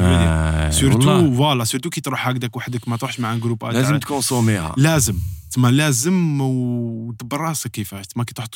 [0.00, 1.36] آه، سورتو والله.
[1.36, 5.18] فوالا سورتو كي تروح هكذاك وحدك ما تروحش مع ان جروب لازم تكونسوميها لازم
[5.52, 8.46] تما لازم ودبر راسك كيفاش تما كي تروح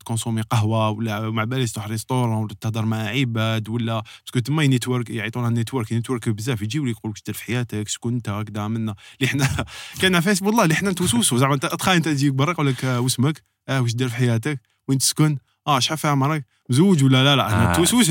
[0.00, 5.10] تكونسومي قهوه ولا مع باليش تروح ريستورون ولا تهضر مع عباد ولا باسكو تما نيتورك
[5.10, 8.94] يعيطونا نيتورك نيتورك بزاف يجيو لك يقولوا لك دير في حياتك شكون انت هكذا منا
[9.20, 9.64] اللي حنا
[10.00, 13.42] كان فاس والله اللي حنا نتوسوسو زعما تخيل انت تجيك برا يقول لك آه، واسمك
[13.68, 17.46] آه واش دير في حياتك وين تسكن آه شحال فيها عمرك مزوج ولا لا لا
[17.46, 18.10] إحنا آه، توسوس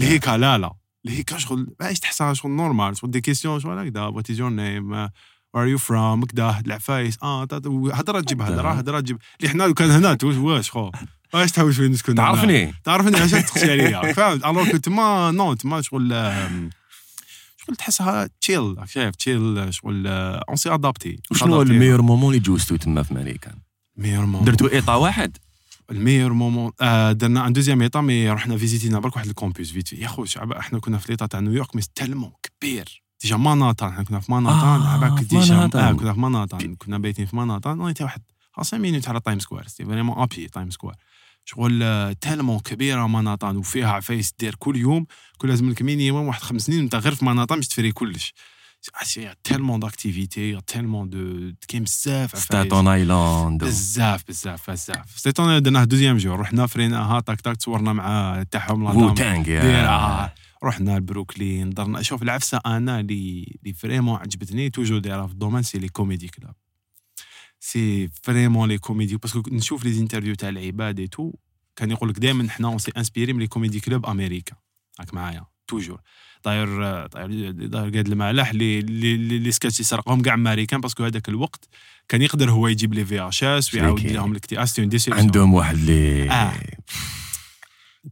[0.00, 0.72] هيك لا لا
[1.06, 4.50] اللي هيك شغل باش تحسها شغل normal شغل des questions شغل هكذا what is your
[4.50, 5.10] name where
[5.56, 7.18] are you from هاد العفايس.
[7.22, 7.42] آه
[7.92, 9.18] هضره تجيب هضره هضره تجيب.
[9.40, 10.90] اللي حنا لو كان هنا واش خو؟
[11.34, 14.12] واش تحوش وين نسكن؟ تعرفني؟ تعرفني علاش تقسي عليا.
[14.12, 16.32] فهمت؟ alors que تما non تما شغل
[17.56, 22.44] شغل تحسها chill شايف؟ chill شغل on s'est adaptés وشنو هو ال meilleur moment اللي
[22.44, 23.54] جوزتو تما في ماريكان
[23.96, 24.44] meilleur moment.
[24.44, 25.36] درتو état واحد؟
[25.90, 26.72] ال meilleur moment.
[26.80, 30.52] آه درنا un deuxième état mais رحنا فيزيتينا برك واحد الكومبوس فيت يا خو شعب
[30.52, 33.02] إحنا كنا في l'état تاع نيويورك mais tellement كبير.
[33.22, 35.70] déjà Manhattan حنا كنا في ماناتان آه، عباك déjà.
[35.74, 38.22] آه كنا في ماناتان كنا بايتين في ماناتان en واحد
[38.52, 39.66] 5 minutes على Times Square.
[39.66, 40.94] c'était vraiment et puis Times Square
[41.44, 45.06] شغل آه، tellement كبيرة ماناتان وفيها عفايس دير كل يوم
[45.38, 48.34] كل لازم لك minimum واحد خمس سنين انت غير في ماناتان باش تفري كلش.
[49.02, 55.84] c'est tellement d'activités tellement de كاين بزاف عفايس Staten Island بزاف بزاف بزاف Staten درناه
[55.84, 62.02] deuxième jour رحنا فريناها تاك تاك تصورنا مع تاعهم la Wu-Tang دايرة رحنا لبروكلين درنا
[62.02, 66.28] شوف العفسة أنا اللي اللي vraiment عجبتني toujours دايرة في ال domaine c'est les comedy
[66.28, 66.54] clubs
[67.60, 71.32] c'est vraiment les comedy parce que نشوف les interviews تاع العباد et tout
[71.76, 74.56] كان يقول لك دائما حنا on s'est inspirés من les comedy clubs أمريكا
[75.00, 76.00] راك معايا toujours
[76.46, 81.28] داير داير داير Gad Elmaleh les les les sketchs يسرقهم كاع américains parce que هذاك
[81.28, 81.68] الوقت
[82.08, 84.06] كان يقدر هو يجيب les VHS ويعاود.
[84.06, 86.52] لهم déception عندهم واحد اللي آه.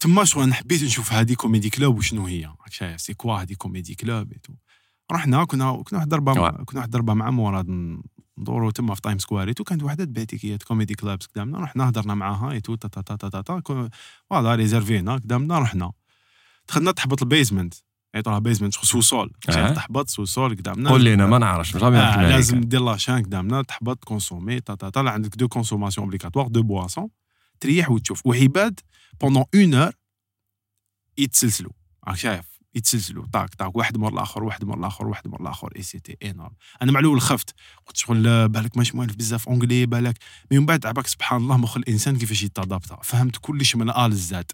[0.00, 2.50] تما شغل أنا حبيت نشوف هذه comedy club وشنو هي؟
[2.96, 4.32] c'est quoi هذه comedy club
[5.12, 6.50] رحنا كنا كنا واحد ضربة.
[6.50, 7.66] كنا واحد ضربة مع مراد
[8.38, 11.58] ندورو تما في Times Square et tout كانت وحده ب tickets comedy clubs قدامنا.
[11.58, 13.90] رحنا هضرنا معاها et tout تا تا تا تا تا تا.
[14.30, 15.92] voilà ريزيرفينا قدامنا رحنا.
[16.68, 17.74] دخلنا تحبط ال basement.
[18.16, 19.74] راه basement شايف آه.
[19.74, 20.90] تحبط sous-sol قدامنا.
[20.90, 24.60] قول لنا ما نعرفش jamais آه لازم دير la chaîne قدامنا تحبط consommer
[24.96, 27.08] لا عندك deux consommations obligatoires deux boissons
[27.60, 28.26] تريح وتشوف.
[28.26, 28.80] وعباد
[29.20, 29.92] pendant une heure
[31.18, 31.72] يتسلسلوا.
[32.08, 32.44] راك شايف؟
[32.74, 33.26] يتسلسلوا.
[33.32, 35.72] طاك طاك واحد مور الآخر واحد مور الآخر واحد مور الآخر.
[35.76, 36.52] et c'était énorme
[36.82, 37.54] أنا مع الأول خفت.
[37.86, 40.18] قلت شغل بالك ماشي موالف بزاف anglais بالك.
[40.50, 44.52] من بعد عباك سبحان الله مخ الإنسان كيفاش يتادابتا فهمت كلش من الال الزاد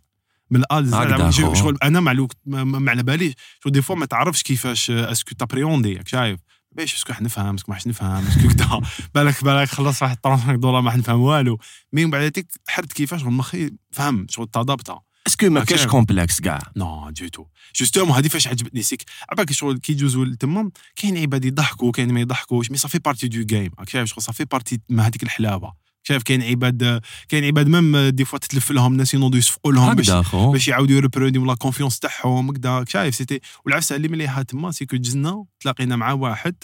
[0.50, 1.54] من عباك أخو.
[1.54, 3.34] شغل أنا مع الوقت ما, على باليش
[3.64, 6.40] شغل des fois ما تعرفش كيفاش est-ce que تابريوندي شايف؟
[6.72, 8.80] باش est-ce que حنفهم est-ce que ما حش نفهم اسكو كدا؟
[9.14, 11.58] بالك بالك خلص واحد 35 دولار ما حنفهم والو.
[11.92, 15.86] mais من بعد هذيك حرت كيفاش؟ شغل مخي فهم شغل تادابتا est-ce que ما كاش.
[15.86, 17.46] complexe كاع non du tout
[17.76, 22.12] justement هذه فاش عجبتني c'est que عباك شغل كي يجوزوا تما كاين عباد يضحكوا كاين
[22.12, 25.02] ما يضحكوش mais ça fait partie du game راك شايف؟ شغل ça fait partie مع
[25.02, 25.79] هذيك الحلاوة.
[26.02, 30.10] شايف كاين عباد كاين عباد même des fois تتلف لهم ناس ينوضوا يصفقوا لهم باش
[30.34, 32.84] باش يعاودوا يربروديو la confiance تاعهم هكذا.
[32.88, 36.54] شايف c'était والعفسه اللي مليحه تما c'est que جزنا تلاقينا مع واحد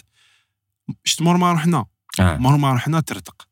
[1.03, 1.85] شت مور ما رحنا.
[2.19, 2.37] آه.
[2.37, 3.46] مور ما رحنا ترتق.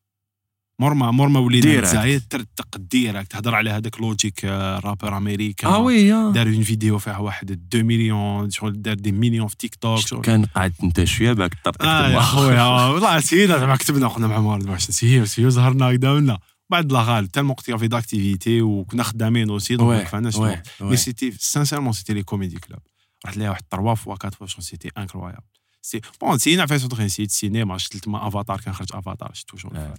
[0.79, 1.83] مور ما مور ما ولينا direct.
[1.83, 3.31] الجزائر ترتق direct.
[3.31, 5.71] تهضر على هذاك Logic آه، rappeur américain.
[5.71, 6.31] آه oui يا.
[6.31, 10.21] دار une vidéo فيها واحد 2 مليون شغل دار des millions في تيك توك شغل.
[10.21, 12.63] كان قاعد أنت شوية باك طرطق آه يا خويا.
[12.93, 16.39] والله نسينا زعما كتبنا قلنا مع مارد باش نسيو نسيو ظهرنا قدامنا.
[16.69, 21.31] بعد الله غالب tellement وقت في d'activités وكنا خدامين aussi donc ما oui mais c'était
[21.39, 22.79] sincèrement c'était les comedy clubs
[23.25, 25.41] رحت ليها واحد 3 فوا 4 فوا شغل c'était incroyable
[25.81, 29.77] c'est bon سينا فايس اوتر نسيت السينما شفت تما افاتار كان خرج افاتار شفتو شغل
[29.77, 29.93] آه.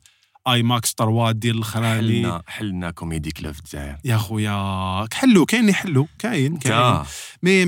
[0.48, 3.96] IMAX 3 ديال الخرالي حلنا حلنا comedy club في الجزائر.
[4.04, 7.02] يا خويا حلو كاين اللي حلو كاين كاين.
[7.42, 7.62] mais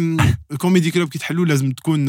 [0.51, 2.09] ال comedy club كي تحلو لازم تكون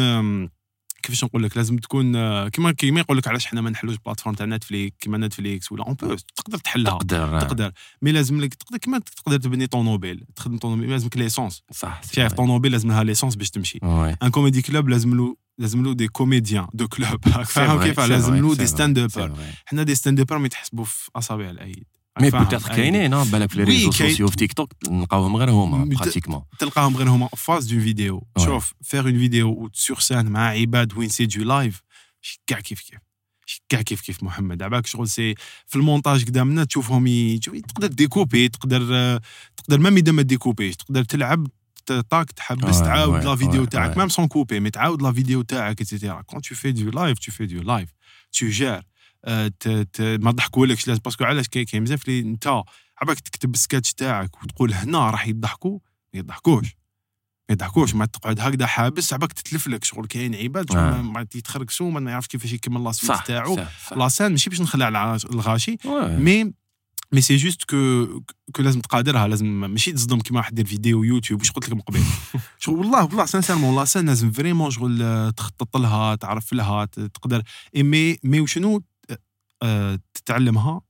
[1.04, 4.36] كيفاش نقول لك لازم تكون آه، كيما كيما يقول لك علاش حنا ما نحلوش plateforme
[4.36, 6.98] تاع Netflix كيما Netflix ولا on peut تقدر تحلها.
[6.98, 7.42] تقدر.
[7.42, 7.72] تقدر.
[8.02, 11.64] mais لازم لك تقدر كيما تقدر تبني طونوبيل تخدم طونوبيل لازمك l'essence.
[11.72, 12.34] صح شايف.
[12.34, 13.80] طونوبيل لازم لها l'essence باش تمشي.
[14.24, 18.56] un comedy club لازم له لازم له des comédiens de club فاهم كيف لازم له
[18.56, 19.36] des stand-uppers.
[19.66, 21.86] حنا des stand-uppers ما يتحسبوا في أصابع الايد
[22.22, 22.76] mais؟ peut-être.
[22.76, 23.92] كاينين بالك في les réseaux.
[23.92, 28.28] sociaux في تيك توك نلقاوهم غير هما براتيكمون تلقاهم غير هما فاز دون فيديو.
[28.38, 31.82] شوف فيغ اون فيديو سور سان مع عباد وين سي دو لايف
[32.48, 33.00] كاع كيف كيف
[33.70, 35.36] كاع كيف كيف محمد عباك شغل سي
[35.68, 37.38] في المونتاج قدامنا تشوفهم
[37.68, 38.82] تقدر ديكوبي تقدر
[39.58, 41.48] تقدر ميم إذا ما ديكوبيش تقدر تلعب
[42.10, 43.98] طاك تحبس تعاود لا فيديو تاعك.
[43.98, 47.32] ميم سون كوبي مي تعاود لا فيديو تاعك ايتترا كون تو في دو لايف تو
[47.32, 47.90] في دو لايف
[48.32, 48.82] تو جير
[50.18, 52.62] ما ضحكولكش لازم parce que علاش كاين بزاف اللي انت
[53.02, 55.80] عباك تكتب السكاتش تاعك وتقول هنا راح يضحكوا
[56.14, 56.66] ما يضحكوش
[57.50, 61.02] ما يضحكوش ما تقعد هكذا حابس عباك تتلف لك شغل كاين عباد آه.
[61.02, 63.58] ما- يتخرقسوا ما يعرفش كيفاش يكمل la suite صح تاعو.
[63.96, 65.78] la scène ماشي باش نخلع الغاشي.
[65.86, 66.54] mais
[67.12, 68.06] mais c'est juste que
[68.56, 71.82] que لازم تقادرها لازم ماشي تصدم كيما واحد يدير vidéo YouTube واش قلت لك من
[71.82, 72.00] قبل؟
[72.60, 77.44] شغل والله والله sincèrement la scène لازم vraiment شغل آه، تخطط لها تعرف لها تقدر.
[77.76, 78.84] مي مي وشنو؟
[79.64, 80.82] آه، تتعلمها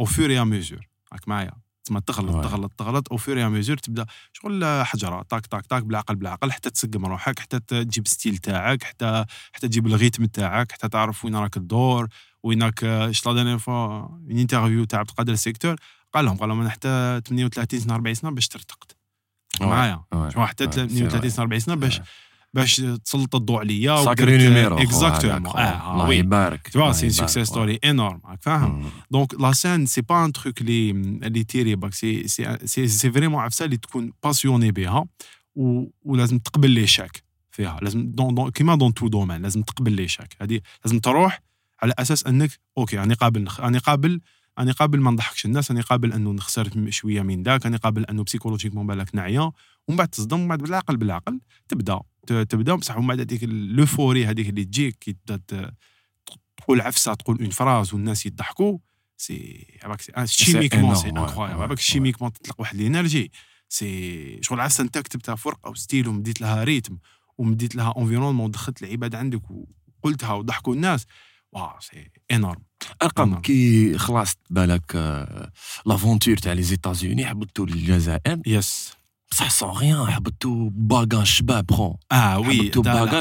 [0.00, 1.52] au fur et à mesure راك معايا؟
[1.84, 2.44] تسمى تغلط.
[2.44, 5.22] تغلط تغلط au fur et à mesure تبدأ شغل آه، حجرة.
[5.22, 9.86] طاك طاك طاك بالعقل بالعقل حتى تسقم روحك حتى تجيب style تاعك حتى حتى تجيب
[9.86, 12.08] ال rythme تاعك حتى تعرف وين راك تدور.
[12.44, 15.76] وينك شت la dernière fois une interview تاع عبد القادر السيكتور
[16.14, 18.96] قال لهم قال لهم أنا حتى 38 سنه 40 سنه باش ترتقت.
[19.60, 20.04] معايا
[20.36, 22.00] حتى Ouais, c'est 38 سنه 40 سنه باش
[22.54, 26.94] باش تسلط الضوء عليا sacré numéro exactement الله يبارك يبارك.
[26.94, 28.28] success story énorme.
[28.28, 30.90] راك فاهم؟ donc la scène c'est pas un truc اللي
[31.26, 35.06] اللي تيري باك c'est c'est c'est c'est vraiment عفسه اللي تكون passionné بها.
[36.04, 40.60] ولازم تقبل l'échec فيها لازم dans dans كيما dans tout domaine لازم تقبل l'échec هذه
[40.84, 41.40] لازم تروح
[41.84, 43.60] على أساس أنك OK راني قابل نخ...
[43.60, 44.20] راني قابل
[44.58, 48.24] راني قابل ما نضحكش الناس راني قابل أنه نخسر شوية من ذاك راني قابل أنه
[48.24, 49.52] psychologiquement بالك نعيا
[49.88, 53.90] ومن بعد تصدم ومن بعد بالعقل بالعقل تبدأ تبدأ بصح ومن بعد هذيك le fou
[53.90, 55.16] rire هذيك اللي تجيك كي
[56.56, 58.78] تقول عفسة تقول une phrase والناس يضحكوا
[59.16, 61.80] c'est عباك c'est chimiquement c'est incroyable ouais.
[61.80, 63.32] chimiquement تطلق واحد ال énergie.
[63.68, 66.98] c'est شغل عفسة أنت كتبتها في ورقه وستيل ومديت لها rythme
[67.38, 71.06] ومديت لها environnement ودخلت العباد عندك وقلتها وضحكوا الناس.
[71.54, 72.62] واو c'est énorme
[73.02, 73.40] ارقام.
[73.40, 74.94] كي خلصت بالك
[75.86, 78.94] l'aventure تاع les États-Unis هبطوا للجزائر yes
[79.30, 82.70] بصح sans rien هبطوا bagages شباب خو آه oui.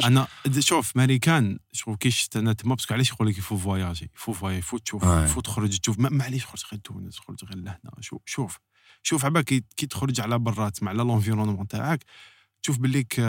[0.06, 0.28] أنا
[0.60, 4.34] شوف ماريكان شوف كي شفت أنا تما parce que علاش يقول لك يفو فواياجي يفو
[4.34, 5.04] فواياجي يفو تشوف.
[5.04, 8.60] يفو تخرج تشوف معليش خرج غير تونس خرج غير لهنا شوف شوف
[9.04, 12.04] شوف عباك كي, تخرج على برا تسمع على l'environnement تاعك
[12.64, 13.20] تشوف بليك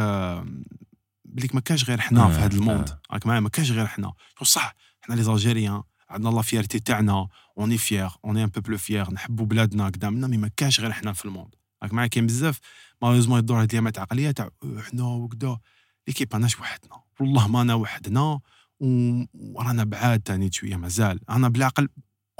[1.24, 2.98] بليك ما كانش غير حنا في هذا ال monde.
[3.12, 4.74] راك معايا ما كانش غير حنا شوف صح
[5.04, 9.10] حنا les Algériens عندنا la fierté تاعنا on est fiers on est un peuple fier
[9.12, 11.54] نحبوا بلادنا قدامنا mais ما كانش غير حنا في ال monde.
[11.82, 12.58] راك معايا كاين بزاف
[13.02, 15.58] malheureusement يدور هاد اليامات عقليه تاع "أه، حنا وكذا
[16.08, 18.40] l'équipe ماناش وحدنا والله مانا وحدنا
[18.80, 21.30] و- ورانا بعاد تاني شوية مازال.
[21.30, 21.88] أنا بالعقل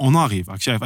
[0.01, 0.83] on arrive راك شايف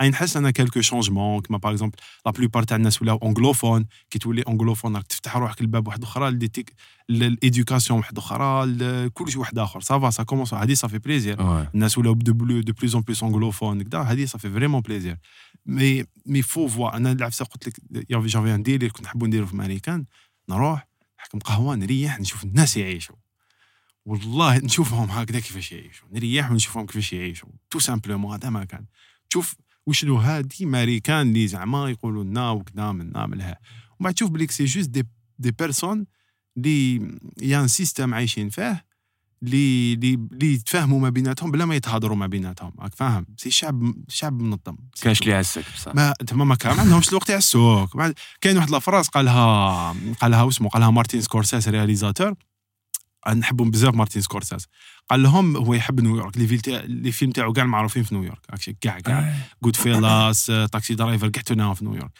[0.00, 4.18] اي نحس أنا quelques changements كما par exemple la plupart تاع الناس ولاو anglophones كي
[4.18, 6.74] تولي anglophone راك تفتح روحك الباب واحد أخرى لديتيك
[7.08, 11.40] ل l'éducation واحد أخرى كلشي واحد اخر ça va ça commence هادي ça fait plaisir
[11.74, 15.16] الناس ولاو de plus de plus en plus anglophones كدا هذه ça fait vraiment plaisir
[15.66, 17.80] mais mais faut voir أنا العفسه قلت لك
[18.10, 20.04] j'avais un délire كنت نحبو نديرو في امريكان
[20.48, 20.88] نروح
[21.18, 23.16] نحكم قهوه نريح نشوف الناس يعيشوا
[24.06, 28.84] والله نشوفهم هكذا كيفاش يعيشوا نريح ونشوفهم كيفاش يعيشوا tout simplement هذا ما كان.
[29.30, 29.54] تشوف
[29.86, 33.54] وشنو هادي ماريكان اللي زعما يقولوا لنا وكذا منا ومن
[34.00, 35.06] بعد تشوف بليك c'est juste des
[35.38, 36.06] des personnes
[36.56, 36.94] اللي
[37.42, 38.84] y a un système عايشين فيه
[39.42, 42.72] اللي اللي اللي يتفاهموا ما بيناتهم بلا ما يتهضروا ما بيناتهم.
[42.78, 44.76] راك فاهم؟ c'est شعب شعب منظم.
[45.02, 45.94] كاش اللي عسك بصح.
[45.94, 47.96] ما تما ما كان ما عندهمش الوقت يعسوك.
[48.40, 52.34] كاين واحد la phrase قالها قالها واسمو قالها Martin Scorsese réalisateur
[53.28, 54.66] نحبهم بزاف Martin Scorsese
[55.10, 58.38] قال لهم هو يحب نيويورك les films تاع les films تاعو كاع معروفين في نيويورك
[58.80, 62.10] كاع كاع Goodfellas Taxi Driver كاع تورناهم في نيويورك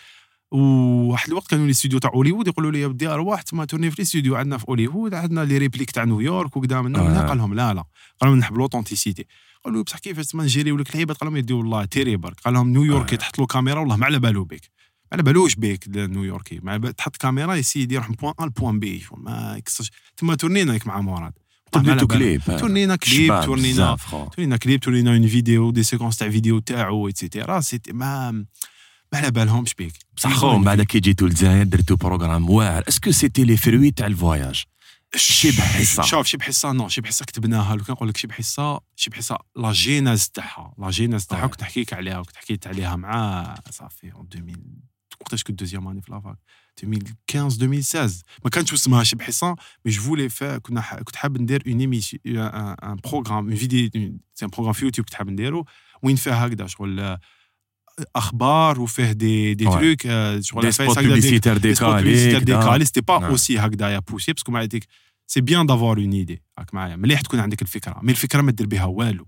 [0.52, 3.96] وواحد الوقت كانوا les studios تاع هوليوود يقولوا لي يا ودي أرواح تما تورني في
[3.98, 7.28] les studios عندنا في هوليوود عندنا les répliques تاع نيويورك وكذا منا منا آه.
[7.28, 7.84] قال لهم لا لا.
[8.20, 9.26] قال لهم نحب l'authenticité
[9.64, 12.40] قالوا بصح كيفاش تما نجيريو لك العيبات؟ قال لهم يدي والله تيري برك.
[12.40, 13.16] قال لهم نيويورك آه.
[13.16, 14.70] تحط له كاميرا والله ما على بالو بك.
[15.12, 19.04] على بالوش بك نيويوركي بال- تحط كاميرا يسيد يروح من point A ل point B.
[19.16, 21.32] ما يكسرش تما تورنينا مع مراد.
[21.74, 22.06] بالو.
[22.06, 22.42] كليب.
[22.46, 23.96] تورنينا كليب تورنينا.
[24.36, 28.30] تورينا كليب تورينا une vidéo des séquences تاع فيديو تاعو etcetera c'était ما
[29.12, 29.92] ما على بالهمش بيك.
[30.16, 32.84] بصح خو من بعد كي جيتو للجزائر درتو programme واعر.
[32.88, 34.64] est-ce que c'était les fruits تاع ال voyage
[35.16, 36.02] شبه حصة.
[36.02, 37.76] شوف شبه حصة non شبه حصة كتبناها.
[37.76, 40.74] لو كان نقول لك شبه حصة شبه حصة la genèse تاعها.
[40.78, 41.46] la genèse تاعها.
[41.46, 44.52] كنت نحكيك عليها وكنت حكيت عليها مع ça fait en 2000
[45.22, 46.36] وقتاش كنت deuxième année في la fac
[46.84, 50.28] 2015 2016 ما كانتش اسمها شبه حصه mais je voulais
[50.62, 53.90] كنا ح- كنت حاب ندير une émission un programme une vidéo
[54.34, 55.66] c'est un programme في يوتيوب كنت حاب نديرو
[56.02, 57.18] وين فيه هكذا شغل
[58.16, 59.64] أخبار وفيه des des.
[59.64, 60.02] trucs
[60.40, 63.36] شغل des spots publicitaires décalés décalés, c'était pas نعم.
[63.36, 64.86] aussi هكذا poussé parce que مع هذيك
[65.26, 66.96] c'est bien d'avoir une idée راك معايا.
[66.96, 69.26] مليح تكون عندك الفكرة mais الفكرة ما دير بها والو.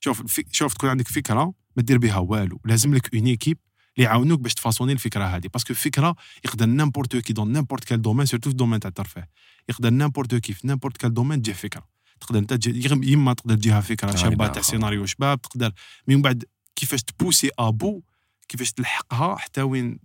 [0.00, 0.40] شوف.
[0.52, 2.60] شوف تكون عندك فكرة ما دير بها والو.
[2.64, 3.58] لازم لك une équipe
[3.96, 5.48] اللي يعاونوك باش تفاصوني الفكرة هذه.
[5.52, 8.88] parce que الفكرة يقدر n'importe qui dans n'importe quel domaine surtout في ال domaine تاع
[8.88, 9.28] الترفيه.
[9.68, 11.88] يقدر n'importe qui في n'importe quel domaine تجيه فكرة.
[12.20, 14.66] تقدر أنت يما تقدر تجيها فكرة آه، شابة تاع خلاص.
[14.66, 15.72] سيناريو شباب تقدر
[16.06, 16.44] من بعد
[16.76, 18.02] كيفاش تبوسي أبو
[18.48, 19.98] كيفاش تلحقها حتى وين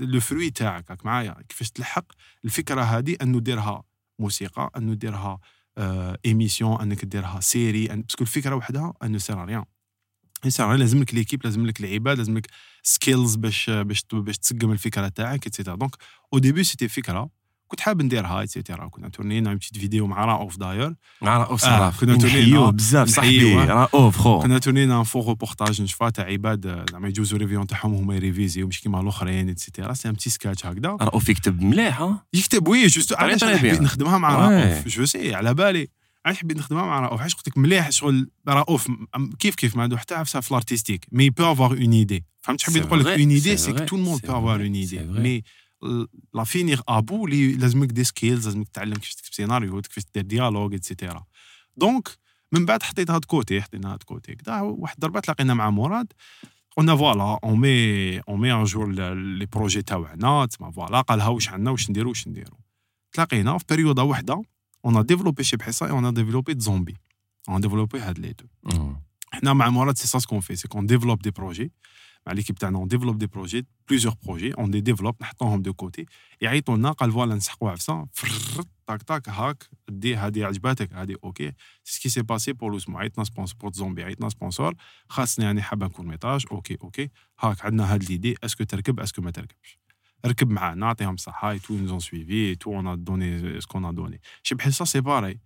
[0.00, 0.90] le fruit تاعك.
[0.90, 1.36] راك معايا.
[1.48, 2.04] كيفاش تلحق
[2.44, 3.82] الفكرة هذه انه ديرها
[4.18, 5.38] موسيقى انه ديرها
[5.78, 7.86] آه émission أنك ديرها série.
[7.86, 9.64] parce que الفكرة وحدها elle sert à rien
[10.48, 12.46] elle sert لازم لك l'équipe لازم لك العباد لازم لك
[12.82, 15.96] skills باش باش باش تسقم الفكرة تاعك etcetera donc
[16.34, 17.28] au début c'était فكرة
[17.68, 22.00] كنت حاب نديرها etcetera كنا تورنينا petite vidéo مع راوف داير مع رؤوف آه، صراف
[22.00, 23.54] كنا نحيوه بزاف صاحبي.
[23.54, 24.38] رؤوف خو.
[24.40, 29.00] كنا تورنينا faux reportage نشفا تاع عباد زعما يجوزوا révisions تاعهم هما يريفيزيو مش كيما
[29.00, 30.88] الأخرين etcetera c'est un petit sketch هكذا.
[30.88, 33.44] رؤوف يكتب مليح يكتب oui juste علاش.
[33.44, 34.48] نخدمها مع.
[34.48, 35.88] رؤوف je sais على بالي.
[36.26, 37.20] علاش حبيت نخدمها مع رؤوف.
[37.20, 38.90] علاش قلت لك مليح شغل رؤوف؟
[39.38, 42.62] كيف كيف؟ ما عنده حتى عفسة في ال artistique mais peut avoir une idée فهمت؟
[42.62, 44.98] حبيت نقول لك une idée c'est vrai, tout le monde peut avoir une idée.
[44.98, 45.42] mais
[46.34, 50.74] لا فينيغ ابو اللي لازمك des skills لازمك تتعلم كيفاش تكتب سيناريو كيفاش دير dialogue
[50.74, 51.24] etcetera
[51.76, 52.08] donc
[52.52, 56.12] من بعد حطيتها de côté حطيناها de côté كدا واحد الضربه تلاقينا مع مراد
[56.76, 61.48] قلنا voilà on met on met à jour les projets تاعنا تسمى voilà قالها واش
[61.48, 62.56] عندنا واش نديرو واش نديرو
[63.12, 64.02] تلاقينا في période
[64.84, 66.96] واحدة on a développé شبه حصة on a développé zombie
[67.48, 68.96] on développait هاد les deux مم.
[69.32, 71.72] حنا مع مراد c'est ça ce qu'on fait c'est qu'on développe des projets
[72.26, 76.06] مع l'équipe تاعنا on développe des projets plusieurs projets on développe نحطوهم de côté
[76.40, 81.52] يعيطوا لنا قال voilà نسحقوا عفسه فرر طاك طاك هاك دي هادي عجباتك هادي OK
[81.84, 84.74] c'est ce qui s'est passé pour الأسبوع عيطنا sponsor pour zombie عيطنا sponsor
[85.08, 87.10] خاصني يعني حابه نكون ميطاج OK OK
[87.40, 89.78] هاك عندنا هاد l'idée est-ce que تركب est-ce que ما تركبش
[90.26, 94.54] ركب معانا نعطيهم الصحه تو نزون سويفي تو اون ا دوني سكون ا دوني شي
[94.54, 95.38] بحال سا سي باري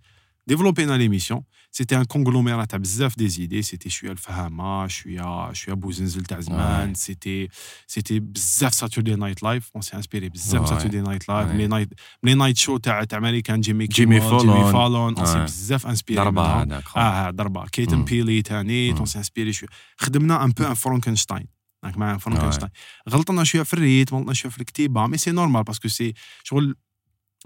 [0.47, 6.23] ديفلوبينا ليميسيون سيتي ان كونغلوميرا تاع بزاف دي زيدي سيتي شوية الفهامه شوية شوية بوزنزل
[6.25, 7.49] تاع زمان سيتي
[7.87, 10.69] سيتي بزاف ساتردي نايت لايف اون سي انسبيري بزاف Ouais.
[10.69, 11.53] ساتردي نايت لايف Ouais.
[11.55, 11.89] لي نايت
[12.23, 14.57] لي نايت شو تاع تاع امريكان جيمي جيمي كيمول، فالون.
[14.59, 15.37] جيمي فالون اون سي Ouais.
[15.37, 16.63] بزاف انسبيري ضربه منها.
[16.79, 18.05] هذاك آه ضربه كيتن مم.
[18.05, 18.97] بيلي تاني مم.
[18.97, 21.49] اون سي انسبيري شوية خدمنا un peu en Frankenstein هاك
[21.97, 22.71] مع Frankenstein
[23.11, 26.15] غلطنا شوية في ال rythme غلطنا شوية في الكتيبه mais c'est normal parce que c'est
[26.43, 26.77] شغل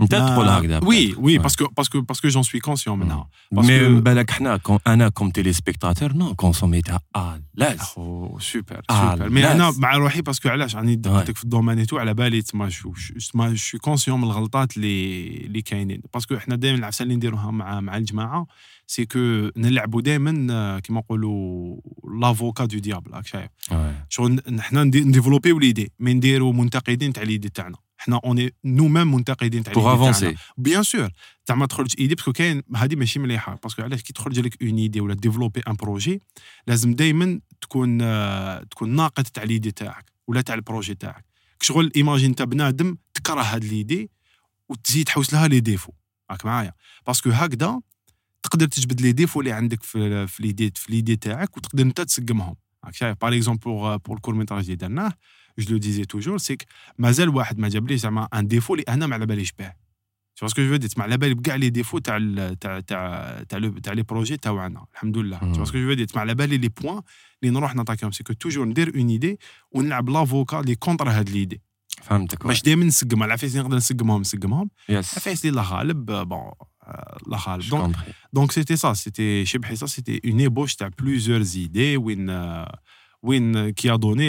[0.01, 1.39] انت تقول هكذا oui oui.
[1.39, 5.09] parce que parce que parce que j'en suis conscient منها mais بالك حنا كون أنا
[5.09, 7.79] comme téléspectateur non كونسوميتها آه لاز
[8.39, 9.53] سوبر آه، super mais.
[9.53, 12.69] أنا مع روحي parce que علاش راني دخلتك في ال domaine تو على بالي تما
[12.69, 12.93] شو
[13.33, 17.51] تما شو conscient من الغلطات اللي اللي كاينين parce que حنا دائما العفسه اللي نديروها
[17.51, 18.47] مع مع الجماعه
[18.87, 19.19] c'est que
[19.57, 21.77] نلعبوا دائما كيما نقولوا
[22.21, 23.51] l'avocat du diable راك شايف
[24.09, 27.77] شغل حنا ندي- نديفلوبيو l'idée mais نديرو منتقدين تاع l'idée تاعنا
[28.09, 31.11] حنا اوني نو ميم منتقدين تاع pour avancer bien sûr
[31.47, 33.59] تاع ما تخرج idée parce que كاين هذه ماشي مليحة.
[33.63, 36.23] parce que علاش كي تخرج لك une idée ولا développer un projet
[36.67, 41.25] لازم دائما تكون آه، تكون ناقد تاع l'idée تاعك ولا تاع ال projet تاعك.
[41.63, 44.11] شغل imagine انت بنادم تكره هاد l'idée
[44.69, 45.93] وتزيد تحوس لها les défauts
[46.31, 46.73] راك معايا.
[47.07, 47.81] parce que هكذا
[48.43, 52.57] تقدر تجبد les défauts اللي عندك في في l'idée في l'idée تاعك وتقدر أنت تسقمهم.
[52.85, 55.13] راك شايف؟ par exemple pour pour ال court-métrage اللي درناه
[55.59, 56.67] je le disais toujours c'est que
[56.99, 59.89] مازال واحد ما جاب لي زعما un défaut اللي أنا ما على باليش به
[60.47, 60.89] que je veux dire?
[60.89, 62.19] تسمع على بالي بكاع les défauts تاع
[62.61, 66.07] تاع تاع تاع تاع les projets تاعنا الحمد لله que je veux dire?
[66.07, 67.03] تسمع على بالي les points
[67.43, 69.39] اللي نروح نعطيهم c'est que toujours ندير une idée
[69.73, 71.61] ونلعب l'avocat اللي contre هاد l'idée
[72.03, 76.07] فهمتك باش دائما نسقم على عفايس اللي نقدر نسقمهم نسقمهم يس عفايس اللي الله غالب
[76.07, 76.53] bon
[77.27, 77.97] الله غالب donc.
[78.33, 82.27] donc c'était ça c'était شي بحيث c'était une ébauche تاع plusieurs idées وين
[83.23, 84.29] وين qui a donné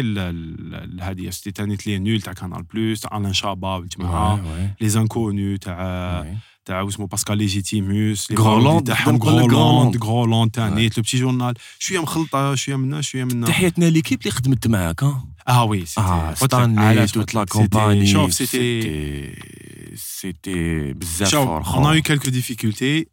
[1.02, 4.90] هذه c'était تاني Les Nuls تاع Canal Plus تاع Alain Chabat والجماعه Ouais, ouais, Les
[4.90, 6.28] Inconnus تاع ouais.
[6.66, 10.04] تاع اسمه Pascal Légitimus les Groland، parodie تاعهم نقدر نقول لك Groland Groland.
[10.04, 11.54] Groland تاني Le Petit Journal.
[11.80, 13.48] شوية مخلطة شوية منا شوية منا.
[13.48, 17.24] تحياتنا l'équipe اللي خدمت معاك ها؟ آه oui c'était آه قلت لك ستانلي علاش توت
[17.24, 17.54] قلت لا لك.
[17.54, 23.08] c'était- كومباني شوف c'était c'était c'était بزاف شوف فور on a eu quelques difficultés.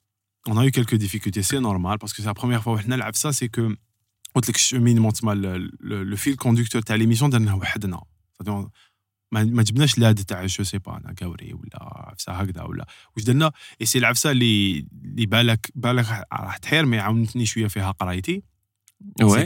[0.51, 3.16] On a eu quelques difficultés c'est normal parce que c'est la première fois وحنا نلعب
[3.16, 3.77] ça c'est que
[4.37, 5.34] قلت لك ال cheminement تسمى
[5.81, 8.01] le fil conducteur تاع l'émission درناه وحدنا.
[9.32, 12.87] ما جبناش l'aide تاع je sais pas أنا كاوري ولا عفسة هكذا ولا.
[13.16, 17.91] واش درنا؟ إي سي العفسة اللي اللي بالك بالك راح تحير mais عاونتني شوية فيها
[17.91, 18.43] قرايتي.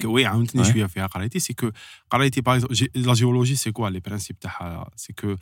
[0.04, 0.26] oui.
[0.26, 0.64] عاونتني.
[0.64, 1.38] شوية فيها قرايتي.
[1.38, 1.70] c'est que
[2.10, 2.64] قرايتي par
[2.94, 5.36] la géologie c'est quoi les principes تاعها؟ c'est que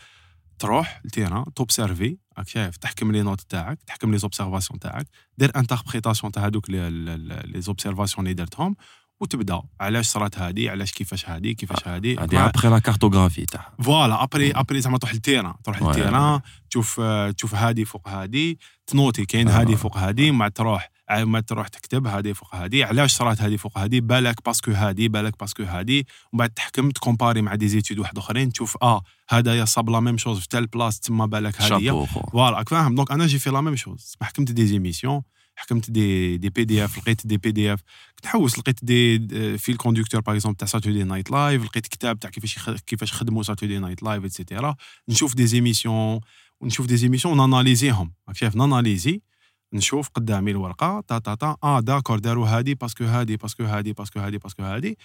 [0.58, 5.06] تروح لل terrain توبسيرفي راك شايف تحكم les notes تاعك تحكم les observations تاعك
[5.38, 8.76] دير interprétation تاع هذوك les observations اللي درتهم
[9.20, 13.72] وتبدأ علاش صرات هذه علاش كيفاش هذه كيفاش هذه هذه ابخي la cartographie تاعها.
[13.82, 15.82] voilà après après زعما تروح لل terrain تروح.
[15.82, 16.40] لل terrain
[16.70, 19.60] تشوف آه، تشوف هادي فوق هادي تنوتي كاين آه.
[19.60, 22.84] هادي فوق هادي ما تروح ما تروح تكتب هادي فوق هادي.
[22.84, 26.06] علاش صرات هادي فوق هادي؟ بالك parce que هادي بالك parce que هادي.
[26.32, 30.18] ومن بعد تحكم تكومباري مع des études واحد أخرين تشوف آه هذا صاب la même
[30.18, 32.94] chose في telle place تما بالك هادي voilà راك فاهم.
[32.94, 35.22] donc أنا j'ai fait la même chose حكمت des émissions.
[35.58, 37.82] حكمت des des PDF لقيت des PDF
[38.16, 39.18] كنت نحوس لقيت des
[39.58, 43.78] fils conducteurs par exemple تاع Saturday Night Live لقيت كتاب تاع كيفاش كيفاش خدموا Saturday
[43.78, 44.76] Night Live et cetera
[45.08, 46.20] نشوف des émissions
[46.60, 49.22] ونشوف des émissions وناناليزيهم راك شايف ناناليزي
[49.72, 54.20] نشوف قدامي الورقة تا تا تا آه d'accord داروا هادي باسكو هادي باسكو هادي باسكو
[54.20, 54.98] هادي باسكو هادي.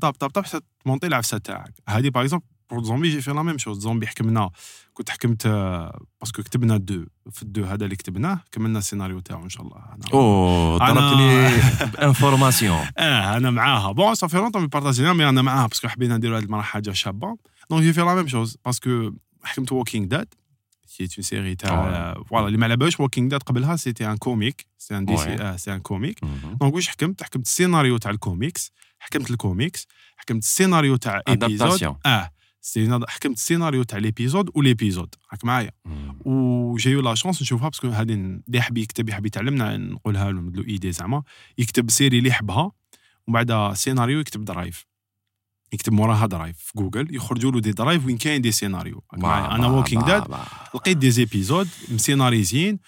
[0.00, 1.74] طاب طاب طاب حتى تمونطي العفسة تاعك.
[1.88, 4.50] هادي par exemple pour Zombie j'ai fait la même chose Zombie حكمنا
[4.94, 9.20] كنت حكمت آه، parce que كتبنا deux في ال deux هذا اللي كتبناه كملنا السيناريو
[9.20, 9.76] تاعو إن شاء الله.
[9.76, 11.50] أنا- أوه أنا- ضربتني
[11.92, 12.86] ب information.
[12.98, 13.92] آه أنا معاها.
[13.92, 16.90] bon ça fait longtemps بارطاجينا mais أنا معاها parce que حبينا نديرو هاد المره حاجة
[16.92, 17.36] شابة.
[17.70, 19.10] donc j'ai fait la même chose parce que
[19.44, 20.34] حكمت Walking Dead
[20.86, 24.66] c'est une série تاع voilà اللي ما على بالش Walking Dead قبلها c'était un comic
[24.78, 25.34] c'est un DC.
[25.34, 26.20] آه c'est un comic
[26.60, 31.96] donc واش حكمت حكمت السيناريو تاع الكوميكس حكمت الكوميكس حكمت السيناريو تاع épisode.
[32.06, 32.30] آه.
[32.60, 35.70] c'est حكمت السيناريو تاع l'épisode و l'épisode راك معايا.
[36.24, 40.40] و j'ai la chance نشوفها parce que هذه اللي يحب يكتب يحب يتعلمنا نقولها له
[40.40, 41.22] ندلو idée زعما.
[41.58, 42.72] يكتب série اللي يحبها
[43.26, 44.86] ومن بعد سيناريو يكتب Drive
[45.72, 49.66] يكتب موراها Drive في جوجل يخرجوا له des Drive وين كاين des scénarios معايا؟ أنا
[49.66, 50.34] Walking Dead
[50.74, 52.78] لقيت des épisodes مسيناريزين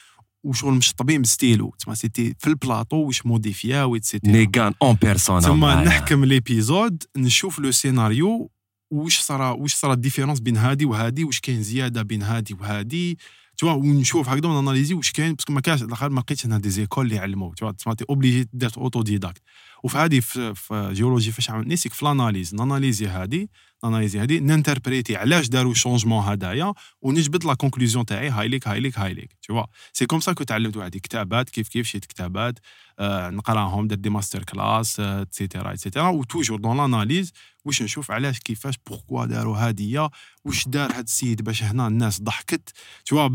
[0.45, 5.75] وشغل مشطبين بستيلو تسمى c'était في البلاطو واش موديفياو et cetera Negan un personnage تسمى
[5.75, 8.51] نحكم l'épisode نشوف le scénario
[8.91, 13.19] واش صرا واش صرا ال différence بين هادي وهادي؟ واش كاين زيادة بين هادي وهادي؟
[13.57, 16.71] توا ونشوف هكذا وناناليزي واش كاين parce que ما كانش الآخر ما لقيتش أنا des
[16.71, 19.43] écoles اللي يعلموا tu vois تسمى t'es obligé دير autodidacte
[19.83, 23.47] وفي هذه في, جيولوجي فاش عملني c'est que في l'analyse ناناليزي هذه
[23.85, 26.73] ناناليزي هذه نانتربريتي علاش داروا changement هدايا
[27.03, 29.33] ونجبد la conclusion تاعي هاي ليك هاي ليك هاي ليك.
[29.43, 32.59] tu vois c'est comme ça que تعلمت واحد كتابات كيف كيف شيت كتابات
[32.99, 37.33] آه نقراهم درت des master class et cetera et cetera و toujours dans l'analyse
[37.65, 40.11] واش نشوف علاش كيفاش pourquoi داروا هادية
[40.45, 42.73] واش دار هاد السيد باش هنا الناس ضحكت.
[43.05, 43.29] tu vois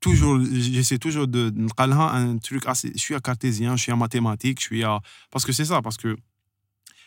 [0.00, 0.40] toujours
[0.74, 5.00] j'essaie toujours de نلقى un truc assez شوية cartésien شوية mathématique شوية
[5.32, 6.14] باسكو سي سا باسكو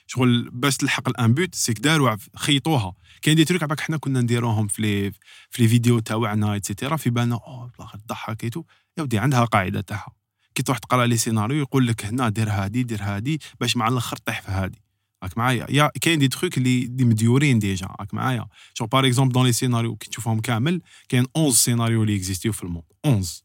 [0.07, 2.93] شغل باش تلحق الان بوت سيك داروا خيطوها.
[3.21, 5.11] كاين دي تروك عباك حنا كنا نديروهم في لي
[5.49, 7.71] في لي فيديو تاعنا اتسيتيرا في بالنا أوه
[8.07, 8.63] تضحك ايتو
[8.97, 10.15] يا ودي عندها قاعدة تاعها.
[10.55, 14.17] كي تروح تقرأ لي سيناريو يقول لك هنا دير هادي دير هادي باش مع الأخر
[14.17, 14.84] طيح في هادي.
[15.25, 19.33] راك معايا يا كاين دي تروك اللي اللي مديورين ديجا راك معايا شو باغ اكزومبل
[19.33, 23.43] دون لي سيناريو كي تشوفهم كامل كاين 11 سيناريو اللي اكزيستيو في الموند 11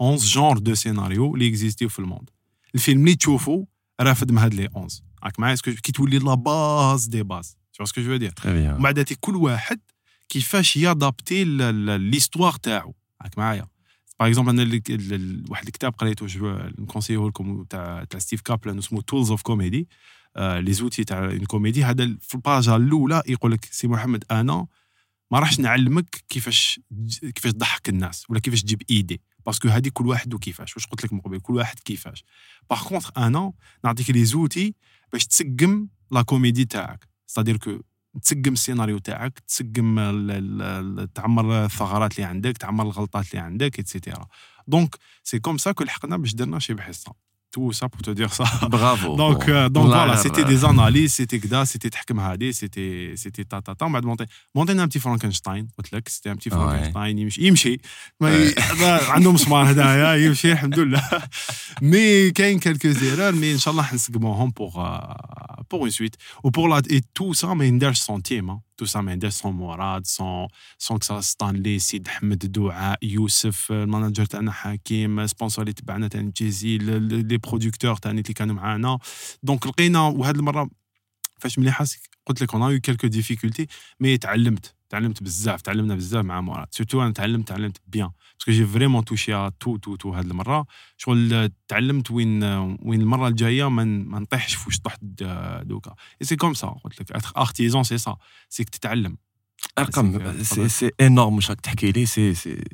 [0.00, 2.30] 11 genres de scénario اللي اكزيستيو في ال monde
[2.74, 3.64] الفيلم اللي تشوفو
[4.00, 7.90] رافد من هاد les 11 راك معايا كي تولي la base des bases tout ce
[7.90, 8.32] que je دير
[8.74, 9.80] ومن بعد كل واحد
[10.28, 11.44] كيفاش يادابتي
[11.98, 13.66] l'histoire تاعو راك معايا
[14.20, 16.26] par exemple أنا واحد الكتاب قريته
[16.78, 19.88] نكونسيوه لكم تاع تاع Steve Kaplan اسمه Tools of Comedy
[20.38, 24.66] les outils تاع une comédie هذا في ال page الأولى يقول لك سي محمد أنا
[25.30, 26.80] ما راحش نعلمك كيفاش
[27.20, 29.20] كيفاش تضحك الناس ولا كيفاش تجيب idée.
[29.46, 32.24] parce que هذه كل واحد وكيفاش واش قلت لك من قبل؟ كل واحد كيفاش.
[32.70, 33.52] par contre أنا
[33.84, 34.74] نعطيك les outils
[35.12, 37.08] باش تسقم la comédie تاعك.
[37.26, 37.80] c'est-à-dire que
[38.22, 39.96] تسقم السيناريو تاعك تسقم
[41.14, 44.26] تعمر الثغرات اللي عندك تعمر الغلطات اللي عندك et cetera
[44.66, 47.12] donc c'est comme ça que لحقنا باش درنا شي بحصه
[47.55, 48.45] tout ça pour te dire ça.
[48.69, 49.15] Bravo.
[49.15, 53.61] donc, euh, donc voilà, c'était des analyses, c'était كذا, c'était تحكم هذه, c'était c'était ta
[53.61, 53.87] ta ta.
[53.87, 54.25] بعد monté
[54.55, 57.81] monté un petit Frankenstein, قلت لك c'était un petit Frankenstein يمشي يمشي
[59.09, 61.03] عنده مسمار هدايا يمشي الحمد لله.
[61.81, 64.81] مي كاين quelques erreurs مي ان شاء الله حنسقموهم pour
[65.69, 69.32] pour une suite ou pour la et tout ça ما يندرش سنتيم Ça ما يندرش
[69.32, 70.48] سون مراد سون
[70.78, 76.78] سون كسا ستانلي سيد حمد دعاء يوسف المانجر تاعنا حكيم سبونسور اللي تبعنا تاع جيزي
[76.78, 78.98] لي برودكتور تاعنا اللي كانوا معانا
[79.42, 80.70] دونك لقينا وهاد المره
[81.38, 83.66] فاش ملي حاسك قلت لك on a eu quelques difficultés
[84.00, 84.75] mais تعلمت.
[84.88, 88.10] تعلمت بزاف تعلمنا بزاف مع مراد surtout أنا تعلمت تعلمت bien.
[88.38, 90.66] parce que j'ai vraiment touché à tout tout tout هاد المرة.
[90.96, 92.44] شغل تعلمت وين
[92.82, 95.00] وين المرة الجاية ما ما نطيحش في واش طحت
[95.62, 95.94] دوكا.
[96.22, 97.36] c'est comme ça قلت لك.
[97.36, 98.16] artisan c'est ça
[98.48, 99.16] c'est que تتعلم.
[99.78, 102.06] ارقم c'est c'est énorme واش راك تحكي لي.
[102.06, 102.64] c'est c'est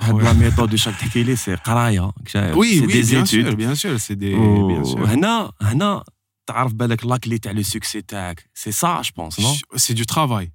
[0.00, 2.12] هاد la méthode واش راك تحكي لي c'est قراية.
[2.36, 6.04] oui oui bien sûr bien sûr c'est des bien sûr هنا هنا
[6.46, 8.50] تعرف بالك la clé تاع le succès تاعك.
[8.54, 10.52] c'est ça je pense non c'est du travail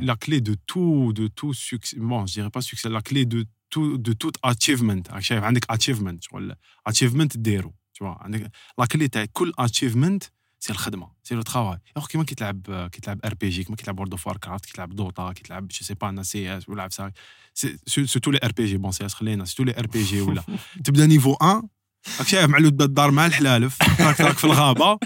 [0.00, 3.46] la, clé de tout, de tout succès, bon, je dirais pas succès, la clé de
[3.70, 6.54] tout, de tout achievement, شايف عندك achievement شغل
[6.90, 10.28] achievement ديرو tu vois عندك la clé تاع كل achievement
[10.60, 13.98] c'est الخدمه c'est le travail ياخو كيما كي تلعب كي تلعب RPG كيما كي تلعب
[13.98, 17.12] World of Warcraft كي تلعب Dota كي تلعب je sais pas أنا CS ولا ça
[17.86, 20.44] surtout les RPG bon CS خلينا surtout les RPG ولا
[20.84, 21.62] تبدا niveau 1
[22.18, 23.78] راك شايف معلود الدار مع الحلالف.
[24.00, 24.98] راك راك في الغابة.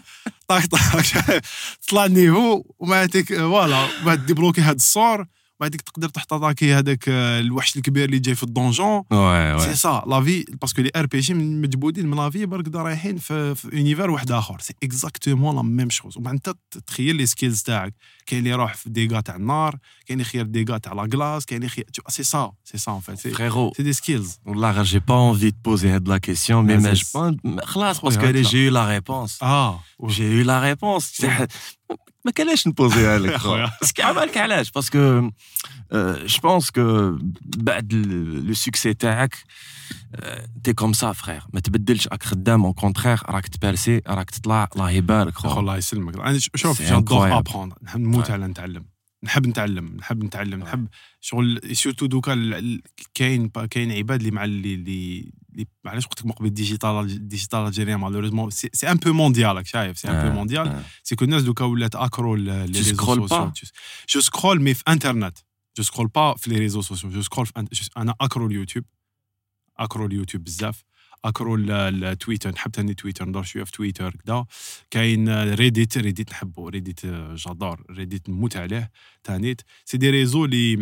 [0.49, 1.43] طاك طاك
[1.89, 5.27] طلع ال niveau وبعدك voilà بعد débloqué هاد ال sort.
[5.61, 9.03] بعدك تقدر تحط attaquer هذاك الوحش الكبير اللي جاي في ال donjon.
[9.59, 13.55] c'est ça la vie parce que les RPG مجبودين من la vie برك رايحين في,
[13.55, 14.61] في univers واحد آخر.
[14.61, 16.55] c'est exactement la même chose وبعد انت
[16.87, 17.95] تخيل les skills تاعك.
[18.27, 21.85] كاين اللي يروح في dégâts تاع النار كاين يخير dégâts تاع la glace كاين يخير
[22.09, 25.51] c'est ça c'est ça en fait frérot c'est des skills والله غير j'ai pas envie
[25.51, 26.77] de poser هاد la question mais
[27.45, 31.27] ما خلاص parce que j'ai eu la réponse آه j'ai eu la réponse
[32.25, 33.41] ما كانش نبوزيها لك
[33.81, 35.31] parce que عبالك علاش parce que
[35.93, 37.93] je pense que بعد
[38.47, 39.37] le succès تاعك
[40.65, 44.91] t'es comme ça frère ما تبدلش راك خدام au contraire راك تبارسي راك تطلع الله
[44.91, 48.85] يبارك خو الله يسلمك أنا شوف j'adore apprendre نحب نموت على نتعلم
[49.23, 50.89] نحب نتعلم نحب نتعلم نحب
[51.21, 52.35] شغل surtout دوكا
[53.15, 55.27] كاين كاين عباد اللي مع اللي اللي
[55.85, 59.67] معليش قلت لك من قبل ال digital ال digital Algeria malheureusement c'est un peu mondial
[59.67, 62.97] شايف c'est un peu mondial c'est que الناس دوكا ولات accro les réseaux
[63.29, 63.53] sociaux
[64.09, 65.39] je scrolle mais في انترنت
[65.77, 67.49] je scrolle pas في les réseaux sociaux je scrolle
[67.97, 68.85] أنا accro اليوتيوب
[69.79, 70.85] accro اليوتيوب بزاف.
[71.25, 74.47] accro التويتر نحب ثاني تويتر ندور شوية في تويتر كذا
[74.91, 78.91] كاين Reddit Reddit نحبو Reddit j'adore Reddit نموت عليه
[79.25, 80.77] تانيت c'est des réseaux اللي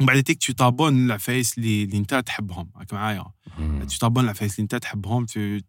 [0.00, 2.70] ومن بعد تيك tu t'abonnes العفايس اللي اللي انت تحبهم.
[2.76, 3.24] راك معايا.
[3.90, 5.26] tu t'abonnes العفايس اللي انت تحبهم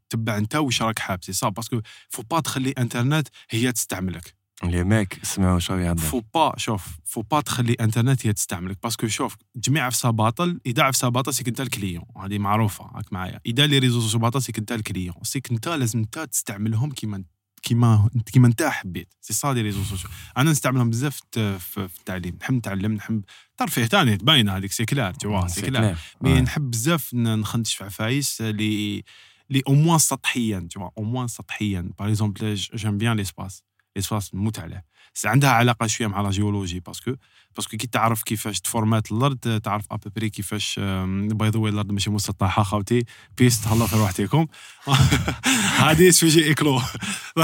[0.10, 4.39] تتبع انت واش راك حاب c'est ça parce que faut pas تخلي انترنت هي تستعملك.
[4.64, 6.02] اللي ماك سمعوا شو يهضر.
[6.02, 10.60] faut با شوف فو با تخلي انترنت هي تستعملك parce que شوف جميع عفسة باطل
[10.66, 13.40] إذا عفسة باطل c'est que انت ال client هذه معروفة راك معايا.
[13.46, 16.20] إذا les réseaux sociaux باطل c'est que انت ال client c'est que انت لازم انت
[16.20, 17.24] تستعملهم كيما
[17.62, 19.14] كيما كيما انت حبيت.
[19.22, 22.38] c'est ça les réseaux sociaux أنا نستعملهم بزاف في في التعليم.
[22.42, 23.24] نحب نتعلم نحب
[23.58, 25.98] ترفيه ثاني باينه هذيك c'est clair tout c'est clair.
[26.22, 29.04] mais نحب بزاف نخندش في عفايس اللي
[29.50, 33.64] اللي au moins سطحيا tout au moins سطحيا par exemple j'aime bien l'espace
[33.96, 34.90] l'espace نموت عليه
[35.26, 37.16] عندها علاقة شوية مع la géologie parce que
[37.56, 40.80] parce que كي تعرف كيفاش تفورمات الأرض تعرف à peu près كيفاش
[41.10, 43.06] بلي هاد الأرض ماشي مسطحه خاوتي
[43.38, 44.48] peace تهلا في روحتكم
[45.86, 46.82] هذه sujet ايكلو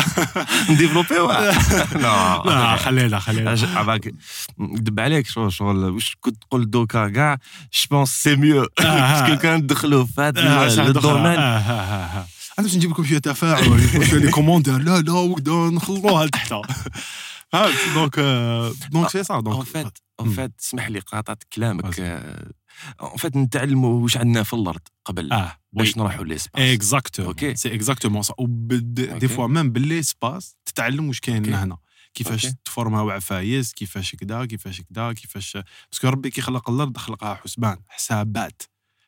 [0.69, 1.31] نديفلوبيو
[2.03, 3.55] لا لا خلينا خلينا
[4.59, 7.37] ندب عليك شغل شغل واش كنت تقول دوكا كاع؟
[7.73, 11.39] je pense c'est mieux parce que كان ندخلوا في هذا ال domaine
[12.59, 16.53] أنا باش نجيب لكم شوية تفاعل شوية les commentaires لا لا وكذا نخلوها لتحت
[17.51, 18.19] فهمت؟ donc
[18.91, 21.99] donc c'est ça donc en fait en fait اسمح لي قاطعت كلامك.
[23.01, 25.31] en fait نتعلموا واش عندنا في الأرض قبل.
[25.31, 28.33] آه باش نروحوا l'espace exactement OK c'est exactement ça
[29.19, 31.77] des fois même ب l'espace تتعلم واش كاين هنا.
[32.13, 35.57] كيفاش تفورما عفايس كيفاش كذا كيفاش كذا كيفاش.
[35.91, 38.61] parce que ربي كي خلق الأرض خلقها حسبان حسابات.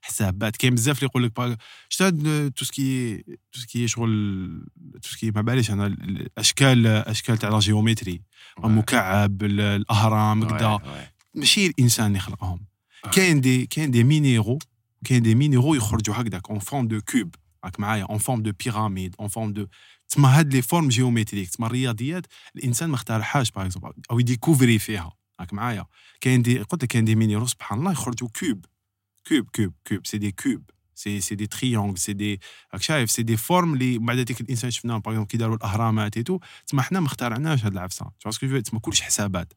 [0.08, 1.58] حسابات كاين بزاف اللي يقول لك
[1.89, 2.10] شتا
[2.56, 3.18] tout ce qui
[3.52, 4.66] tout ce qui شغل
[5.02, 8.22] tout ce qui ما باليش أنا الأشكال أشكال تاع la géométrie
[8.64, 10.80] المكعب الأهرام كدا.
[11.36, 12.66] ماشي الإنسان اللي خلقهم.
[13.12, 14.60] كاين des كاين des minéraux
[15.05, 19.16] كاين des minéraux يخرجوا هكذاك en forme de cube راك معايا en forme de pyramide
[19.20, 19.68] en forme de
[20.10, 22.26] تسمى هاد les formes géométriques تسمى الرياضيات.
[22.55, 25.12] الإنسان ما اخترعهاش par exemple هو يديكوفري فيها.
[25.39, 25.86] راك معايا.
[26.22, 28.66] كاين des قلت لك كاين des minéraux سبحان الله يخرجوا cube
[29.30, 32.39] cube cube cube c'est des cubes c'est c'est des triangles c'est des
[32.74, 36.25] راك شايف c'est des formes اللي بعد ديك الانسان شفناهم par كي داروا الاهرامات et
[36.25, 39.54] tout تسمى حنا ما اخترعناش هاد العفسه باسكو تسمى كلش حسابات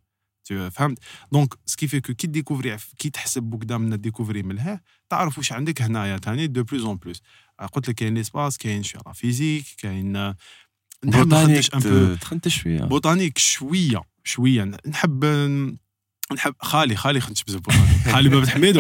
[0.71, 0.99] فهمت
[1.33, 5.53] دونك سكي في كو كي ديكوفري كي تحسب بوكدا من ديكوفري من لها تعرف واش
[5.53, 7.23] عندك هنايا ثاني دو بلوس اون بلوس
[7.73, 10.35] قلت لك كاين ليسباس كاين شوية لا فيزيك كاين
[11.05, 11.67] بوتانيك
[12.21, 15.25] تخنت شوية بوتانيك شوية شوية نحب
[16.33, 18.75] نحب خالي خالي خنت بوطاني خالي بابا حميد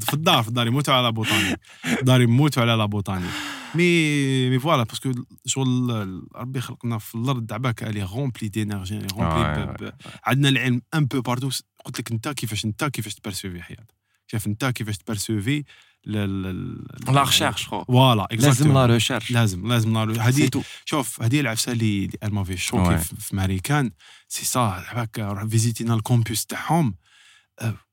[0.00, 1.56] في الدار في الدار يموتوا على بوطاني
[2.00, 3.26] الدار يموتوا على لا بوطاني
[3.74, 5.12] مي مي فوالا باسكو
[5.46, 9.92] شغل ربي خلقنا في الأرض عباك الي غومبلي دينيرجي غومبلي
[10.24, 11.50] عندنا العلم ان بو بارتو
[11.84, 13.94] قلت لك أنت كيفاش أنت كيفاش تبرسيفي حياتك؟
[14.26, 15.64] شايف أنت كيفاش تبرسيفي
[16.06, 20.50] لا ريشيرش فوالا لازم لا ريشيرش لازم لازم لا هذه
[20.84, 23.90] شوف هذه العفسه اللي مافي شوكي في ماريكان.
[24.28, 24.84] سي سا
[25.18, 26.94] روح فيزيتينا الكومبوس تاعهم.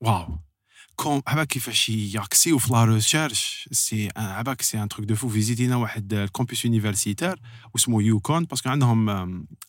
[0.01, 0.39] واو.
[0.95, 5.15] comme هباك كيفاش ي accéder يو في la recherche c'est هباك c'est un truc de
[5.15, 7.39] fou visitينا واحد ال campus universitaire
[7.73, 9.09] واسمه يوكون parce que عندهم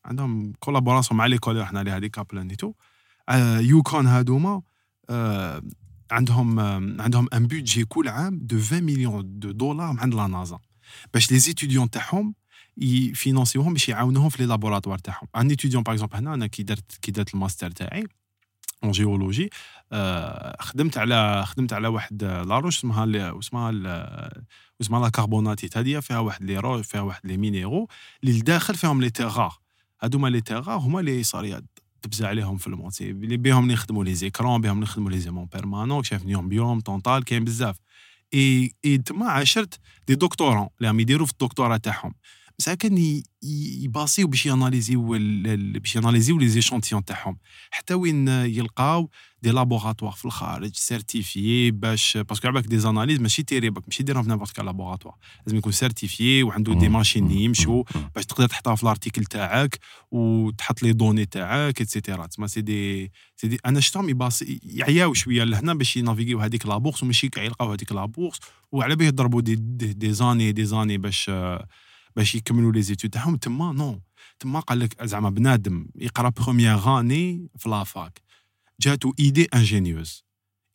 [0.04, 2.72] عندهم collaboration مع l'école اللي رحنا كابلان ايتو
[3.60, 4.62] يوكون هادوما
[6.12, 6.60] عندهم
[7.00, 10.58] عندهم un budget كل عام de 20 مليون de dollars عند la NASA
[11.14, 12.34] باش les étudiants تاعهم
[12.76, 15.28] يfinanceيوهم باش يعاونوهم في les laboratoires تاعهم.
[15.36, 18.04] un étudiant par exemple هنا أنا كي درت كي درت الماستر تاعي
[18.84, 19.50] اون جيولوجي
[20.60, 23.70] خدمت على خدمت على واحد لاروش اسمها اسمها
[24.80, 27.88] اسمها لا كربوناتيت هذه فيها واحد لي روش فيها واحد لي مينيرو
[28.24, 29.58] اللي لداخل فيهم لي تيغار
[30.02, 31.44] هادوما لي تيغار هما لي صار
[32.02, 33.00] تبزع عليهم في الموت.
[33.00, 37.44] اللي بهم نخدموا لي زيكرون بهم نخدموا لي زيمون بيرمانون شايف يوم بيوم طونطال كاين
[37.44, 37.76] بزاف.
[38.34, 42.14] اي إي تما عاشرت دي دكتورون اللي عم يديروا في الدكتوراه تاعهم.
[42.62, 43.22] مساكن
[43.82, 45.02] يباصيو باش ياناليزيو
[45.78, 47.38] باش ياناليزيو لي زيشونتيون تاعهم.
[47.70, 49.10] حتى وين يلقاو
[49.42, 54.28] دي لابوغاتوار في الخارج سيرتيفيي باش باسكو عباك دي زاناليز ماشي تيريبك ماشي ديرهم في
[54.28, 55.14] نيمبورت كال لابوغاتوار.
[55.46, 57.84] لازم يكون سيرتيفيي وعنده دي ماشين يمشوا
[58.14, 59.78] باش تقدر تحطها في الارتيكل تاعك
[60.10, 65.44] وتحط لي دوني تاعك اتسيتيرا تسمى سي دي سي دي أنا شفتهم يباصي يعياو شوية
[65.44, 68.38] لهنا باش ينافيغيو هذيك لابورس وماشي يلقاو هذيك لابورس
[68.72, 71.30] وعلى بيه يضربوا دي, دي زاني دي زاني باش
[72.16, 73.36] باش يكملوا لي زيتود تاعهم.
[73.36, 74.00] تما نو
[74.38, 78.20] تما قال لك زعما بنادم يقرا بروميير اني في لافاك
[78.80, 80.24] جاتو ايدي انجينيوز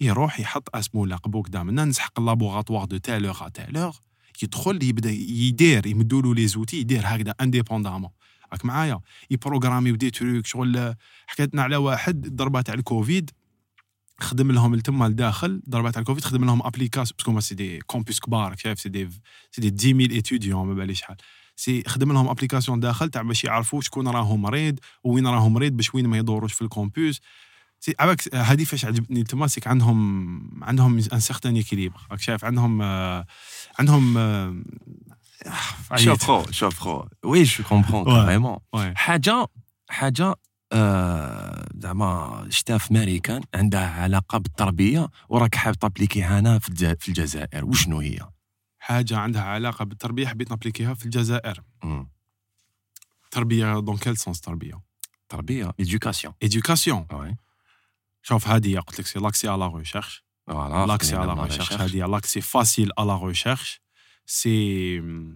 [0.01, 3.95] يروح يحط اسمو لقبوك دامنا نسحق اللابوغاتوار دو تالور ا تالور
[4.43, 8.09] يدخل يبدا يدير يمدوا له لي زوتي يدير هكذا انديبوندامون
[8.51, 10.95] راك معايا؟ يبروغراميو دي تروك شغل
[11.27, 13.31] حكيتنا على واحد ضربه تاع الكوفيد.
[14.19, 18.19] خدم لهم لتما لداخل ضربات على الكوفيد خدم لهم ابليكاسيون باسكو هما سي دي كومبوس
[18.19, 19.09] كبار شايف سي دي
[19.51, 21.17] سي دي 10000 ايتوديون ما باليش شحال
[21.55, 25.95] سي خدم لهم ابليكاسيون داخل تاع باش يعرفوا شكون راهو مريض وين راهو مريض باش
[25.95, 27.21] وين ما يدوروش في الكومبوس
[27.79, 32.81] سي عباك هذه فاش عجبتني تما سيك عندهم عندهم ان سيغتان ايكيليبر راك شايف عندهم
[32.81, 33.25] آه،
[33.79, 34.55] عندهم آه،
[35.95, 38.95] شوف خو شوف خو وي جو كومبرون فريمون وي.
[38.95, 39.47] حاجة
[39.89, 40.35] حاجة
[41.81, 47.65] زعما شتا في ماريكان عندها علاقة بالتربية وراك حاب تابليكيها هنا في الج- في الجزائر.
[47.65, 48.19] وشنو هي؟
[48.79, 51.63] حاجة عندها علاقة بالتربية حبيت نappliquيها في الجزائر.
[53.31, 54.81] تربية dans quel sens تربية؟
[55.29, 57.07] تربية éducation éducation
[58.21, 62.07] شوف هذه قلت لك c'est l'accès à la recherche voilà l'accès à la recherche, c'est-à-dire
[62.07, 63.81] l'accès facile à la recherche,
[64.25, 65.33] c'est, hum,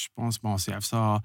[0.00, 1.20] je pense, bon, c'est ça,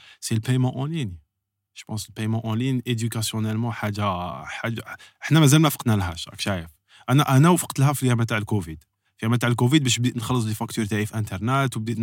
[1.85, 4.83] pense le paiement en ligne, éducationnellement, حاجة حاجة
[5.23, 6.67] إحنا مازال ما فقنا لهاش راك شايف.
[7.09, 8.83] أنا أنا وفقت لها في الأيام تاع الكوفيد.
[9.17, 11.97] في الأيام تاع الكوفيد باش بديت نخلص لي فاكتور تاعي في إنترنت وبديت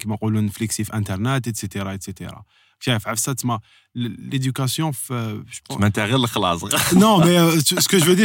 [0.00, 2.44] كيما نقولوا نفليكسي في إنترنت ايتترا ايتترا
[2.80, 3.58] شايف عرفت تسمى
[3.94, 6.64] ليديوكاسيون في je pense- ما انت غير الخلاص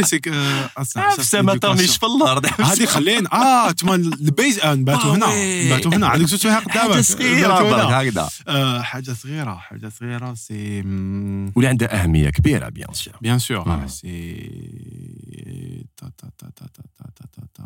[0.02, 0.30] c'est que.
[0.30, 1.56] euh, ah, ça- ça, c'est ما.
[1.58, 5.66] ترميش في الأرض هذه خلينا آه تما البيز نباتوا آه، هنا وي.
[5.66, 7.98] نباتوا هنا عندك زوج سوايع قدامك حاجة صغيره.
[7.98, 10.80] هكذا حاجة صغيره حاجة صغيره سي
[11.56, 13.86] واللي عندها اهميه كبيره بيان سور بيان سور.
[13.88, 17.64] سي تا تا تا تا تا تا تا تا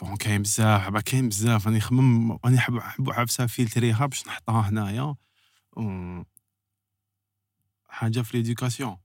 [0.00, 4.68] بون كاين بزاف عبا كاين بزاف راني نخمم راني حاب حاب عفسه فيلتريها باش نحطها
[4.68, 5.16] هنايا.
[7.88, 8.96] حاجة في ليديوكاسيون.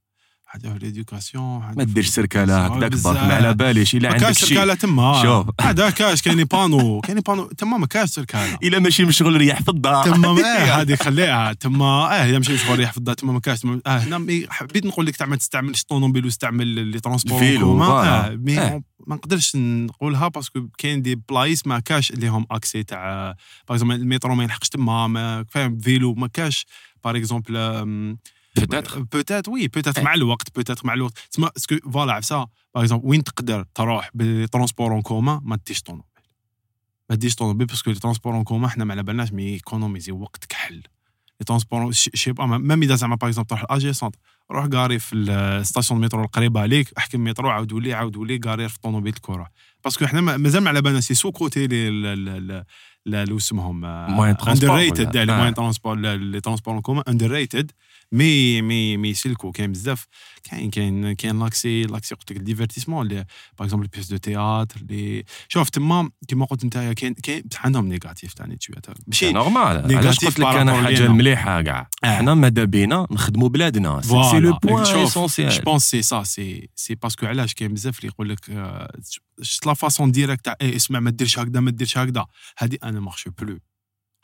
[0.63, 2.65] ليديوكاسيون حاجة ما ديرش سركاله.
[2.65, 2.91] هكذاك.
[2.91, 5.47] برك ما على باليش الا ما عندك كاش شي سركاله تما شوف.
[5.67, 9.69] هذا كاش كاين بانو كاين بانو تما ما كاش سركاله إلا ماشي مشغول ريح في
[9.69, 13.39] الدار تما آه هذه خليها تما آه اذا مشي مشغول يريح في الدار تما ما
[13.39, 17.83] كاش آه هنا حبيت نقول لك تاع ما تستعملش الطوموبيل واستعمل لي ترونسبور الفيلو،.
[17.83, 18.83] آه مي آه.
[19.07, 23.35] ما نقدرش نقولها باسكو كاين دي بلايص ما كاش اللي هم اكسي تاع
[23.69, 26.65] باغ اكزومبل الميترو ما يلحقش تما ما فاهم فيلو ما كاش
[27.03, 27.57] باغ اكزومبل
[28.59, 30.03] بوتيتر بوتيت وي بوتيت إيه.
[30.05, 31.17] مع الوقت بوتيت مع الوقت.
[31.31, 36.05] تسمى اسكو فوالا عفسا باغ اكزومبل وين تقدر تروح بالترونسبور اون كومان ما ديش طوموبيل
[37.09, 40.45] ما ديش طوموبيل باسكو لي ترونسبور اون كومان حنا ما على بالناش مي ايكونوميزي وقت
[40.45, 44.19] كحل لي ترونسبور شي با ميم إذا زعما باغ اكزومبل تروح الاجي سونتر
[44.51, 48.75] روح قاري في الستاسيون المترو القريبة عليك احكي المترو عاودوا لي عاودوا لي قاري في
[48.75, 49.49] الطوموبيل كوروح
[49.83, 55.17] باسكو حنا ما- مازال ما على بالنا سي سو كوتي لي اللي اسمهم اندر ريتد؟
[55.17, 55.37] لي.
[55.37, 57.71] موان ترونسبور لي ترونسبور اون كومان اندر ريتد
[58.11, 60.07] مي مي مي يسلكوا كاين بزاف.
[60.43, 63.23] كاين كاين كاين لاكسي لاكسي قلت لك الديفيرتيسمون باغ
[63.59, 68.33] اكزومبل بيس دو تياتر لي شوف تما كيما قلت انت كاين كاين بصح عندهم نيجاتيف
[68.33, 68.77] تاع شوية.
[69.07, 71.05] ماشي نورمال علاش قلت لك أنا حاجة.
[71.05, 72.17] المليحه كاع آه.
[72.17, 74.01] حنا ماذا بينا؟ نخدموا بلادنا.
[74.01, 74.39] سي.
[74.39, 78.07] لو بوان اسونسيال جو Bon c'est ça c'est c'est parce que علاش كاين بزاف اللي
[78.07, 78.39] يقول لك
[79.41, 82.25] شفت la façon directe تاع اسمع ما ديرش هكذا ما ديرش هكذا.
[82.57, 83.59] هذه أنا marche plus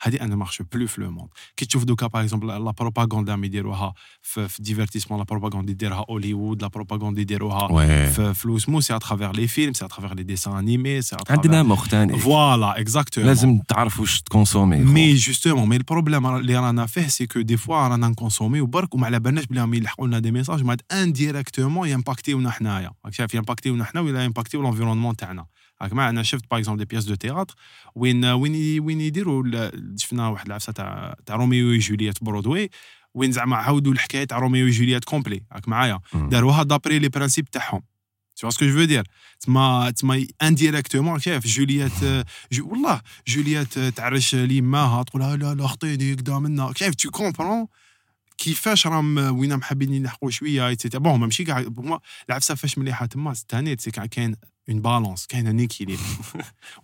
[0.02, 3.46] هذه أنا marche plus في le monde كي تشوف donc par exemple la propagande اللي
[3.46, 8.80] يديروها في, في ال divertissement la propagande يديرها هوليوود la propagande يديروها في في لوسمو
[8.80, 12.80] c'est à travers les films c'est à travers les dessins animés c'est عندنا مختلف voilà
[12.80, 17.26] exactement لازم تعرف واش ت consommer mais justement mais ال problème اللي رانا فيه c'est
[17.26, 20.18] que des fois رانا ن consommer يو برك وما على بالناش بلي راهم يلحقوا لنا
[20.18, 22.90] des messages مع indirectement ي impacter يونا حنايا.
[23.04, 25.46] راك شايف يمباكتيونا حنا ولا يمباكتيو لونفيرونمون تاعنا.
[25.82, 27.54] راك معنا أنا شفت par exemple des pièces de théâtre
[27.94, 32.70] وين وين وين يديروا شفنا واحد العفسة تاع تاع روميو و جولييت برودوي
[33.14, 36.00] وين زعما عاودوا الحكاية تاع روميو و جولييت complet راك معايا.
[36.14, 37.82] داروها d'après les principes تاعهم.
[38.34, 39.04] Tu vois ce que je veux dire
[39.40, 41.92] تما تما indirectement شايف جولييت
[42.52, 46.72] جو والله جولييت تعرش ليماها تقول لا لا خطيني كدا منا.
[46.76, 47.66] شايف tu comprends
[48.38, 51.64] كيفاش راهم وين راهم حابين يلحقوا شوية et cetera bon ماشي كاع
[52.28, 54.36] العفسة فاش مليحة تما ستانيت سي كاين
[54.68, 56.00] اون بالونس كاين ان ايكيليبر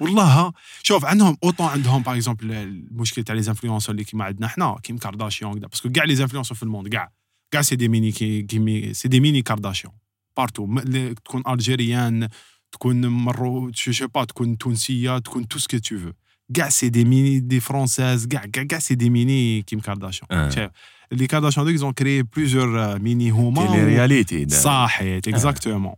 [0.01, 0.53] والله ها
[0.83, 4.99] شوف عندهم اوطون عندهم باغ اكزومبل المشكل تاع لي زانفلونسور اللي كيما عندنا حنا كيم
[4.99, 7.13] كارداشيون كدا باسكو كاع لي زانفلونسور في الموند كاع.
[7.51, 9.93] كاع سي دي ميني كي كيمي سي دي ميني كارداشيون
[10.37, 12.29] بارتو م- اللي تكون الجيريان
[12.73, 16.13] تكون مرو جو سي با تكون تونسيه تكون تو سكو تو فو
[16.55, 20.51] كاع سي دي ميني دي فرونساز كاع كاع كاع سي دي ميني كيم كارداشيون آه.
[20.51, 20.71] شايف؟
[21.13, 24.57] اللي كارداشيون دوك زون كري بليزيور ميني هما كاين رياليتي دا.
[24.61, 25.95] صحيت اكزاكتومون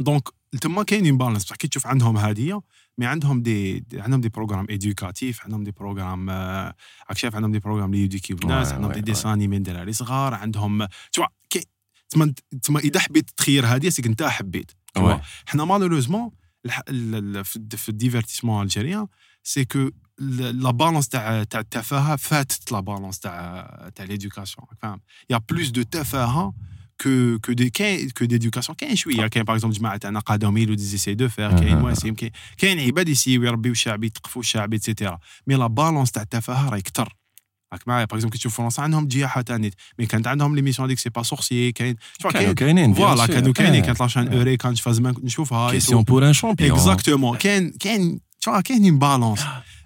[0.00, 0.28] دونك
[0.60, 2.60] تما كاينين بالانس بصح كي تشوف عندهم هادية
[2.98, 6.74] مي عندهم دي عندهم دي بروغرام ايديوكاتيف عندهم دي بروغرام آه،
[7.08, 9.04] راك شايف عندهم دي بروغرام اللي يديكيو الناس عندهم دي ouais.
[9.04, 10.86] ديسان انيمي دراري صغار عندهم
[11.50, 11.64] كي
[12.10, 14.70] تما تما إذا حبيت تخير هادية سيك انت حبيت.
[15.46, 16.30] حنا مالوروزمون
[16.68, 19.06] في الد- في الديفيرتيسمون الجيريان
[19.42, 25.00] سي كو لا بالونس تاع تاع التفاهة فاتت لا بالونس تاع تاع ليديوكاسيون فاهم
[25.30, 26.54] يا بلوس دو تفاهة
[27.02, 30.82] que que des كاين que d'éducation كاين شوية كاين باغ اكزومبل جماعة تاعنا قادمين دي
[30.82, 31.80] زيسي دو فير كاين أها.
[31.80, 36.68] مواسم كاين كاين عباد يسيو يربيو الشعب يثقفوا الشعب ايتترا مي لا بالونس تاع التفاهه
[36.68, 37.16] راهي كثر
[37.72, 40.88] راك معايا باغ اكزومبل كي تشوف فرنسا عندهم جياحه تاع نيت مي كانت عندهم ليميسيون
[40.88, 43.86] هذيك سي با سورسيي كاين شوف كانوا كاين كاينين فوالا كانوا كاينين آه.
[43.86, 48.60] كانت لاشين اوري كان شفا زمان نشوفها كيسيون بور ان شامبيون اكزاكتومون كاين كاين شو
[48.60, 49.40] كاين بالونس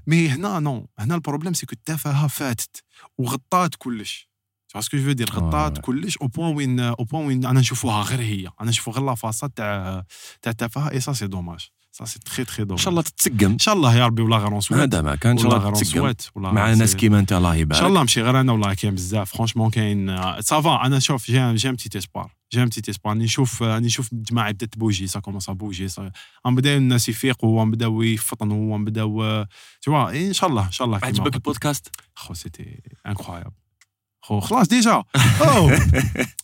[0.07, 2.83] mais هنا nous هنا ال problème c'est que التفاهه فاتت
[3.19, 4.32] وغطات كلش
[4.73, 5.79] شو ce que je veux dire غطات.
[5.79, 8.49] كلش au point وين au point وين أنا نشوفوها غير هي.
[8.61, 10.05] أنا نشوفو غير la façade تاع
[10.43, 10.91] تاع التفاهة.
[10.91, 13.53] et ça c'est dommage ça c'est très très un dommage شاء الله تتسقم.
[13.53, 15.33] ان شاء الله يا ربي ولا غير نسوات هذا ما كان.
[15.33, 16.15] ان شاء الله غير تتسقم.
[16.37, 17.81] مع ناس كيما أنت الله ان يبارك.
[17.81, 19.33] شاء الله ماشي غير أنا والله كاين بزاف.
[19.33, 23.25] franchement كاين ça va أنا شوف j'ai un petit espoir j'ai un petit espoir راني
[23.25, 25.87] نشوف نشوف الجماعة بدات ت bouger ça commence bouger
[26.45, 29.45] عم بداو الناس يفيقوا وعم بداو يفطنوا وعم بداو
[29.83, 31.35] توا ان شاء الله ان شاء الله عجبك.
[31.35, 33.62] البودكاست؟ خو c'était incroyable
[34.23, 34.93] خلاص déjà.
[35.41, 35.79] أوه.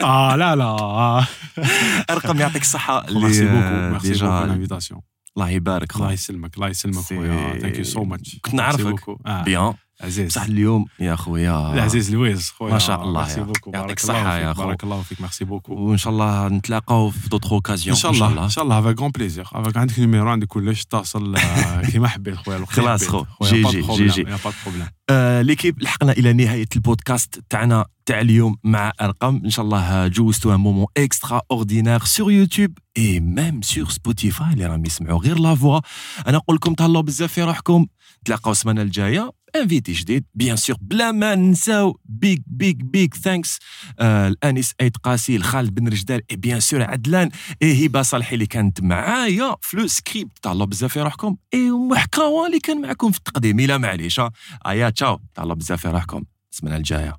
[0.03, 1.25] آه لا لا.
[2.11, 3.07] ارقم يعطيك الصحة.
[3.11, 3.57] merci beaucoup.
[3.59, 5.01] اللي merci beaucoup déjà
[5.37, 7.59] الله يبارك الله يسلمك الله يسلمك خويا.
[7.59, 9.17] thank you so much كنت نعرفك.
[9.45, 10.33] bien عزيز.
[10.33, 12.73] صح اليوم يا خويا العزيز لويز خويا.
[12.73, 14.67] ما شاء الله merci beaucoup يعطيك الصحة يا فيك خو.
[14.67, 15.75] بارك الله فيك merci beaucoup.
[15.75, 19.11] وإن شاء الله نتلاقاو في d'autres occasions إن شاء الله ان شاء الله افيك غون
[19.11, 23.09] بليزير افيك عندك نيميرو عندك كلش اتصل آه، كيما حبيت خويا خلاص.
[23.09, 23.25] خو.
[23.25, 24.25] خويا، جي جي، جي جي.
[24.25, 29.41] بروبليم آه ليكيب لحقنا إلى نهاية البودكاست تاعنا تاع اليوم مع أرقام.
[29.45, 34.67] إن شاء الله جوزتوا ان مومون اكسترا اوردينير سور يوتيوب اي ميم سور سبوتيفاي اللي
[34.67, 35.81] راهم يسمعوا غير لا فوا
[36.27, 37.87] أنا نقول لكم تهلاو بزاف في روحكم.
[38.25, 39.31] تلاقاو السمانة الجاية.
[39.57, 43.59] انفيتي جديد بيان سور بلا ما ننساو بيك بيك بيك ثانكس
[44.01, 47.31] آه الانس ايت قاسي الخالد بن رجدال اي بيان سور عدلان
[47.63, 52.47] اي هبه صالحي اللي كانت معايا في le script تهلاو بزاف في روحكم اي محكاوة
[52.47, 53.61] اللي كان معكم في التقديم.
[53.61, 54.21] الا معليش.
[54.67, 57.17] ايا تشاو تهلاو بزاف في روحكم السمانة الجاية.